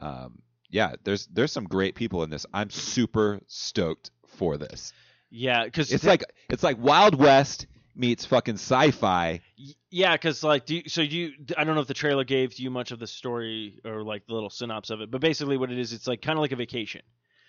[0.00, 2.46] Um, yeah, there's there's some great people in this.
[2.52, 4.92] I'm super stoked for this.
[5.30, 9.40] yeah, because It's like it's like Wild West meets fucking sci-fi.
[9.90, 11.32] Yeah, because like, do you, so you?
[11.56, 14.34] I don't know if the trailer gave you much of the story or like the
[14.34, 16.56] little synopsis of it, but basically what it is, it's like kind of like a
[16.56, 17.02] vacation.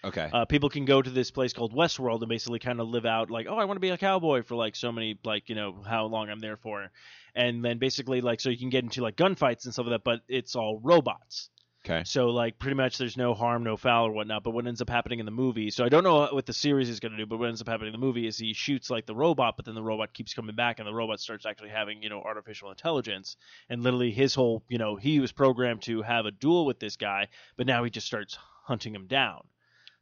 [0.04, 0.30] Okay.
[0.34, 3.30] Uh, people can go to this place called Westworld and basically kind of live out
[3.30, 5.84] like, oh, I want to be a cowboy for like so many like you know
[5.86, 6.90] how long I'm there for,
[7.36, 10.04] and then basically like so you can get into like gunfights and stuff like that,
[10.04, 11.52] but it's all robots.
[11.86, 12.04] okay.
[12.04, 14.44] So like pretty much there's no harm, no foul or whatnot.
[14.44, 16.90] But what ends up happening in the movie, so I don't know what the series
[16.90, 18.90] is going to do, but what ends up happening in the movie is he shoots
[18.90, 21.70] like the robot, but then the robot keeps coming back, and the robot starts actually
[21.70, 23.38] having you know artificial intelligence,
[23.70, 26.96] and literally his whole you know he was programmed to have a duel with this
[26.96, 29.42] guy, but now he just starts hunting him down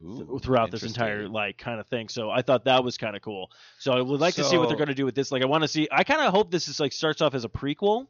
[0.02, 2.08] Ooh, throughout this entire like kind of thing.
[2.08, 3.50] So I thought that was kind of cool.
[3.78, 5.30] So I would like to see what they're going to do with this.
[5.30, 5.88] Like I want to see.
[5.90, 8.06] I kind of hope this is like starts off as a prequel.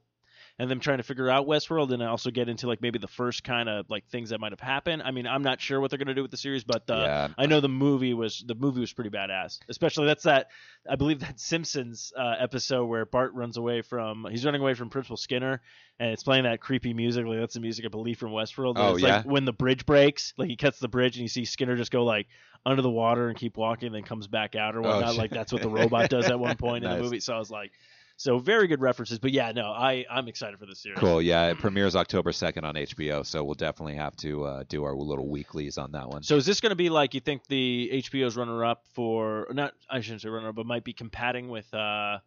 [0.61, 3.45] And them trying to figure out Westworld, and also get into like maybe the first
[3.45, 5.01] kind of like things that might have happened.
[5.03, 7.29] I mean, I'm not sure what they're gonna do with the series, but uh, Yeah.
[7.39, 9.59] I know the movie was the movie was pretty badass.
[9.71, 10.49] Especially that's that
[10.89, 14.91] I believe that Simpsons uh, episode where Bart runs away from he's running away from
[14.91, 15.63] Principal Skinner,
[15.99, 17.25] and it's playing that creepy music.
[17.25, 18.75] Like that's the music I believe from Westworld.
[18.77, 19.17] Oh, it's yeah?
[19.17, 21.91] like when the bridge breaks, like he cuts the bridge and you see Skinner just
[21.91, 22.27] go like
[22.67, 25.11] under the water and keep walking, and then comes back out or Oh, whatnot.
[25.13, 25.19] shit.
[25.19, 27.21] like that's what the robot does at one point in the movie.
[27.21, 27.73] So I was like,
[28.21, 29.19] so very good references.
[29.19, 30.99] But yeah, no, I I'm excited for this series.
[30.99, 31.23] Cool.
[31.23, 34.95] Yeah, it premieres October second on HBO, so we'll definitely have to uh, do our
[34.95, 36.23] little weeklies on that one.
[36.23, 39.73] So is this going to be like you think the HBO's runner up for not
[39.89, 42.19] I shouldn't say runner up, but might be competing with uh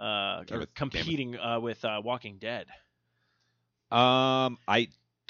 [0.00, 2.66] uh or of- competing uh, with uh, Walking Dead?
[3.92, 4.88] Um, I,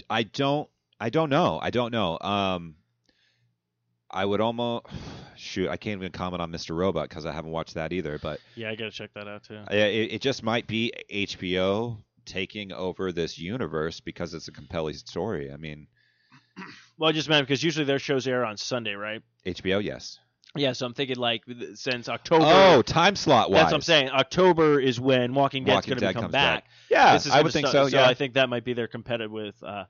[0.08, 1.60] I don't, I don't know.
[1.60, 2.18] I don't know.
[2.18, 2.76] Um,
[4.10, 4.86] I would almost
[5.36, 5.68] shoot.
[5.68, 6.76] I can't even comment on Mr.
[6.76, 8.18] Robot because I haven't watched that either.
[8.18, 9.60] But Yeah, I got to check that out too.
[9.70, 15.52] It, it just might be HBO taking over this universe because it's a compelling story.
[15.52, 15.86] I mean,
[16.98, 19.22] Well, I just meant because usually their shows air on Sunday, right?
[19.46, 20.18] HBO, yes.
[20.56, 21.42] Yeah, so I'm thinking like
[21.74, 22.44] since October.
[22.48, 23.60] Oh, time slot wise.
[23.60, 24.10] that's what I'm saying.
[24.10, 26.64] October is when Walking Dead's going to come back.
[26.64, 26.64] back.
[26.90, 27.96] Yeah, This is I would think start- so.
[27.96, 29.84] Yeah, I think that might be their competitive with uh,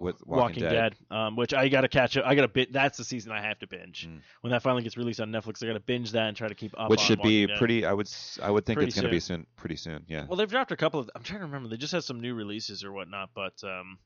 [0.00, 2.24] with Walking, Dead, um, which I got to catch up.
[2.26, 2.72] I got to bit.
[2.72, 4.08] That's the season I have to binge.
[4.08, 4.20] Mm.
[4.40, 6.54] When that finally gets released on Netflix, I got to binge that and try to
[6.54, 6.90] keep up.
[6.90, 7.58] which should be Dead.
[7.58, 7.84] pretty.
[7.84, 8.08] I would.
[8.42, 9.46] I would think Pretty it's going to be soon.
[9.56, 10.04] Pretty soon.
[10.08, 10.26] Yeah.
[10.26, 11.10] Well, they've dropped a couple of.
[11.14, 11.68] I'm trying to remember.
[11.68, 13.98] They just had some new releases or whatnot, but um,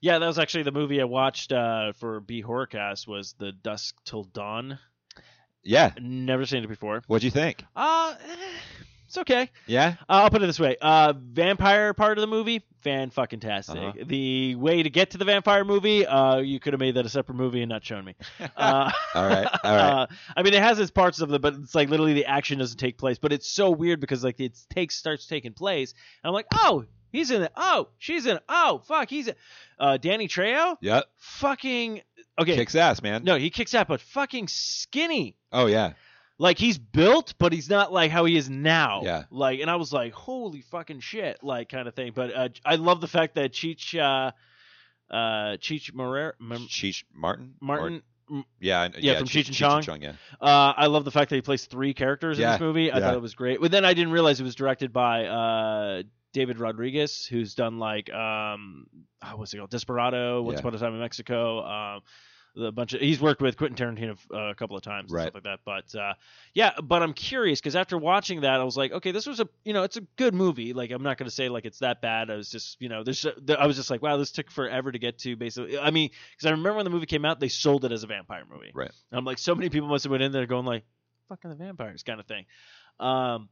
[0.00, 3.96] yeah, that was actually the movie I watched uh, for B Horrorcast was the Dusk
[4.04, 4.78] Till Dawn.
[5.62, 5.92] Yeah.
[6.00, 7.02] Never seen it before.
[7.06, 7.64] What'd you think?
[7.74, 8.14] Uh,
[9.06, 9.50] it's okay.
[9.66, 9.94] Yeah.
[10.08, 13.76] Uh, I'll put it this way: uh, vampire part of the movie, fan fucking tastic.
[13.76, 13.92] Uh-huh.
[14.06, 17.08] The way to get to the vampire movie, uh, you could have made that a
[17.08, 18.14] separate movie and not shown me.
[18.56, 19.80] Uh, All right, all right.
[20.02, 20.06] uh,
[20.36, 22.78] I mean, it has its parts of it, but it's like literally the action doesn't
[22.78, 23.18] take place.
[23.18, 26.84] But it's so weird because like it takes starts taking place, and I'm like, oh,
[27.12, 27.52] he's in it.
[27.56, 28.42] Oh, she's in it.
[28.48, 29.34] Oh, fuck, he's in.
[29.78, 31.04] Uh, Danny Trejo, Yep.
[31.16, 32.00] fucking
[32.38, 32.54] okay.
[32.56, 33.24] Kicks ass, man.
[33.24, 35.36] no, he kicks out, but fucking skinny.
[35.52, 35.92] Oh yeah.
[36.38, 39.02] Like he's built, but he's not like how he is now.
[39.04, 39.24] Yeah.
[39.30, 42.12] Like, and I was like, holy fucking shit, like kind of thing.
[42.14, 44.32] But uh, I love the fact that Cheech, uh,
[45.14, 47.54] uh, Cheech Marer, Mem- Cheech Marin.
[47.62, 48.02] Or- Marin.
[48.58, 48.80] yeah.
[48.80, 49.82] I- Yeah, from Cheech and Chong.
[49.82, 50.02] Chong.
[50.02, 50.14] Yeah.
[50.40, 52.90] Uh, I love the fact that he plays three characters in this movie.
[52.90, 53.04] I yeah.
[53.04, 53.60] thought it was great.
[53.60, 56.02] But then I didn't realize it was directed by uh,
[56.32, 58.86] David Rodriguez, who's done like um,
[59.22, 60.60] oh, what's it called, Desperado, Once Yeah.
[60.60, 61.62] Upon a Time in Mexico.
[61.64, 62.00] Um,
[62.56, 65.22] the bunch of he's worked with Quentin Tarantino uh, a couple of times and Right.
[65.24, 65.60] stuff like that.
[65.64, 66.14] But uh,
[66.52, 69.48] yeah, but I'm curious because after watching that, I was like, okay, this was a
[69.64, 70.72] you know it's a good movie.
[70.72, 72.30] Like I'm not going to say like it's that bad.
[72.30, 73.26] I was just you know there's
[73.58, 75.78] I was just like wow this took forever to get to basically.
[75.78, 78.06] I mean because I remember when the movie came out they sold it as a
[78.06, 78.70] vampire movie.
[78.72, 78.92] Right.
[79.10, 80.84] And I'm like, so many people must have went in there going like,
[81.28, 82.46] "Fucking the vampires," kind of thing.
[83.00, 83.48] Um,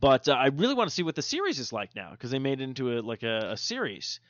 [0.00, 2.38] but uh, I really want to see what the series is like now because they
[2.38, 4.20] made it into a like a, a series.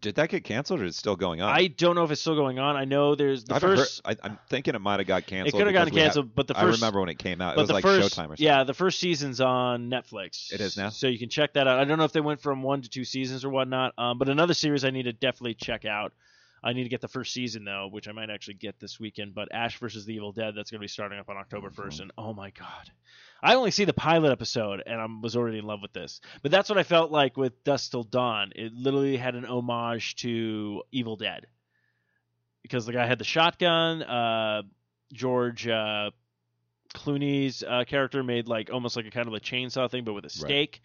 [0.00, 1.54] Did that get canceled or is it still going on?
[1.54, 2.76] I don't know if it's still going on.
[2.76, 4.00] I know there's the I first.
[4.06, 5.54] heard, I, I'm thinking it might have got canceled.
[5.54, 6.64] it could have gotten canceled, but the first.
[6.64, 7.58] I remember when it came out.
[7.58, 8.46] It was like first, Showtime or something.
[8.46, 10.50] yeah, the first season's on Netflix.
[10.50, 10.88] It is now?
[10.88, 11.78] so you can check that out.
[11.78, 13.92] I don't know if they went from one to two seasons or whatnot.
[13.98, 16.12] Um, but another series I need to definitely check out.
[16.62, 19.34] I need to get the first season though, which I might actually get this weekend.
[19.34, 22.00] But Ash versus the Evil Dead, that's going to be starting up on October 1st,
[22.00, 22.90] and oh my god,
[23.42, 26.20] I only see the pilot episode, and I was already in love with this.
[26.42, 28.52] But that's what I felt like with Dusk Till Dawn.
[28.54, 31.46] It literally had an homage to Evil Dead
[32.62, 34.02] because the guy had the shotgun.
[34.02, 34.62] Uh,
[35.12, 36.10] George uh,
[36.94, 40.24] Clooney's uh, character made like almost like a kind of a chainsaw thing, but with
[40.24, 40.80] a stake.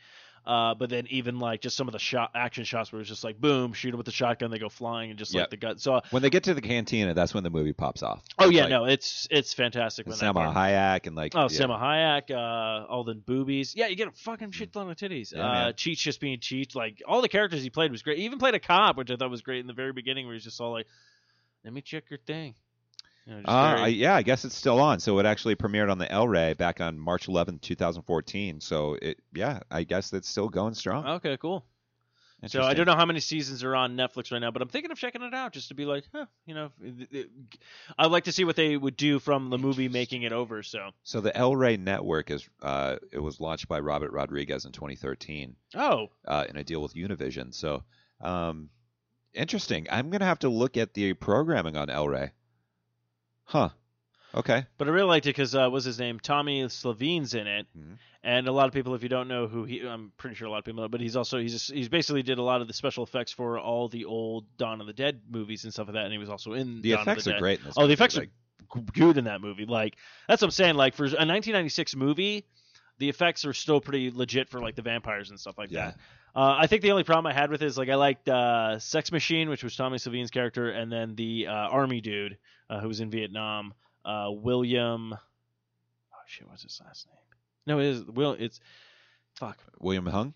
[0.47, 3.23] Uh, but then even like just some of the shot action shots where it's just
[3.25, 5.41] like boom, shoot them with the shotgun, they go flying and just Yep.
[5.41, 5.81] like the gut.
[5.81, 8.23] So When they get to the cantina, that's when the movie pops off.
[8.39, 10.05] oh yeah, Like, no, it's it's fantastic.
[10.05, 11.47] and that Hayek and like Oh, yeah.
[11.59, 13.75] Salma Hayek, uh, all the boobies.
[13.75, 15.33] Yeah, you get a fucking shit ton of titties.
[15.35, 15.71] Yeah, uh.
[15.73, 16.75] Cheech just being Cheech.
[16.75, 18.17] Like, all the characters he played was great.
[18.17, 20.33] He even played a cop, which I thought was great in the very beginning, where
[20.33, 20.87] he's just all like,
[21.65, 22.55] let me check your thing.
[23.27, 24.99] You know, Uh, very- yeah, I guess it's still on.
[25.01, 28.61] So it actually premiered on the El Rey back on March 11th, 2014.
[28.61, 31.05] So it, yeah, I guess it's still going strong.
[31.05, 31.65] Okay, cool.
[32.45, 34.91] So I don't know how many seasons are on Netflix right now, but I'm thinking
[34.91, 37.29] of checking it out just to be like, huh, you know, it- it-
[37.97, 40.61] I'd like to see what they would do from the movie making it over.
[40.61, 44.71] So, So the El Rey Network is uh, it was launched by Robert Rodriguez in
[44.71, 47.53] 2013 oh, uh, in a deal with Univision.
[47.55, 47.83] So
[48.21, 48.69] um,
[49.33, 49.87] interesting.
[49.89, 52.31] I'm gonna have to look at the programming on El Rey.
[53.47, 53.69] Huh.
[54.35, 54.65] Okay.
[54.77, 56.19] but I really liked it because uh, what's his name?
[56.19, 57.97] Tom Savini's in it, Mhm.
[58.23, 60.51] and a lot of people, if you don't know who he, I'm pretty sure a
[60.51, 62.73] lot of people know, but he's also he's he's basically did a lot of the
[62.73, 66.03] special effects for all the old Dawn of the Dead movies and stuff like that,
[66.03, 67.39] and he was also in The Dawn effects the are Dead.
[67.39, 67.59] great.
[67.77, 68.29] Oh, the effects like,
[68.75, 69.65] are good in that movie.
[69.65, 69.95] Like
[70.27, 70.75] that's what I'm saying.
[70.75, 72.45] Like for a 1996 movie,
[72.99, 75.85] the effects are still pretty legit for like the vampires and stuff like Yeah.
[75.91, 75.97] that.
[76.37, 78.77] Uh, I think the only problem I had with it is like I liked uh,
[78.77, 82.37] Sex Machine, which was Tom Savini's character, and then the uh, army dude
[82.69, 83.73] uh, who was in Vietnam,
[84.05, 85.13] uh, William.
[85.13, 87.15] Oh shit, what's his last name?
[87.65, 88.33] No, it is Will.
[88.33, 88.59] It's
[89.35, 89.57] fuck.
[89.79, 90.35] William Hung.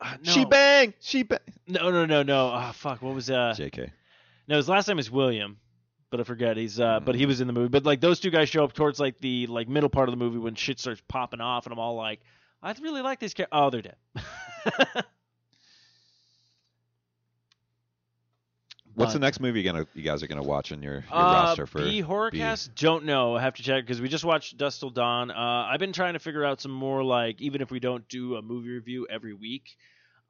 [0.00, 0.32] Uh, no.
[0.32, 0.94] She bang.
[1.00, 1.38] She bang.
[1.68, 2.48] no, no, no, no.
[2.48, 3.00] Ah, fuck.
[3.00, 3.54] What was uh?
[3.56, 3.92] Jk.
[4.48, 5.58] No, his last name is William,
[6.10, 6.56] but I forget.
[6.56, 7.28] He's uh, but he Mm.
[7.28, 7.68] was in the movie.
[7.68, 10.18] But like those two guys show up towards like the like middle part of the
[10.18, 12.18] movie when shit starts popping off, and I'm all like,
[12.62, 13.56] I really like these characters.
[13.56, 13.96] Oh, they're dead.
[18.96, 21.32] What's the next movie you gonna you guys are gonna watch on your, your Uh,
[21.32, 22.74] roster for B Horrorcast?
[22.74, 23.36] Don't know.
[23.36, 25.30] I have to check because we just watched Dusk Till Dawn.
[25.30, 25.34] Uh,
[25.70, 28.42] I've been trying to figure out some more like even if we don't do a
[28.42, 29.76] movie review every week,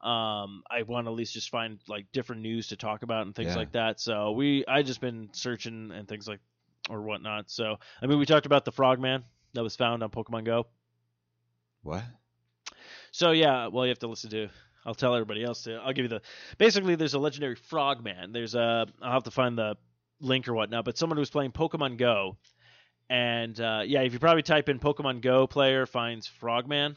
[0.01, 3.33] um, I want to at least just find like different news to talk about and
[3.33, 3.55] things Yeah.
[3.55, 4.01] like that.
[4.01, 6.41] So we I just been searching and things like
[6.89, 7.49] or whatnot.
[7.49, 9.23] So I mean we talked about the Frogman
[9.53, 10.67] that was found on Pokemon Go.
[11.83, 12.03] What?
[13.11, 14.49] So yeah, well you have to listen to.
[14.87, 15.75] I'll tell everybody else to.
[15.75, 16.21] I'll give you the.
[16.57, 18.31] Basically, there's a legendary frogman.
[18.31, 18.87] There's a.
[19.01, 19.75] I'll have to find the
[20.21, 20.85] link or whatnot.
[20.85, 22.37] But someone who's playing Pokemon Go,
[23.09, 26.95] and uh, yeah, if you probably type in Pokemon Go player finds frogman,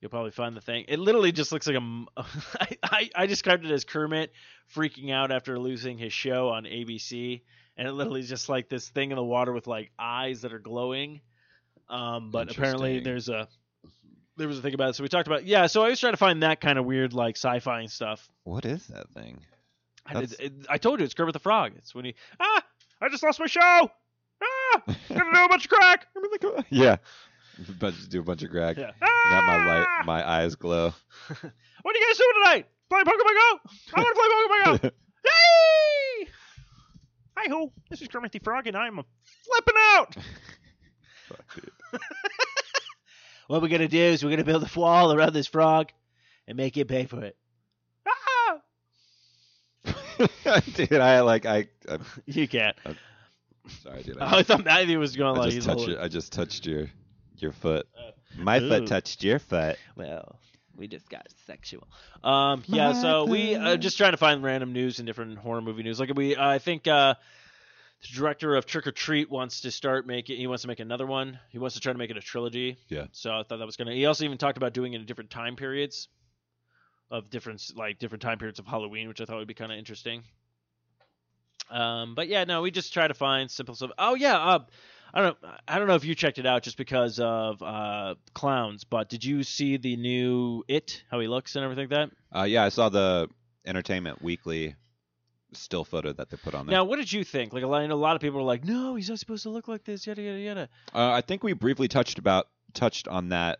[0.00, 0.84] you'll probably find the thing.
[0.86, 2.04] It literally just looks like a.
[2.60, 4.30] I, I I described it as Kermit
[4.72, 7.42] freaking out after losing his show on ABC,
[7.76, 10.52] and it literally is just like this thing in the water with like eyes that
[10.52, 11.22] are glowing.
[11.88, 13.48] Um, but apparently there's a
[14.36, 14.96] there was a thing about it.
[14.96, 15.66] So we talked about yeah.
[15.66, 18.28] So I was trying to find that kind of weird like sci-fi and stuff.
[18.44, 19.40] What is that thing?
[20.08, 21.72] And it, it, I told you it's Kermit the Frog.
[21.76, 22.62] It's when he ah
[23.00, 23.60] I just lost my show.
[24.42, 26.06] Ah, gonna do a bunch of crack.
[26.70, 26.96] yeah.
[27.80, 28.76] But do a bunch of crack.
[28.76, 28.90] Yeah.
[29.00, 30.02] Have my light, Ah!
[30.04, 30.92] my eyes glow.
[31.82, 32.66] What are you guys doing tonight?
[32.90, 33.60] Play Pokemon Go?
[33.94, 34.90] I want to play Pokemon Go.
[35.24, 36.28] Yay!
[37.36, 38.96] Hi ho, this is Kermit the Frog, and I'm
[39.44, 40.16] flipping out.
[41.28, 42.00] Fuck, dude.
[43.46, 45.90] What we're gonna do is we're gonna build a wall around this frog
[46.46, 47.36] and make him pay for it.
[48.06, 48.60] Ah!
[50.74, 51.68] dude, I like I.
[51.88, 52.76] I'm You can't.
[53.82, 54.18] sorry, dude.
[54.20, 56.86] I thought Matthew was going I like just touched your, I just touched your
[57.38, 57.86] your foot.
[57.96, 58.68] Uh, My ooh.
[58.68, 59.76] foot touched your foot.
[59.96, 60.38] Well,
[60.76, 61.86] we just got sexual.
[62.24, 62.92] Um, yeah.
[62.94, 66.00] So we uh, just trying to find random news and different horror movie news.
[66.00, 67.14] Like we, I think uh,
[68.02, 70.38] the director of Trick 'r Treat wants to start making.
[70.38, 71.38] He wants to make another one.
[71.50, 72.76] He wants to try to make it a trilogy.
[72.88, 73.06] Yeah.
[73.12, 73.94] So I thought that was gonna.
[73.94, 76.08] He also even talked about doing it in different time periods,
[77.10, 79.78] of different like different time periods of Halloween, which I thought would be kind of
[79.78, 80.22] interesting.
[81.70, 83.90] Um, but yeah, no, we just try to find simple stuff.
[83.98, 84.64] Oh yeah, uh,
[85.12, 88.84] I don't I don't know if you checked it out just because of uh, clowns,
[88.84, 91.02] but did you see the new It?
[91.10, 92.38] How he looks and everything like that?
[92.38, 93.28] Uh, yeah, I saw the
[93.64, 94.76] Entertainment Weekly
[95.58, 96.76] still photo that they put on there.
[96.76, 97.52] Now, what did you think?
[97.52, 99.42] Like a lot, I know a lot of people were like, "No, he's not supposed
[99.44, 100.68] to look like this." Yada yada yada.
[100.94, 103.58] Uh, I think we briefly touched about touched on that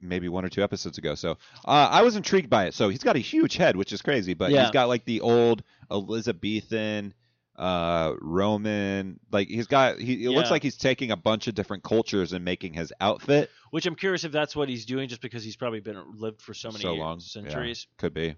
[0.00, 1.14] maybe one or two episodes ago.
[1.14, 1.32] So
[1.64, 2.74] uh, I was intrigued by it.
[2.74, 4.62] So he's got a huge head, which is crazy, but Yeah.
[4.62, 7.14] he's got like the old Elizabethan,
[7.56, 9.18] uh, Roman.
[9.32, 10.24] Like he's got he.
[10.24, 13.50] It looks like he's taking a bunch of different cultures and making his outfit.
[13.70, 16.54] Which I'm curious if that's what he's doing, just because he's probably been lived for
[16.54, 17.18] so many So years, long.
[17.18, 17.24] Yeah.
[17.26, 17.86] centuries.
[17.98, 18.36] Could be.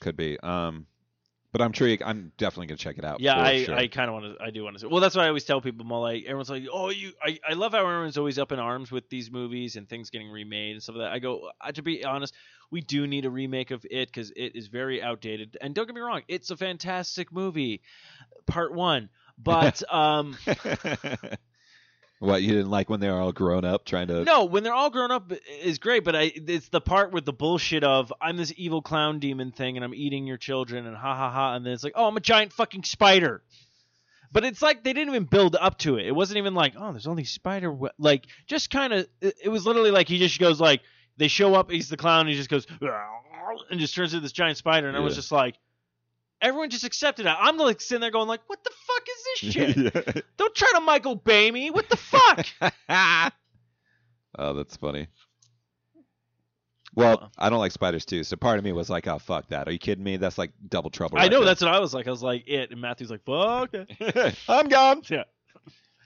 [0.00, 0.38] Could be.
[0.40, 0.86] Um,
[1.52, 2.02] but I'm intrigued.
[2.02, 3.20] I'm definitely gonna check it out.
[3.20, 3.74] Yeah, for I, sure.
[3.74, 4.44] I kind of want to.
[4.44, 4.88] I do want to.
[4.88, 5.84] Well, that's what I always tell people.
[5.84, 8.92] I'm like, everyone's like, "Oh, you." I, I love how everyone's always up in arms
[8.92, 11.12] with these movies and things getting remade and stuff like that.
[11.12, 12.34] I go, uh, to be honest,
[12.70, 15.56] we do need a remake of it because it is very outdated.
[15.60, 17.82] And don't get me wrong, it's a fantastic movie,
[18.46, 19.08] part one.
[19.38, 20.36] But um,
[22.18, 24.24] what you didn't like when they were all grown up trying to?
[24.24, 25.32] no, when they're all grown up
[25.62, 26.04] is great.
[26.04, 29.76] But I, it's the part with the bullshit of I'm this evil clown demon thing
[29.76, 32.16] and I'm eating your children and ha ha ha, and then it's like, oh, I'm
[32.16, 33.42] a giant fucking spider.
[34.30, 36.06] But it's like they didn't even build up to it.
[36.06, 37.88] It wasn't even like, oh, there's only spider we-.
[37.98, 39.08] like just kind of.
[39.20, 40.82] It, was literally like he just goes like
[41.16, 42.66] they show up, he's the clown, he just goes
[43.70, 45.56] and just turns into this giant spider, and everyone's was just like,
[46.40, 47.34] everyone just accepted it.
[47.38, 49.52] I'm like sitting there going like, what the fuck is this
[50.14, 50.24] shit?
[50.36, 51.70] Don't try to Michael Bay me.
[51.70, 52.46] What the fuck?
[54.38, 55.08] oh, that's funny.
[56.94, 58.24] Well, I don't like spiders too.
[58.24, 59.68] So part of me was like, "Oh fuck that!
[59.68, 60.16] Are you kidding me?
[60.16, 61.46] That's like double trouble." I know there.
[61.46, 62.08] that's what I was like.
[62.08, 64.36] I was like it, and Matthew's like fuck that.
[64.48, 65.02] I'm gone.
[65.08, 65.24] yeah.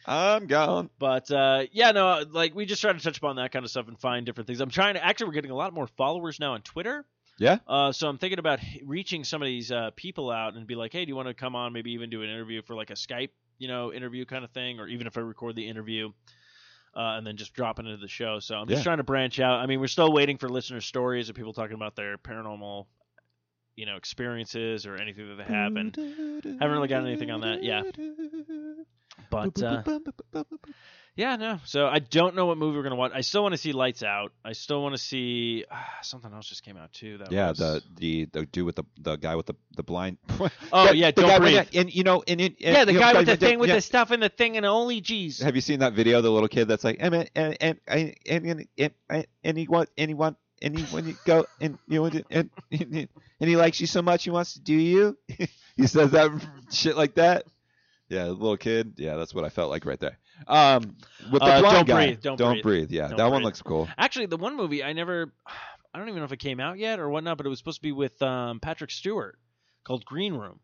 [0.04, 0.90] I'm gone.
[0.98, 3.88] But uh, yeah, no, like we just try to touch upon that kind of stuff
[3.88, 4.60] and find different things.
[4.60, 7.06] I'm trying to actually we're getting a lot more followers now on Twitter.
[7.38, 7.58] Yeah.
[7.66, 10.92] Uh, so I'm thinking about reaching some of these uh, people out and be like,
[10.92, 11.72] hey, do you want to come on?
[11.72, 14.78] Maybe even do an interview for like a Skype, you know, interview kind of thing,
[14.80, 16.12] or even if I record the interview.
[16.94, 18.38] Uh, and then just drop it into the show.
[18.38, 18.84] So I'm just Yeah.
[18.84, 19.60] trying to branch out.
[19.60, 22.84] I mean, we're still waiting for listener stories of people talking about their paranormal,
[23.76, 25.74] you know, experiences or anything that they have.
[25.76, 27.62] And haven't really got anything on that.
[27.62, 27.82] Yeah.
[29.30, 29.82] But uh,
[31.16, 31.58] yeah, no.
[31.64, 33.12] So I don't know what movie we're gonna watch.
[33.14, 34.32] I still want to see Lights Out.
[34.44, 37.18] I still want to see uh, something else just came out too.
[37.18, 37.58] That Yeah, was...
[37.58, 40.18] the the the dude with the the guy with the the blind.
[40.72, 41.54] Oh, yeah, Don't guy Breathe.
[41.56, 43.68] that- and you know, and, and yeah, the you know, guy with the thing with
[43.68, 43.74] yeah.
[43.76, 45.40] the stuff in the thing and only G's.
[45.40, 46.18] Have you seen that video?
[46.18, 49.58] of The little kid that's like, and and and and and and and, and, and
[49.58, 53.08] he want and he want and he when you go and you know and and,
[53.40, 55.18] and he likes you so much he wants to do you.
[55.76, 56.30] he says that
[56.70, 57.44] shit like that.
[58.08, 58.94] Yeah, the little kid.
[58.96, 60.18] Yeah, that's what I felt like right there.
[60.48, 60.96] Um,
[61.30, 62.06] with the Uh, blind Don't guy.
[62.06, 62.90] Breathe, Don't Breathe.
[62.90, 63.44] Yeah, Don't that one Breathe.
[63.44, 63.88] looks cool.
[63.98, 65.32] Actually, the one movie I never,
[65.94, 67.78] I don't even know if it came out yet or whatnot, but it was supposed
[67.78, 69.38] to be with um, Patrick Stewart
[69.84, 70.60] called Green Room.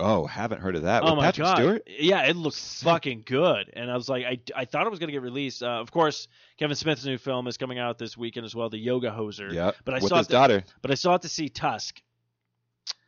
[0.00, 1.02] Oh, haven't heard of that.
[1.02, 1.56] oh with my Patrick god!
[1.56, 1.82] Stewart.
[1.88, 3.68] Yeah, it looks fucking good.
[3.72, 5.60] And I was like, I, I thought it was gonna get released.
[5.60, 8.78] Uh, of course, Kevin Smith's new film is coming out this weekend as well, The
[8.78, 9.52] Yoga Hoser.
[9.52, 10.62] Yeah, but I with saw his the- daughter.
[10.82, 12.00] But I still have to see Tusk.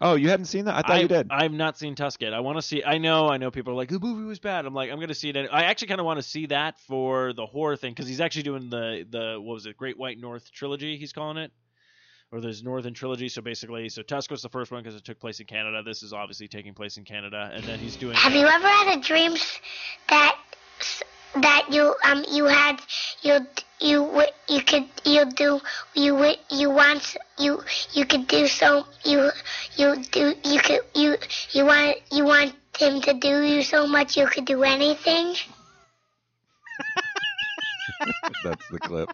[0.01, 0.77] Oh, you hadn't seen that?
[0.77, 1.29] I thought you did.
[1.31, 2.33] I've not seen Tusk yet.
[2.33, 2.83] I want to see.
[2.83, 3.29] I know.
[3.29, 4.65] I know people are like the movie was bad.
[4.65, 5.37] I'm like I'm gonna see it.
[5.53, 8.45] I actually kind of want to see that for the horror thing because he's actually
[8.45, 10.97] doing the the what was it Great White North trilogy.
[10.97, 11.53] He's calling it.
[12.33, 13.29] Or there's Northern trilogy.
[13.29, 15.83] So basically, so Tusk was the first one because it took place in Canada.
[15.83, 18.15] This is obviously taking place in Canada, and then he's doing.
[18.15, 19.35] Have you ever had a dream
[20.09, 20.37] that
[21.35, 22.81] that you um you had
[23.23, 23.41] you
[23.81, 25.61] you w- you could you do
[25.95, 27.63] you w- you want you
[27.93, 29.31] you could do so you
[29.77, 31.17] you do you could you
[31.53, 35.35] you want you want him to do you so much you could do anything?
[38.45, 39.11] That's the clip.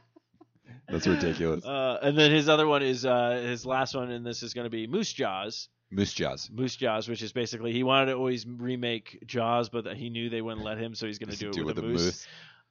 [0.89, 1.65] That's ridiculous.
[1.65, 4.65] Uh, and then his other one is uh, his last one, and this is going
[4.67, 5.69] to be Moose Jaws.
[5.91, 6.49] Moose Jaws.
[6.53, 10.43] Moose Jaws, which is basically he wanted to always remake Jaws, but he knew they
[10.43, 12.05] wouldn't let him, so he's going to do it Do with, with a moose.
[12.05, 12.27] moose.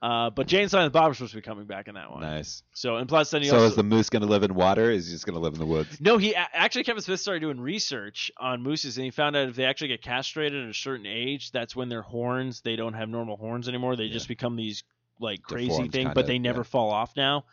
[0.05, 2.21] Uh, but Jay and Silent Bob is supposed to be coming back in that one.
[2.21, 2.61] Nice.
[2.73, 4.91] So and plus then he So also is the moose going to live in water?
[4.91, 5.99] Is he just going to live in the woods?
[5.99, 9.55] no he actually Kevin Smith started doing research on mooses and he found out if
[9.55, 13.09] they actually get castrated at a certain age, that's when their horns they don't have
[13.09, 13.95] normal horns anymore.
[13.95, 14.83] They just become these
[15.19, 16.65] like crazy Deformed thing, but they never yeah.
[16.65, 17.45] fall off now.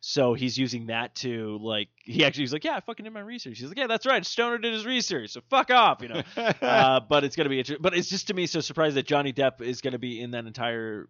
[0.00, 3.20] So he's using that to like he actually was like, yeah, I fucking did my
[3.20, 3.60] research.
[3.60, 4.26] He's like, yeah, that's right.
[4.26, 6.22] Stoner did his research, so fuck off, you know.
[6.36, 7.80] uh, but it's gonna be interesting.
[7.80, 10.46] But it's just to me so surprised that Johnny Depp is gonna be in that
[10.46, 11.08] entire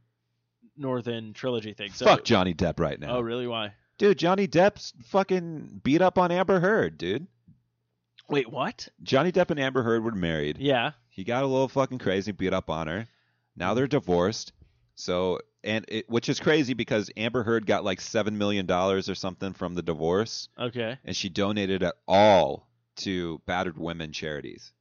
[0.77, 1.93] Northern trilogy thing.
[1.93, 3.17] So, Fuck Johnny Depp right now.
[3.17, 3.47] Oh, really?
[3.47, 3.75] Why?
[3.99, 7.27] Dude, Johnny Depp's fucking beat up on Amber Heard, dude.
[8.29, 8.89] Wait, what?
[9.03, 10.59] Johnny Depp and Amber Heard were married.
[10.59, 10.93] Yeah.
[11.11, 13.07] He got a little fucking crazy, beat up on her.
[13.57, 14.53] Now they're divorced.
[14.95, 19.15] So, and it, which is crazy because Amber Heard got like seven million dollars or
[19.15, 20.99] something from the divorce, Okay.
[21.05, 22.67] and she donated it all
[22.97, 24.73] to battered women charities.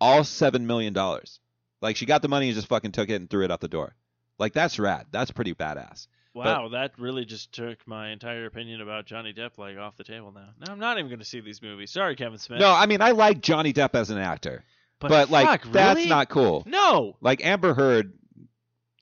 [0.00, 1.40] All seven million dollars.
[1.80, 3.68] Like she got the money and just fucking took it and threw it out the
[3.68, 3.94] door.
[4.38, 5.06] Like that's rad.
[5.10, 6.06] That's pretty badass.
[6.34, 10.30] Wow, that really just took my entire opinion about Johnny Depp like off the table
[10.32, 10.50] now.
[10.64, 11.90] No, I'm not even going to see these movies.
[11.90, 12.60] Sorry, Kevin Smith.
[12.60, 14.62] No, I mean I like Johnny Depp as an actor,
[15.00, 16.62] but, but, like fuck, that's not cool.
[16.66, 17.16] No.
[17.20, 18.12] Like Amber Heard,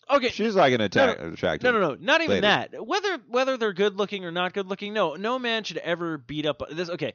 [0.08, 0.28] Okay.
[0.28, 1.74] she's like an attack, attractive.
[1.74, 2.40] No, no, no, not even lady.
[2.42, 2.86] that.
[2.86, 6.46] Whether whether they're good looking or not good looking, no, no man should ever beat
[6.46, 6.88] up this.
[6.88, 7.14] Okay,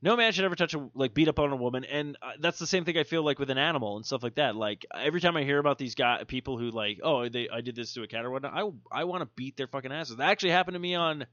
[0.00, 2.58] no man should ever touch a like beat up on a woman, and uh, that's
[2.58, 4.54] the same thing I feel like with an animal and stuff like that.
[4.54, 7.74] Like every time I hear about these guy people who like, oh, they I did
[7.74, 10.16] this to a cat or whatnot, I I want to beat their fucking asses.
[10.16, 11.26] That actually happened to me on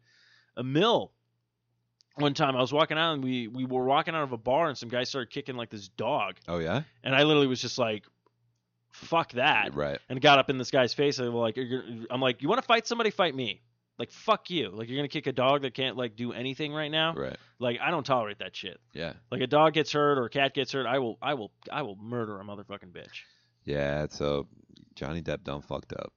[0.58, 1.12] a mill.
[2.16, 4.68] One time I was walking out and we we were walking out of a bar
[4.68, 7.78] and some guy started kicking like this dog, Oh yeah, and I literally was just
[7.78, 8.06] like,
[8.92, 10.00] "Fuck that!" right.
[10.10, 11.20] and got up in this guy's face.
[11.20, 11.60] And I'm like,
[12.10, 13.12] I'm like, you want to fight somebody?
[13.12, 13.62] Fight me.
[13.98, 14.70] Like fuck you.
[14.70, 17.14] Like you're gonna kick a dog that can't like do anything right now.
[17.16, 17.38] Right.
[17.60, 18.80] Like I don't tolerate that shit.
[18.94, 19.14] Yeah.
[19.32, 21.82] Like a dog gets hurt or a cat gets hurt, I will, I will, I
[21.84, 23.22] will murder a motherfucking bitch.
[23.64, 24.08] Yeah.
[24.10, 24.48] So
[24.96, 26.12] Johnny Depp done fucked up.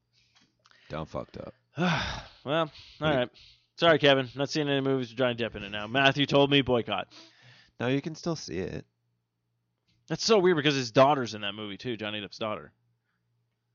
[0.89, 1.55] Done fucked up.
[2.45, 3.29] well, all right.
[3.77, 4.29] Sorry, Kevin.
[4.35, 5.87] Not seeing any movies with Johnny Depp in it now.
[5.87, 7.07] Matthew told me boycott.
[7.79, 8.85] No, you can still see it.
[10.09, 11.97] That's so weird because his daughter's in that movie too.
[11.97, 12.73] Johnny Depp's daughter,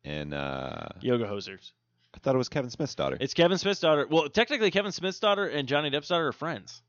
[0.03, 1.71] And uh Yoga Hosers.
[2.15, 3.17] I thought it was Kevin Smith's daughter.
[3.19, 4.07] It's Kevin Smith's daughter.
[4.09, 6.81] Well, technically, Kevin Smith's daughter and Johnny Depp's daughter are friends.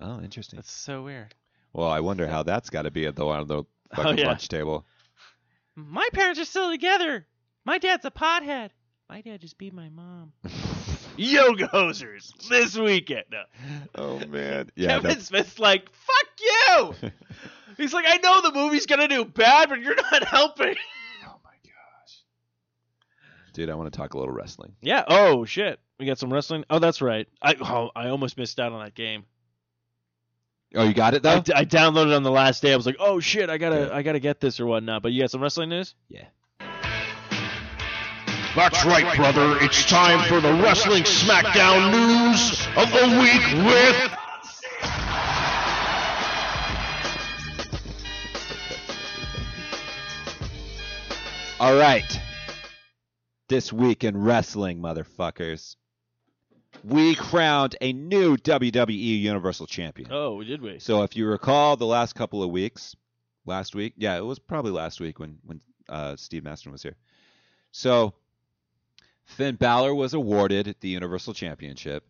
[0.00, 0.58] oh, interesting.
[0.58, 1.34] That's so weird.
[1.72, 3.64] Well, I wonder how that's got to be at the on the
[3.96, 4.26] Oh, yeah.
[4.26, 4.84] lunch table.
[5.76, 7.26] My parents are still together.
[7.64, 8.70] My dad's a pothead.
[9.08, 10.32] My dad just beat my mom.
[11.16, 13.24] yoga hosers this weekend.
[13.30, 13.42] No.
[13.94, 17.10] Oh man, yeah, Kevin that's, Smith's like, fuck you.
[17.76, 20.74] He's like, I know the movie's gonna do bad, but you're not helping.
[23.56, 24.74] My gosh, dude, I want to talk a little wrestling.
[24.80, 25.04] Yeah.
[25.08, 25.78] Oh shit.
[25.98, 26.64] We got some wrestling.
[26.68, 27.26] Oh, that's right.
[27.40, 29.24] I oh, I almost missed out on that game.
[30.74, 31.40] Oh, you got it I, though.
[31.42, 32.72] d- I downloaded it on the last day.
[32.72, 33.92] I was like, oh shit, I gotta Good.
[33.92, 35.02] I gotta get this or whatnot.
[35.02, 35.94] But you got some wrestling news?
[36.08, 36.26] yeah.
[38.54, 39.58] That's right, brother.
[39.60, 44.12] It's time for the Wrestling SmackDown news of the week with.
[51.60, 52.20] All right.
[53.48, 55.76] This week in wrestling, motherfuckers,
[56.82, 60.08] we crowned a new WWE Universal Champion.
[60.12, 60.80] Oh, did we?
[60.80, 62.96] So if you recall the last couple of weeks,
[63.44, 66.96] last week, yeah, it was probably last week when when uh, Steve Maston was here.
[67.70, 68.14] So
[69.24, 72.04] Finn Balor was awarded the Universal Championship,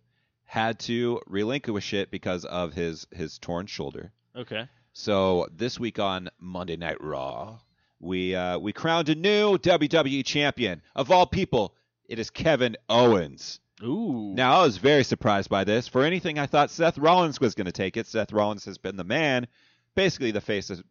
[0.44, 4.12] had to relinquish it because of his his torn shoulder.
[4.34, 4.68] Okay.
[4.92, 7.58] So this week on Monday Night Raw,
[8.00, 10.82] we uh, we crowned a new WWE champion.
[10.94, 11.74] Of all people,
[12.08, 13.60] it is Kevin Owens.
[13.82, 14.32] Ooh.
[14.34, 15.86] Now I was very surprised by this.
[15.86, 18.06] For anything, I thought Seth Rollins was going to take it.
[18.06, 19.46] Seth Rollins has been the man,
[19.94, 20.82] basically the face of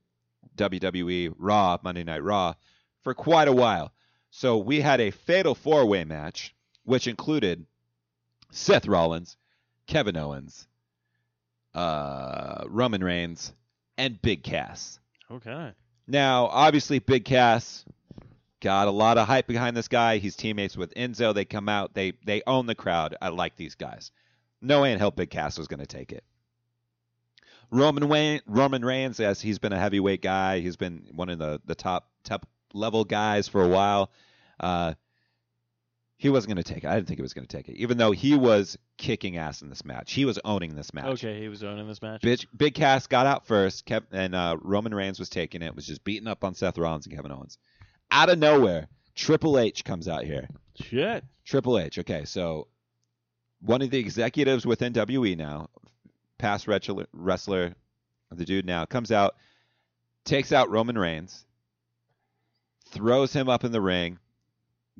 [0.58, 2.54] WWE Raw, Monday Night Raw,
[3.02, 3.92] for quite a while.
[4.30, 6.54] So we had a fatal four way match,
[6.84, 7.66] which included
[8.52, 9.38] Seth Rollins,
[9.88, 10.68] Kevin Owens,
[11.74, 13.54] uh, Roman Reigns,
[13.98, 15.00] and Big Cass.
[15.32, 15.74] Okay.
[16.08, 17.84] Now, obviously, Big Cass
[18.60, 20.18] got a lot of hype behind this guy.
[20.18, 21.34] He's teammates with Enzo.
[21.34, 21.94] They come out.
[21.94, 23.16] They they own the crowd.
[23.22, 24.12] I like these guys.
[24.62, 26.24] No way in hell Big Cass was going to take it.
[27.72, 31.62] Roman Wayne, Roman Reigns, as he's been a heavyweight guy, he's been one of the
[31.66, 34.12] the top top level guys for a while.
[34.60, 34.94] Uh,
[36.18, 36.88] he wasn't going to take it.
[36.88, 39.62] I didn't think he was going to take it, even though he was kicking ass
[39.62, 40.14] in this match.
[40.14, 41.06] He was owning this match.
[41.06, 42.22] Okay, he was owning this match.
[42.22, 45.76] Big, Big Cass got out first, kept, and uh, Roman Reigns was taking it.
[45.76, 47.58] Was just beating up on Seth Rollins and Kevin Owens.
[48.12, 50.48] Out of nowhere, Triple H comes out here.
[50.76, 51.26] Shit.
[51.44, 52.00] Triple H.
[52.00, 52.68] Okay, so
[53.62, 55.70] one of the executives within WWE now,
[56.38, 57.76] past wrestler, wrestler,
[58.32, 59.36] the dude now comes out,
[60.24, 61.46] takes out Roman Reigns,
[62.90, 64.18] throws him up in the ring,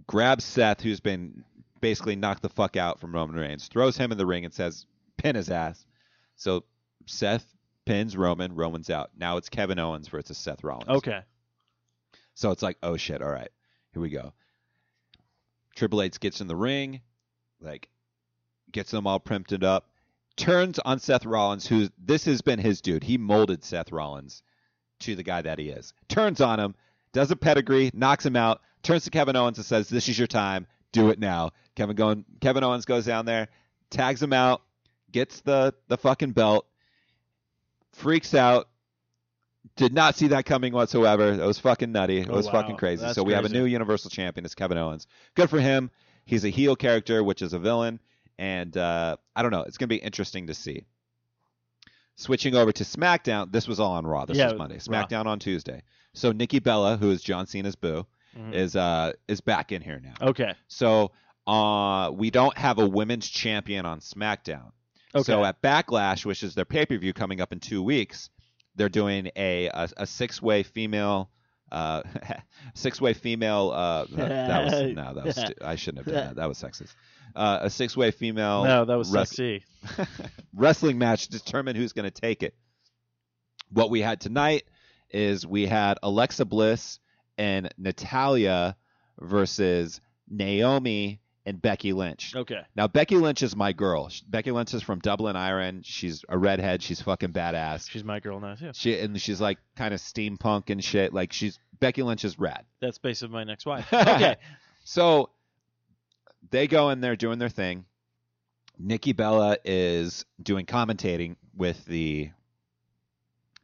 [0.08, 1.44] grabs Seth, who's been
[1.82, 4.86] basically knocked the fuck out from Roman Reigns, throws him in the ring and says,
[5.18, 5.86] "Pin his ass."
[6.36, 6.66] So
[7.06, 7.46] Seth
[7.86, 8.56] pins Roman.
[8.56, 9.12] Roman's out.
[9.18, 10.90] Now it's Kevin Owens versus Seth Rollins.
[10.90, 11.22] Okay.
[12.34, 13.52] So it's like, oh shit, all right,
[13.94, 14.34] here we go.
[15.76, 17.02] Triple H gets in the ring,
[17.62, 17.90] like
[18.72, 19.90] gets them all primped up,
[20.36, 23.04] turns on Seth Rollins, who this has been his dude.
[23.04, 24.44] He molded Seth Rollins
[25.00, 25.94] to the guy that he is.
[26.10, 26.76] Turns on him,
[27.14, 30.28] does a pedigree, knocks him out, turns to Kevin Owens and says, This is your
[30.28, 31.52] time, do it now.
[31.76, 33.50] Kevin going Kevin Owens goes down there,
[33.90, 34.62] tags him out,
[35.12, 36.66] gets the, the fucking belt,
[37.94, 38.70] freaks out,
[39.76, 41.34] did not see that coming whatsoever.
[41.34, 42.20] It was fucking nutty.
[42.20, 42.54] It Oh, was wow.
[42.54, 43.02] fucking crazy.
[43.02, 44.46] That's so we have a new Universal Champion.
[44.46, 45.08] It's Kevin Owens.
[45.36, 45.92] Good for him.
[46.26, 48.00] He's a heel character, which is a villain,
[48.38, 49.62] and uh, I don't know.
[49.64, 50.86] It's gonna be interesting to see.
[52.16, 53.52] Switching over to SmackDown.
[53.52, 54.26] This was all on Raw.
[54.26, 54.76] This Yeah, was Monday.
[54.88, 55.04] Raw.
[55.04, 55.82] SmackDown on Tuesday.
[56.14, 58.06] So Nikki Bella, who is John Cena's boo,
[58.38, 58.54] Mhm.
[58.54, 60.30] is uh is back in here now.
[60.30, 60.54] Okay.
[60.68, 61.12] So
[61.48, 64.72] uh we don't have a women's champion on SmackDown.
[65.14, 65.24] Okay.
[65.24, 68.30] So at Backlash, which is their pay per view coming up in two weeks,
[68.76, 71.30] they're doing a a, a six way female.
[71.72, 72.04] Uh,
[72.74, 73.72] six way female.
[73.74, 76.36] Uh, that, that was no, that was stu- I shouldn't have done that.
[76.36, 76.94] That was sexist.
[77.36, 78.64] Uh, a six way female.
[78.64, 79.64] no, that was sexy.
[80.54, 82.56] wrestling match to determine who's going to take it.
[83.72, 84.64] What we had tonight
[85.10, 87.00] is we had Alexa Bliss
[87.38, 88.76] and Natalya
[89.20, 92.34] versus Naomi and Becky Lynch.
[92.36, 92.62] Okay.
[92.76, 94.10] Now Becky Lynch is my girl.
[94.10, 95.86] Sh- Becky Lynch is from Dublin, Ireland.
[95.86, 96.82] She's a redhead.
[96.82, 97.90] She's fucking badass.
[97.90, 98.72] She's my girl now too.
[98.74, 101.14] She and she's like kind of steampunk and shit.
[101.14, 102.66] Like she's Becky Lynch is rad.
[102.82, 103.88] That's based on my next wife.
[103.94, 104.36] Okay.
[104.84, 105.30] so
[106.50, 107.86] they go in there doing their thing.
[108.78, 112.30] Nikki Bella is doing commentating with the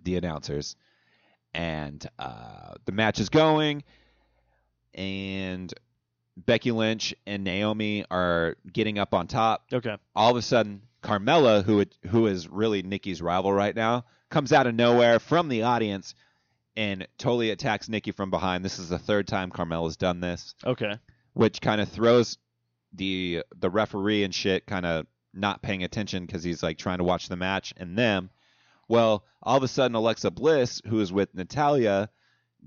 [0.04, 0.76] the announcers,
[1.54, 3.84] and uh, the match is going,
[4.94, 5.74] and
[6.38, 9.66] Becky Lynch and Naomi are getting up on top.
[9.74, 9.96] Okay.
[10.16, 14.68] All of a sudden, Carmella, who who is really Nikki's rival right now, comes out
[14.68, 16.16] of nowhere from the audience
[16.78, 18.64] and totally attacks Nikki from behind.
[18.64, 20.96] This is the third time Carmella's done this Okay.
[21.34, 22.38] which kind of throws
[22.94, 27.04] the the referee and shit kind of not paying attention because he's like trying to
[27.04, 28.30] watch the match and them.
[28.92, 32.10] Well, all of a sudden Alexa Bliss, who is with Natalya,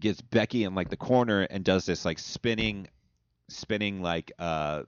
[0.00, 2.88] gets Becky in like the corner and does this like spinning,
[3.48, 4.82] spinning like uh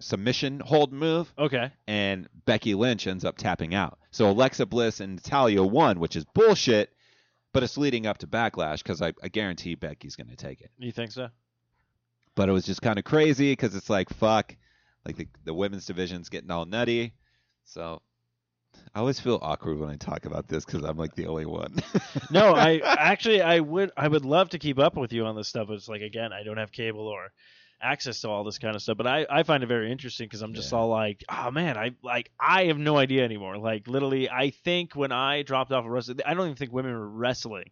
[0.00, 1.70] submission hold move, Okay.
[1.86, 3.98] and Becky Lynch ends up tapping out.
[4.10, 6.92] So Alexa Bliss and Natalya won, which is bullshit,
[7.52, 10.72] but it's leading up to Backlash because I, I guarantee Becky's going to take it.
[10.78, 11.28] You think so?
[12.34, 14.56] But it was just kind of crazy because it's like fuck,
[15.06, 17.12] like the the women's division's getting all nutty.
[17.64, 18.02] So
[18.94, 21.74] I always feel awkward when I talk about this because I'm like the only one.
[22.30, 25.48] No, I actually I would I would love to keep up with you on this
[25.48, 25.68] stuff.
[25.70, 27.32] It's like again, I don't have cable or
[27.80, 30.40] access to all this kind of stuff, but I, I find it very interesting because
[30.42, 30.78] I'm just Yeah.
[30.78, 33.58] all like, oh man, I like I have no idea anymore.
[33.58, 36.92] Like literally, I think when I dropped off of wrestling, I don't even think women
[36.92, 37.70] were wrestling.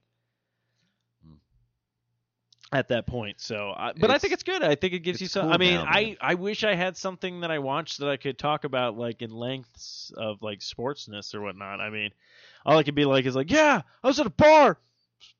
[2.72, 3.40] At that point.
[3.40, 4.62] So, I, but I think It's- it's good.
[4.62, 5.44] I think it gives you it's some.
[5.46, 6.16] cool I mean, now, I.
[6.20, 9.30] I wish I had something that I watched that I could talk about like in
[9.30, 11.80] lengths of like sportsness or whatnot.
[11.80, 12.10] I mean,
[12.64, 14.78] all I could be like is like, yeah, I was at a bar,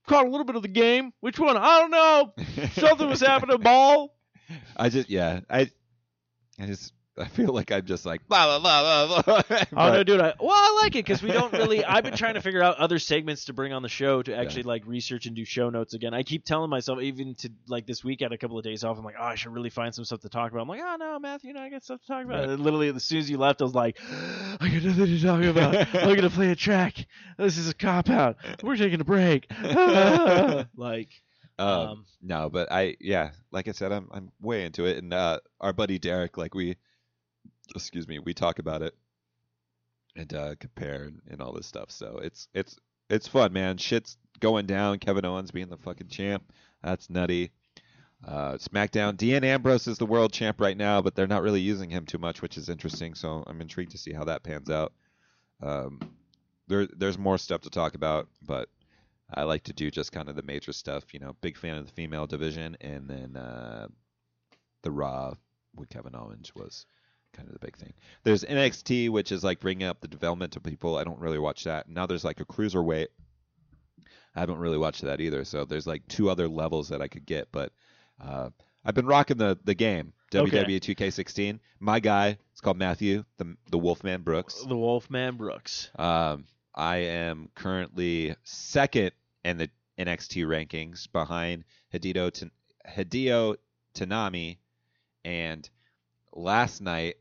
[0.08, 1.12] caught a little bit of the game.
[1.20, 1.56] Which one?
[1.56, 2.34] I don't know.
[2.72, 3.58] Something was happening.
[3.60, 4.14] Ball.
[4.76, 5.70] I just yeah I
[6.58, 9.42] I just I feel like I'm just like blah blah blah blah blah.
[9.50, 10.20] Oh But- no, dude!
[10.20, 11.84] I, well, I like it because we don't really.
[11.84, 14.62] I've been trying to figure out other segments to bring on the show to actually
[14.62, 16.14] like research and do show notes again.
[16.14, 18.84] I keep telling myself, even to like this week, I had a couple of days
[18.84, 18.96] off.
[18.96, 20.62] I'm like, oh, I should really find some stuff to talk about.
[20.62, 22.40] I'm like, oh no, Matthew, you know, I got stuff to talk about.
[22.40, 22.48] Right.
[22.48, 23.98] And literally, as soon as you left, I was like,
[24.60, 25.94] I got nothing to talk about.
[25.94, 26.94] I'm gonna play a track.
[27.36, 28.36] This is a cop out.
[28.62, 29.50] We're taking a break.
[30.76, 31.10] like,
[31.58, 35.12] Um, um, no, but I yeah, like I said, I'm I'm way into it, and
[35.12, 36.76] uh, our buddy Derek, like we,
[37.74, 38.94] excuse me, we talk about it
[40.16, 41.90] and uh, compare and, and all this stuff.
[41.90, 42.76] So it's it's
[43.08, 43.76] it's fun, man.
[43.76, 44.98] Shit's going down.
[44.98, 46.52] Kevin Owens being the fucking champ,
[46.82, 47.50] that's nutty.
[48.26, 51.88] Uh, SmackDown, Dean Ambrose is the world champ right now, but they're not really using
[51.88, 53.14] him too much, which is interesting.
[53.14, 54.92] So I'm intrigued to see how that pans out.
[55.62, 56.00] Um,
[56.68, 58.68] there there's more stuff to talk about, but
[59.32, 61.14] I like to do just kind of the major stuff.
[61.14, 63.88] You know, big fan of the female division, and then uh,
[64.82, 65.34] the Raw
[65.74, 66.86] with Kevin Owens was
[67.32, 67.92] kind of the big thing.
[68.24, 70.96] There's NXT, which is like bringing up the development developmental people.
[70.96, 71.88] I don't really watch that.
[71.88, 73.08] Now there's like a cruiserweight.
[74.34, 75.44] I haven't really watched that either.
[75.44, 77.72] So there's like two other levels that I could get, but
[78.22, 78.50] uh,
[78.84, 80.12] I've been rocking the the game.
[80.32, 80.64] Okay.
[80.64, 81.58] WWE 2K16.
[81.80, 84.62] My guy, it's called Matthew, the the Wolfman Brooks.
[84.62, 85.90] the Wolfman Brooks.
[85.96, 86.44] Um,
[86.74, 89.10] I am currently second
[89.44, 92.52] in the NXT rankings behind Hideo Tan-
[92.88, 93.56] Hideo
[93.94, 94.58] Tanami,
[95.24, 95.68] and
[96.32, 97.16] last night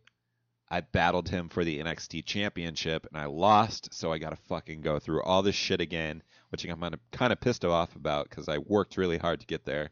[0.71, 4.81] I battled him for the NXT Championship and I lost, so I got to fucking
[4.81, 8.59] go through all this shit again, which I'm kind of pissed off about because I
[8.59, 9.89] worked really hard to get there,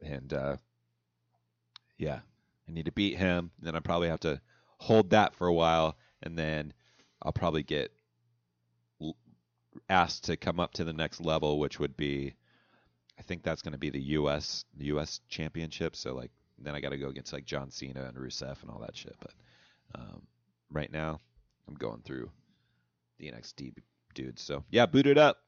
[0.00, 0.56] and uh,
[1.98, 2.20] yeah,
[2.68, 3.50] I need to beat him.
[3.60, 4.40] Then I probably have to
[4.78, 6.72] hold that for a while, and then
[7.20, 7.92] I'll probably get
[9.88, 12.34] asked to come up to the next level, which would be,
[13.18, 14.64] I think that's going to be the U.S.
[14.78, 15.20] U.S.
[15.28, 15.96] Championship.
[15.96, 16.30] So like,
[16.66, 19.16] then I got to go against like John Cena and Rusev and all that shit.
[19.20, 19.32] But
[19.94, 20.22] um,
[20.70, 21.20] right now,
[21.68, 22.30] I'm going through
[23.18, 23.74] the NXT
[24.14, 24.42] dudes.
[24.42, 25.38] So yeah, boot it up.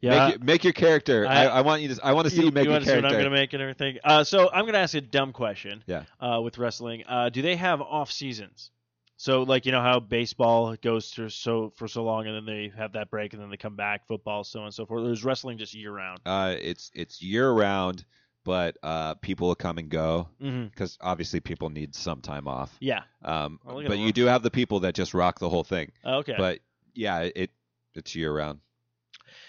[0.00, 0.10] Yeah.
[0.28, 1.26] make, your, make your character.
[1.26, 2.00] I, I- I, want you to.
[2.04, 3.18] I want to see you, make your wanna see what character.
[3.18, 3.98] I'm gonna make and everything.
[4.02, 5.84] Uh, so I'm gonna ask a dumb question.
[5.86, 6.04] Yeah.
[6.18, 8.70] Uh, with wrestling, uh, do they have off seasons?
[9.18, 12.72] So like you know how baseball goes through so for so long and then they
[12.74, 14.06] have that break and then they come back.
[14.06, 15.04] Football, so on and so forth.
[15.04, 16.20] There's wrestling just year round.
[16.24, 18.06] Uh, it's it's year round,
[18.44, 20.66] but uh, people will come and go Mm-hmm.
[20.66, 22.74] because obviously people need some time off.
[22.80, 23.02] Yeah.
[23.24, 25.92] Um, Oh, but you do have the people that just rock the whole thing.
[26.04, 26.34] Okay.
[26.36, 26.60] But
[26.94, 27.50] yeah, it
[27.94, 28.60] it's year round.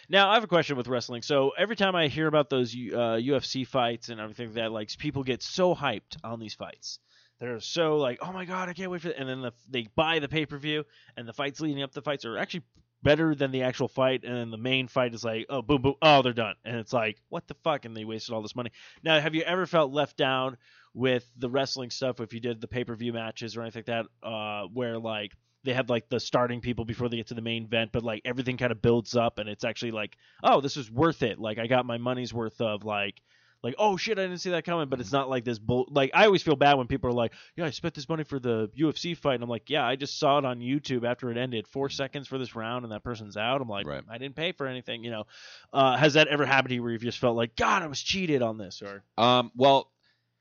[0.10, 1.22] Now I have a question with wrestling.
[1.22, 4.96] So every time I hear about those uh, UFC fights and everything like that, like
[4.98, 7.00] people get so hyped on these fights.
[7.40, 9.16] They're so like, oh my god, I can't wait for it.
[9.18, 10.86] And then the, they buy the pay per view,
[11.18, 12.62] and the fights leading up to the fights are actually
[13.04, 14.24] better than the actual fight.
[14.24, 16.56] And then the main fight is like, oh boom boom, oh they're done.
[16.64, 17.86] And it's like, what the fuck?
[17.86, 18.72] And they wasted all this money.
[19.04, 20.58] Now, have you ever felt left down
[20.94, 24.08] with the wrestling stuff if you did the pay per view matches or anything like
[24.22, 25.34] that, uh, where like
[25.64, 28.22] they have like the starting people before they get to the main event, but like
[28.26, 31.40] everything kind of builds up and it's actually like, oh, this is worth it.
[31.40, 33.22] Like I got my money's worth of like,
[33.64, 34.90] like oh shit, I didn't see that coming.
[34.90, 35.88] But it's not like this bull.
[35.90, 38.40] Like I always feel bad when people are like, yeah, I spent this money for
[38.40, 41.38] the UFC fight, and I'm like, yeah, I just saw it on YouTube after it
[41.38, 43.62] ended, four seconds for this round, and that person's out.
[43.62, 44.04] I'm like, Right.
[44.10, 45.26] I didn't pay for anything, you know.
[45.72, 48.02] Uh, has that ever happened to you where you've just felt like, God, I was
[48.02, 49.92] cheated on this, or Um, well,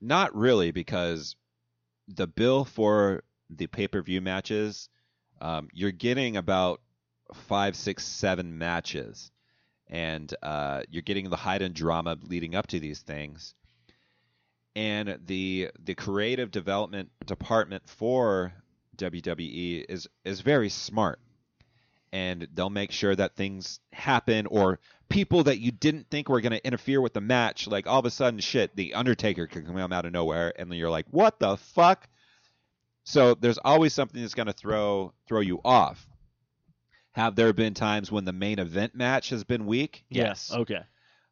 [0.00, 1.36] not really because
[2.08, 4.88] the bill for the pay per view matches,
[5.40, 6.80] um, you're getting about
[7.34, 9.30] five, six, seven matches,
[9.90, 13.54] and uh, you're getting the hidden drama leading up to these things.
[14.76, 18.52] And the the creative development department for
[18.96, 21.18] WWE is is very smart,
[22.12, 26.52] and they'll make sure that things happen or people that you didn't think were going
[26.52, 29.92] to interfere with the match, like all of a sudden, shit, the Undertaker can come
[29.92, 32.08] out of nowhere, and then you're like, what the fuck?
[33.02, 36.06] So there's always something that's going to throw throw you off.
[37.12, 40.04] Have there been times when the main event match has been weak?
[40.08, 40.52] Yes.
[40.52, 40.80] Okay.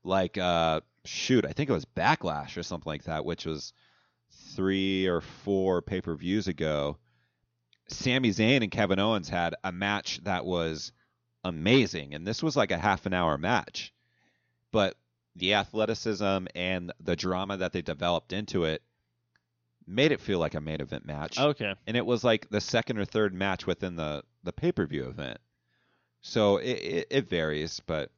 [0.04, 3.72] Like uh shoot, I think it was Backlash or something like that, which was
[4.54, 6.98] 3 or 4 pay-per-views ago.
[7.88, 10.92] Sami Zayn and Kevin Owens had a match that was
[11.44, 13.92] amazing and this was like a half an hour match.
[14.72, 14.96] But
[15.36, 18.82] the athleticism and the drama that they developed into it
[19.86, 21.74] made it feel like a main event match Okay.
[21.86, 25.04] and it was like the second or third match within the the pay per view
[25.06, 25.38] event.
[26.20, 28.10] So it, it it varies, but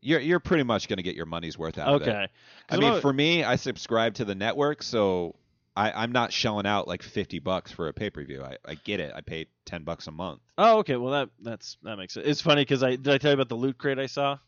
[0.00, 2.08] you're you're pretty much going to get your money's worth out of it.
[2.08, 2.28] Okay.
[2.70, 5.34] I mean, for me, I subscribe to the network, so
[5.76, 8.42] I, I'm not shelling out like fifty bucks for a pay per view.
[8.42, 9.12] I, I get it.
[9.14, 10.40] I pay ten bucks a month.
[10.56, 10.96] Oh, okay.
[10.96, 12.26] Well, that that's that makes it.
[12.26, 14.38] It's funny because I did I tell you about the loot crate I saw.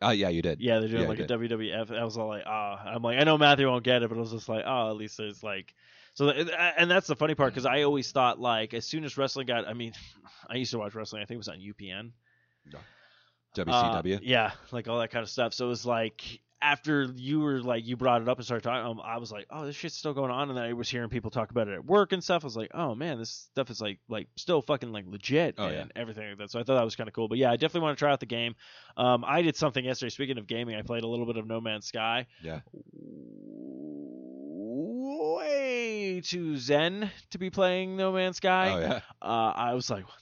[0.00, 0.60] Oh yeah, you did.
[0.60, 1.26] Yeah, they're doing Yeah, like a.
[1.26, 1.96] WWF.
[1.96, 4.20] I was all like, ah, I'm like, I know Matthew won't get it, but I
[4.20, 5.74] was just like, oh, at least there's like,
[6.18, 9.46] so, and that's the funny part because I always thought like, as soon as wrestling
[9.46, 9.92] got, I mean,
[10.50, 11.22] I used to watch wrestling.
[11.22, 12.10] I think it was on UPN.
[13.56, 14.16] WCW.
[14.16, 15.54] Uh, yeah, like all that kind of stuff.
[15.54, 18.84] So it was like after you were like you brought it up and started talking,
[18.84, 21.08] um, I was like, oh, this shit's still going on, and then I was hearing
[21.08, 22.42] people talk about it at work and stuff.
[22.42, 25.66] I was like, oh man, this stuff is like like still fucking like legit Oh,
[25.66, 26.00] and yeah.
[26.00, 26.50] everything like that.
[26.50, 27.28] So I thought that was kind of cool.
[27.28, 28.56] But yeah, I definitely want to try out the game.
[28.96, 30.10] Um, I did something yesterday.
[30.10, 32.26] Speaking of gaming, I played a little bit of No Man's Sky.
[32.42, 32.60] Yeah.
[36.08, 38.72] Way too zen to be playing No Man's Sky.
[38.72, 39.00] Oh yeah.
[39.20, 40.16] Uh, I was like, what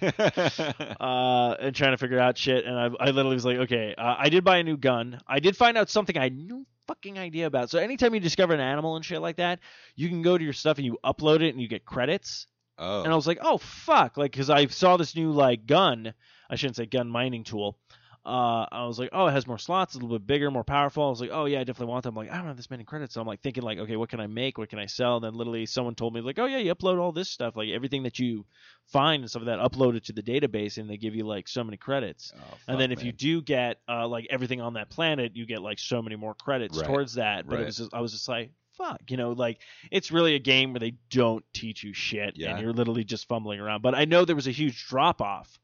[0.00, 0.96] the fuck?
[1.00, 2.64] uh, and trying to figure out shit.
[2.64, 5.20] And I, I literally was like, okay, uh, I did buy a new gun.
[5.28, 7.68] I did find out something I had no fucking idea about.
[7.68, 9.60] So anytime you discover an animal and shit like that,
[9.94, 12.46] you can go to your stuff and you upload it and you get credits.
[12.78, 13.02] oh.
[13.02, 16.14] And I was like, oh fuck, like because I saw this new like gun.
[16.48, 17.78] I shouldn't say gun mining tool.
[18.26, 21.04] Uh, I was like, oh, it has more slots, a little bit bigger, more powerful.
[21.04, 22.16] I was like, oh yeah, I definitely want them.
[22.16, 24.08] I'm like, I don't have this many credits, so I'm like thinking like, okay, what
[24.08, 24.56] can I make?
[24.56, 25.16] What can I sell?
[25.16, 27.68] And then literally someone told me like, oh yeah, you upload all this stuff, like
[27.68, 28.46] everything that you
[28.86, 31.48] find and stuff like that, upload it to the database, and they give you like
[31.48, 32.32] so many credits.
[32.34, 35.44] Oh, and then fuck, if you do get uh, like everything on that planet, you
[35.44, 36.86] get like so many more credits Right.
[36.86, 37.46] towards that.
[37.46, 37.62] But Right.
[37.62, 39.58] it was just, I was just like, fuck, you know, like
[39.90, 42.52] it's really a game where they don't teach you shit, Yeah.
[42.52, 43.82] and you're literally just fumbling around.
[43.82, 45.60] But I know there was a huge drop off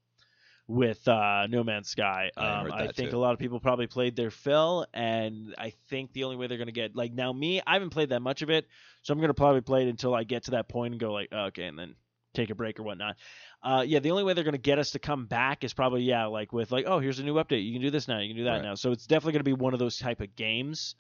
[0.71, 2.31] with uh, No Man's Sky.
[2.37, 3.17] I Um, heard I think too.
[3.17, 6.59] a lot of people probably played their fill, and I think the only way they're
[6.59, 8.69] gonna get like now me, I haven't played that much of it,
[9.03, 11.29] so I'm gonna probably play it until I get to that point and go like,
[11.33, 11.97] oh, okay, and then
[12.35, 13.17] take a break or whatnot.
[13.63, 16.27] Uh, yeah, the only way they're gonna get us to come back is probably yeah,
[16.27, 18.37] like with like, oh, here's a new update, you can do this now, you can
[18.37, 18.63] do that Right.
[18.63, 18.77] now.
[18.77, 20.95] So it's definitely gonna be one of those type of games.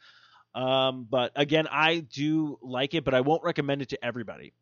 [0.52, 4.52] Um, but again, I do like it, but I won't recommend it to everybody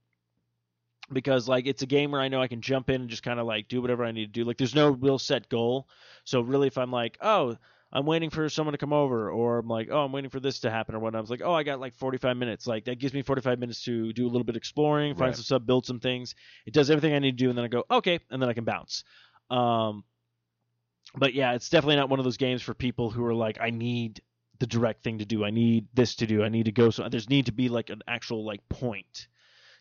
[1.12, 3.40] because like it's a game where I know I can jump in and just kind
[3.40, 4.44] of like do whatever I need to do.
[4.44, 5.88] Like there's no real set goal.
[6.24, 7.56] So really, if I'm like, oh,
[7.90, 10.60] I'm waiting for someone to come over, or I'm like, oh, I'm waiting for this
[10.60, 11.18] to happen, or whatnot.
[11.18, 12.66] I was like, oh, I got like 45 minutes.
[12.66, 15.34] Like that gives me 45 minutes to do a little bit of exploring, find Right.
[15.34, 16.34] some stuff, build some things.
[16.66, 18.52] It does everything I need to do, and then I go, okay, and then I
[18.52, 19.04] can bounce.
[19.50, 20.04] Um,
[21.14, 23.70] but yeah, it's definitely not one of those games for people who are like, I
[23.70, 24.20] need
[24.58, 25.44] the direct thing to do.
[25.44, 26.42] I need this to do.
[26.44, 26.90] I need to go.
[26.90, 29.28] So there's need to be like an actual like point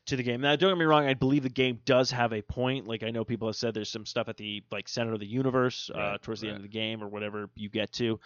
[0.07, 0.41] to the game.
[0.41, 1.05] Now, don't get me wrong.
[1.05, 2.87] I believe the game does have a point.
[2.87, 5.27] Like I know people have said there's some stuff at the like center of the
[5.27, 8.19] universe uh, Right, towards the end of the game or whatever you get to.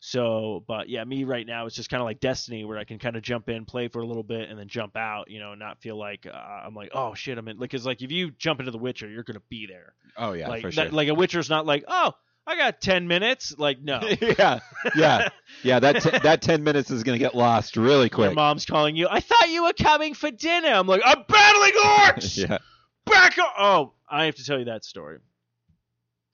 [0.00, 2.98] So, but yeah, me right now it's just kind of like Destiny where I can
[2.98, 5.30] kind of jump in, play for a little bit, and then jump out.
[5.30, 7.58] You know, not feel like uh, I'm like, oh shit, I'm in.
[7.58, 9.94] Like, cause like if you jump into The Witcher, you're gonna be there.
[10.16, 10.90] Oh yeah, like for that, sure.
[10.90, 12.14] like a Witcher's not like, oh,
[12.48, 13.54] I got ten minutes.
[13.58, 14.00] Like no.
[14.20, 14.60] yeah,
[14.96, 15.28] yeah,
[15.62, 15.78] yeah.
[15.80, 18.28] That t- that ten minutes is gonna get lost really quick.
[18.28, 19.06] Your mom's calling you.
[19.08, 20.68] I thought you were coming for dinner.
[20.68, 22.38] I'm like, I'm battling orcs.
[22.48, 22.56] yeah.
[23.04, 23.52] Back up.
[23.58, 25.18] Oh, I have to tell you that story.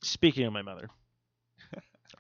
[0.03, 0.89] Speaking of my mother,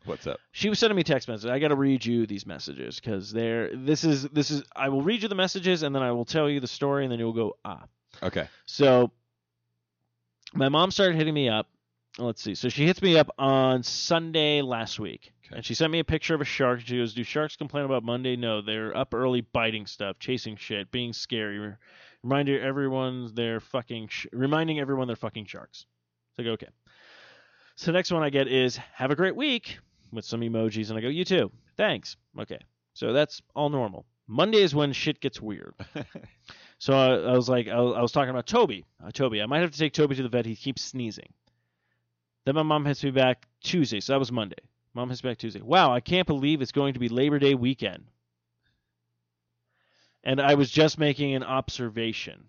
[0.06, 0.40] What's up?
[0.50, 1.50] she was sending me text messages.
[1.50, 3.76] I got to read you these messages because they're.
[3.76, 4.64] This is this is.
[4.74, 7.12] I will read you the messages and then I will tell you the story and
[7.12, 7.84] then you'll go ah.
[8.24, 8.48] Okay.
[8.66, 9.12] So
[10.52, 11.68] my mom started hitting me up.
[12.18, 12.54] Let's see.
[12.54, 15.32] So she hits me up on Sunday last week.
[15.46, 15.56] Okay.
[15.56, 16.80] And she sent me a picture of a shark.
[16.80, 18.36] She goes, Do sharks complain about Monday?
[18.36, 21.74] No, they're up early biting stuff, chasing shit, being scary.
[22.22, 25.86] Reminding everyone they're fucking sh- reminding everyone they're fucking sharks.
[26.36, 26.68] So I go, okay.
[27.76, 29.78] So next one I get is have a great week
[30.12, 31.50] with some emojis, and I go, you too.
[31.76, 32.16] Thanks.
[32.38, 32.58] Okay.
[32.94, 34.06] So that's all normal.
[34.28, 35.74] Monday is when shit gets weird.
[36.78, 38.84] So I, I was like, I, was- I was talking about Toby.
[39.02, 40.44] Uh, Toby, I might have to take Toby to the vet.
[40.44, 41.32] He keeps sneezing.
[42.44, 44.00] Then my mom hits me back Tuesday.
[44.00, 44.56] So that was Monday.
[44.94, 45.62] Mom hits me back Tuesday.
[45.62, 48.04] Wow, I can't believe it's going to be Labor Day weekend.
[50.22, 52.44] And I was just making an observation.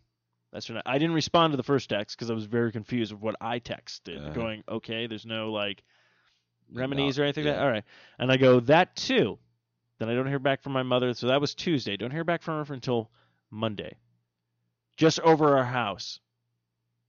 [0.53, 0.81] That's right.
[0.85, 3.59] I didn't respond to the first text because I was very confused of what I
[3.59, 4.19] texted.
[4.21, 4.33] Uh-huh.
[4.33, 5.83] Going, okay, there's no like
[6.71, 7.61] remedies or anything like that.
[7.61, 7.83] All right.
[8.17, 9.37] And I go, that too.
[9.99, 11.13] Then I don't hear back from my mother.
[11.13, 11.97] So that was Tuesday.
[11.97, 13.09] Don't hear back from her until
[13.51, 13.97] Monday.
[14.97, 16.19] just over our house.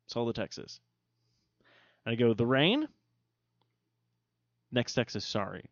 [0.07, 0.81] That's all the text is.
[2.07, 2.87] And I go, the rain?
[4.71, 5.69] Next text is sorry.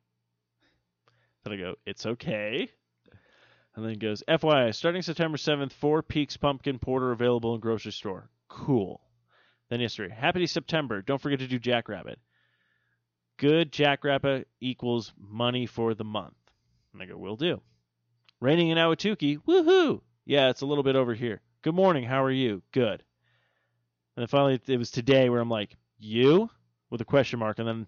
[1.45, 2.69] Then I go, it's okay.
[3.77, 7.93] And then it goes, FYI, starting September 7th, Four Peaks Pumpkin Porter available in grocery
[7.93, 8.29] store.
[8.49, 9.01] Cool.
[9.71, 11.03] Then yesterday, happy September.
[11.03, 12.19] Don't forget to do Jackrabbit.
[13.37, 16.35] Good Jackrabbit equals money for the month.
[16.93, 17.61] And I go, will do.
[18.41, 19.39] Raining in Ahwatukee.
[19.47, 20.01] Woohoo!
[20.25, 21.41] Yeah, it's a little bit over here.
[21.63, 22.05] Good morning.
[22.05, 22.63] How are you?
[22.73, 23.03] Good.
[24.17, 26.51] And then finally, it was today where I'm like, you?
[26.91, 27.59] With a question mark.
[27.59, 27.87] And then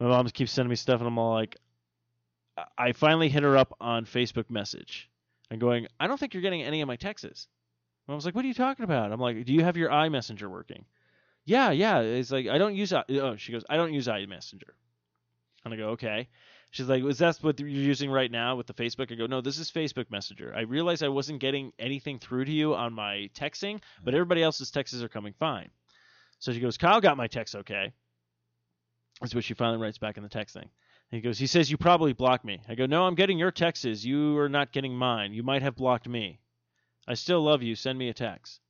[0.00, 1.56] my mom keeps sending me stuff, and I'm all like,
[2.76, 5.08] I- finally hit her up on Facebook message
[5.50, 7.46] and going, I don't think you're getting any of my texts.
[8.06, 9.12] And I was like, what are you talking about?
[9.12, 10.84] I'm like, do you have your iMessenger working?
[11.44, 12.00] Yeah, yeah.
[12.00, 14.70] It's like, I don't use, i- oh, she goes, I don't use iMessenger.
[15.64, 16.28] And I go, okay.
[16.70, 19.10] She's like, is that what you're using right now with the Facebook?
[19.10, 20.52] I go, no, this is Facebook Messenger.
[20.54, 24.70] I realized I wasn't getting anything through to you on my texting, but everybody else's
[24.70, 25.70] texts are coming fine.
[26.38, 27.92] So she goes, Kyle got my text okay.
[29.20, 30.68] That's what she finally writes back in the text thing.
[31.10, 32.60] And he goes, he says, you probably blocked me.
[32.68, 34.04] I go, no, I'm getting your texts.
[34.04, 35.32] You are not getting mine.
[35.32, 36.38] You might have blocked me.
[37.06, 37.74] I still love you.
[37.74, 38.60] Send me a text.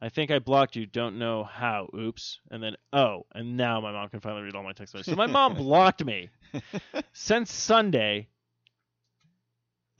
[0.00, 0.86] I think I blocked you.
[0.86, 1.88] Don't know how.
[1.96, 2.40] Oops.
[2.50, 5.12] And then, oh, and now my mom can finally read all my text messages.
[5.12, 6.30] So my mom blocked me
[7.12, 8.28] since Sunday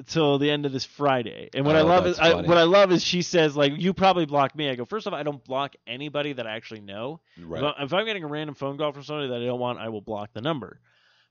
[0.06, 1.48] until the end of this Friday.
[1.54, 3.94] And what I Oh, love is I, what I love is she says like you
[3.94, 4.68] probably blocked me.
[4.68, 7.20] I go first off I don't block anybody that I actually know.
[7.40, 7.62] Right.
[7.62, 9.78] If, I, if I'm getting a random phone call from somebody that I don't want,
[9.78, 10.80] I will block the number.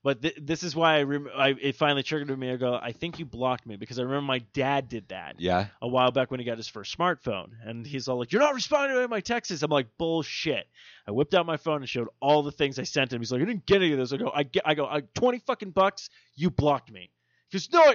[0.04, 2.52] But th- this is why I, rem- I it finally triggered me.
[2.52, 5.68] I go I think you blocked me because I remember my dad did that Yeah.
[5.82, 8.54] a while back when he got his first smartphone, and he's all like, "You're not
[8.56, 10.68] responding to any of my texts." I'm like, "Bullshit!"
[11.08, 13.22] I whipped out my phone and showed all the things I sent him.
[13.22, 14.98] He's like, "I didn't get any of this." I go, "I get," I go, uh,
[14.98, 17.10] I, "20 fucking bucks, you blocked me."
[17.54, 17.94] Goes, "No."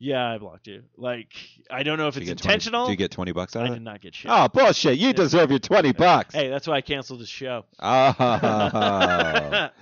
[0.00, 0.84] Yeah, I blocked you.
[0.96, 1.32] Like,
[1.70, 2.86] I don't know if it's get 20 intentional.
[2.86, 4.30] do you get 20 bucks out I of did not get shit.
[4.32, 4.96] Oh, bullshit.
[4.98, 6.34] You deserve your 20 bucks.
[6.34, 7.64] Hey, that's why I canceled the show.
[7.80, 9.68] Oh.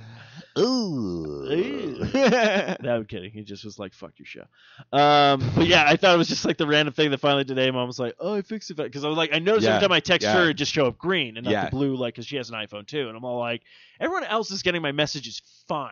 [0.58, 1.44] Ooh.
[2.14, 3.30] no, I'm kidding.
[3.30, 4.44] He just was like, "Fuck your show."
[4.90, 7.70] Um, but yeah, I thought it was just like the random thing that finally today,
[7.70, 9.88] mom was like, "Oh, I fixed it," because I was like, I noticed Yeah, every
[9.88, 10.32] time I text yeah.
[10.34, 11.64] her, it just show up green and not Yeah.
[11.66, 13.08] the blue, like because she has an iPhone too.
[13.08, 13.62] And I'm all like,
[14.00, 15.90] everyone else is getting my messages fine.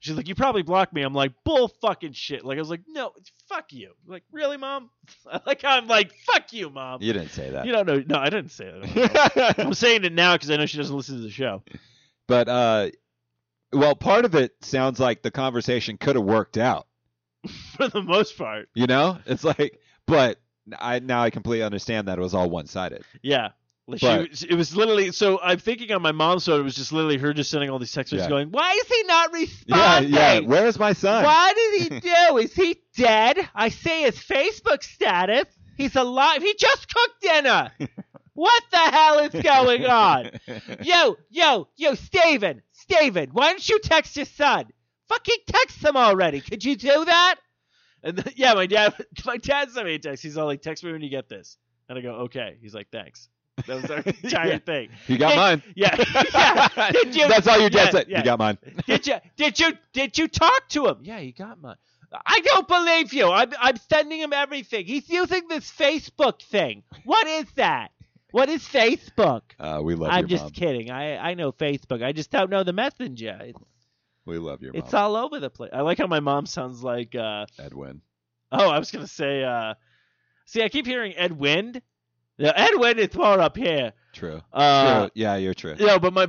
[0.00, 2.82] She's like, "You probably blocked me." I'm like, "Bull fucking shit!" Like I was like,
[2.88, 3.12] "No,
[3.48, 4.90] fuck you." Like really, mom?
[5.46, 7.66] like I'm like, "Fuck you, mom." You didn't say that.
[7.66, 8.02] You don't know?
[8.06, 9.54] No, I didn't say that.
[9.58, 11.62] I'm saying it now because I know she doesn't listen to the show.
[12.28, 12.90] but, uh,
[13.72, 16.86] well, part of it sounds like the conversation could have worked out.
[17.76, 19.18] For the most part, You know?
[19.26, 20.40] It's like, but
[20.78, 23.04] I now I completely understand that it was all one sided.
[23.22, 23.50] Yeah.
[23.90, 26.76] Like But- she, it was literally so I'm thinking on my mom's phone it was
[26.76, 28.28] just literally her just sending all these texts Yeah.
[28.28, 30.34] going why is he not responding yeah.
[30.34, 30.40] yeah.
[30.40, 31.24] Where's my son?
[31.24, 32.36] What did he do?
[32.36, 33.48] Is he dead?
[33.54, 35.46] I see his Facebook status.
[35.78, 36.42] He's alive.
[36.42, 37.72] He just cooked dinner.
[38.34, 40.30] What the hell is going on?
[40.84, 44.66] Yo, yo, yo, Steven, Steven, why don't you text your son?
[45.08, 46.40] Fucking text him already.
[46.40, 47.34] Could you do that?
[48.04, 48.94] and then, yeah my dad
[49.26, 51.56] my dad sent me a text he's all like text me when you get this
[51.88, 53.28] and I go okay he's like thanks
[53.66, 54.58] that was our entire Yeah.
[54.58, 55.62] thing You got Did- mine.
[55.76, 55.96] yeah
[56.34, 58.06] yeah did you That's all your dad yeah, said.
[58.08, 58.18] yeah.
[58.18, 58.58] You got mine.
[58.86, 61.76] did you did you did you talk to him yeah you got mine
[62.26, 66.82] I don't believe you I'm I'm sending him everything He's using this Facebook thing.
[67.04, 67.88] What is that?
[68.30, 69.42] What is Facebook?
[69.60, 70.50] Uh, we love I'm your just mom.
[70.52, 70.90] kidding.
[70.90, 72.02] I I know Facebook.
[72.02, 73.38] I just don't know the messenger.
[73.42, 73.58] It's,
[74.24, 74.82] We love your mom.
[74.82, 75.70] it's all over the place.
[75.74, 78.00] I like how my mom sounds like uh Edwin.
[78.52, 79.44] Oh, I was gonna say.
[79.44, 79.74] uh
[80.46, 81.82] See, I keep hearing Ed Wind.
[82.38, 83.92] No, Ed Wind is more up here.
[84.12, 84.40] True.
[84.52, 85.10] Uh, true.
[85.14, 85.74] Yeah, you're true.
[85.78, 86.28] No, but my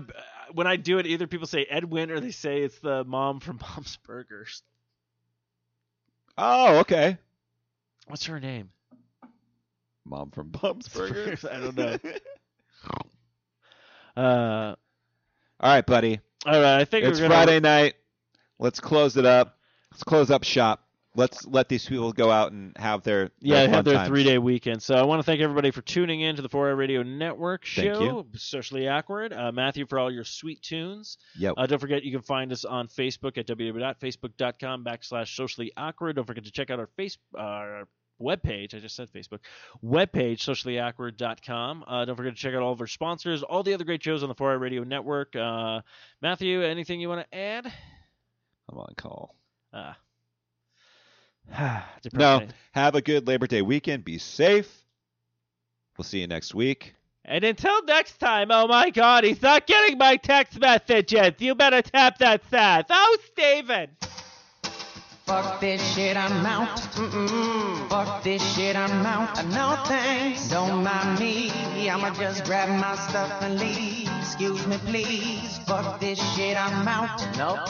[0.53, 3.60] when I do it, either people say Edwin or they say it's the mom from
[3.76, 4.64] Mom's Burgers.
[6.38, 7.18] Oh, okay.
[8.07, 8.69] What's her name?
[10.06, 11.45] Mom from Bum's Burgers.
[11.45, 11.98] I don't know.
[14.18, 14.76] Uh,
[15.61, 16.19] All right, buddy.
[16.45, 16.80] all right.
[16.81, 17.94] I think It's we're gonna, Friday night.
[18.57, 19.57] Let's close it up.
[19.91, 20.84] Let's close up shop.
[21.15, 24.84] Let's let these people go out and have their Yeah, have their three day weekend.
[24.84, 27.95] So I want to thank everybody for tuning in to the 4 Radio Network Thank
[27.95, 28.26] show, you.
[28.36, 29.34] Socially Awkward.
[29.34, 31.18] Uh, Matthew for all your sweet tunes.
[31.38, 31.56] Yep.
[31.57, 36.15] Uh, don't forget you can find us on Facebook at www.facebook.com backslash socially awkward.
[36.15, 37.88] Don't forget to check out our face our
[38.22, 38.76] webpage.
[38.76, 39.40] I just said Facebook
[39.84, 41.86] webpage sociallyawkward.com.
[41.88, 44.22] Uh, don't forget to check out all of our sponsors, all the other great shows
[44.23, 45.36] on the 4 Radio Network.
[45.36, 45.81] Uh,
[46.22, 47.65] Matthew, anything you want to add?
[48.69, 49.36] I'm on call.
[49.73, 49.94] Uh,
[52.13, 54.05] no, have a good Labor Day weekend.
[54.05, 54.85] Be safe.
[55.97, 56.95] We'll see you next week.
[57.26, 61.34] And until next time, oh my God, he's not getting my text messages.
[61.39, 62.85] You better tap that sass.
[62.89, 63.89] Oh, Steven.
[65.30, 66.80] Fuck this shit, I'm out.
[66.95, 67.88] Mm-mm.
[67.88, 69.45] Fuck this shit, I'm out.
[69.49, 71.51] No thanks, don't mind me.
[71.88, 74.09] I'ma just grab my stuff and leave.
[74.19, 75.59] Excuse me, please.
[75.67, 77.38] Fuck this shit, I'm out.
[77.38, 77.69] Nope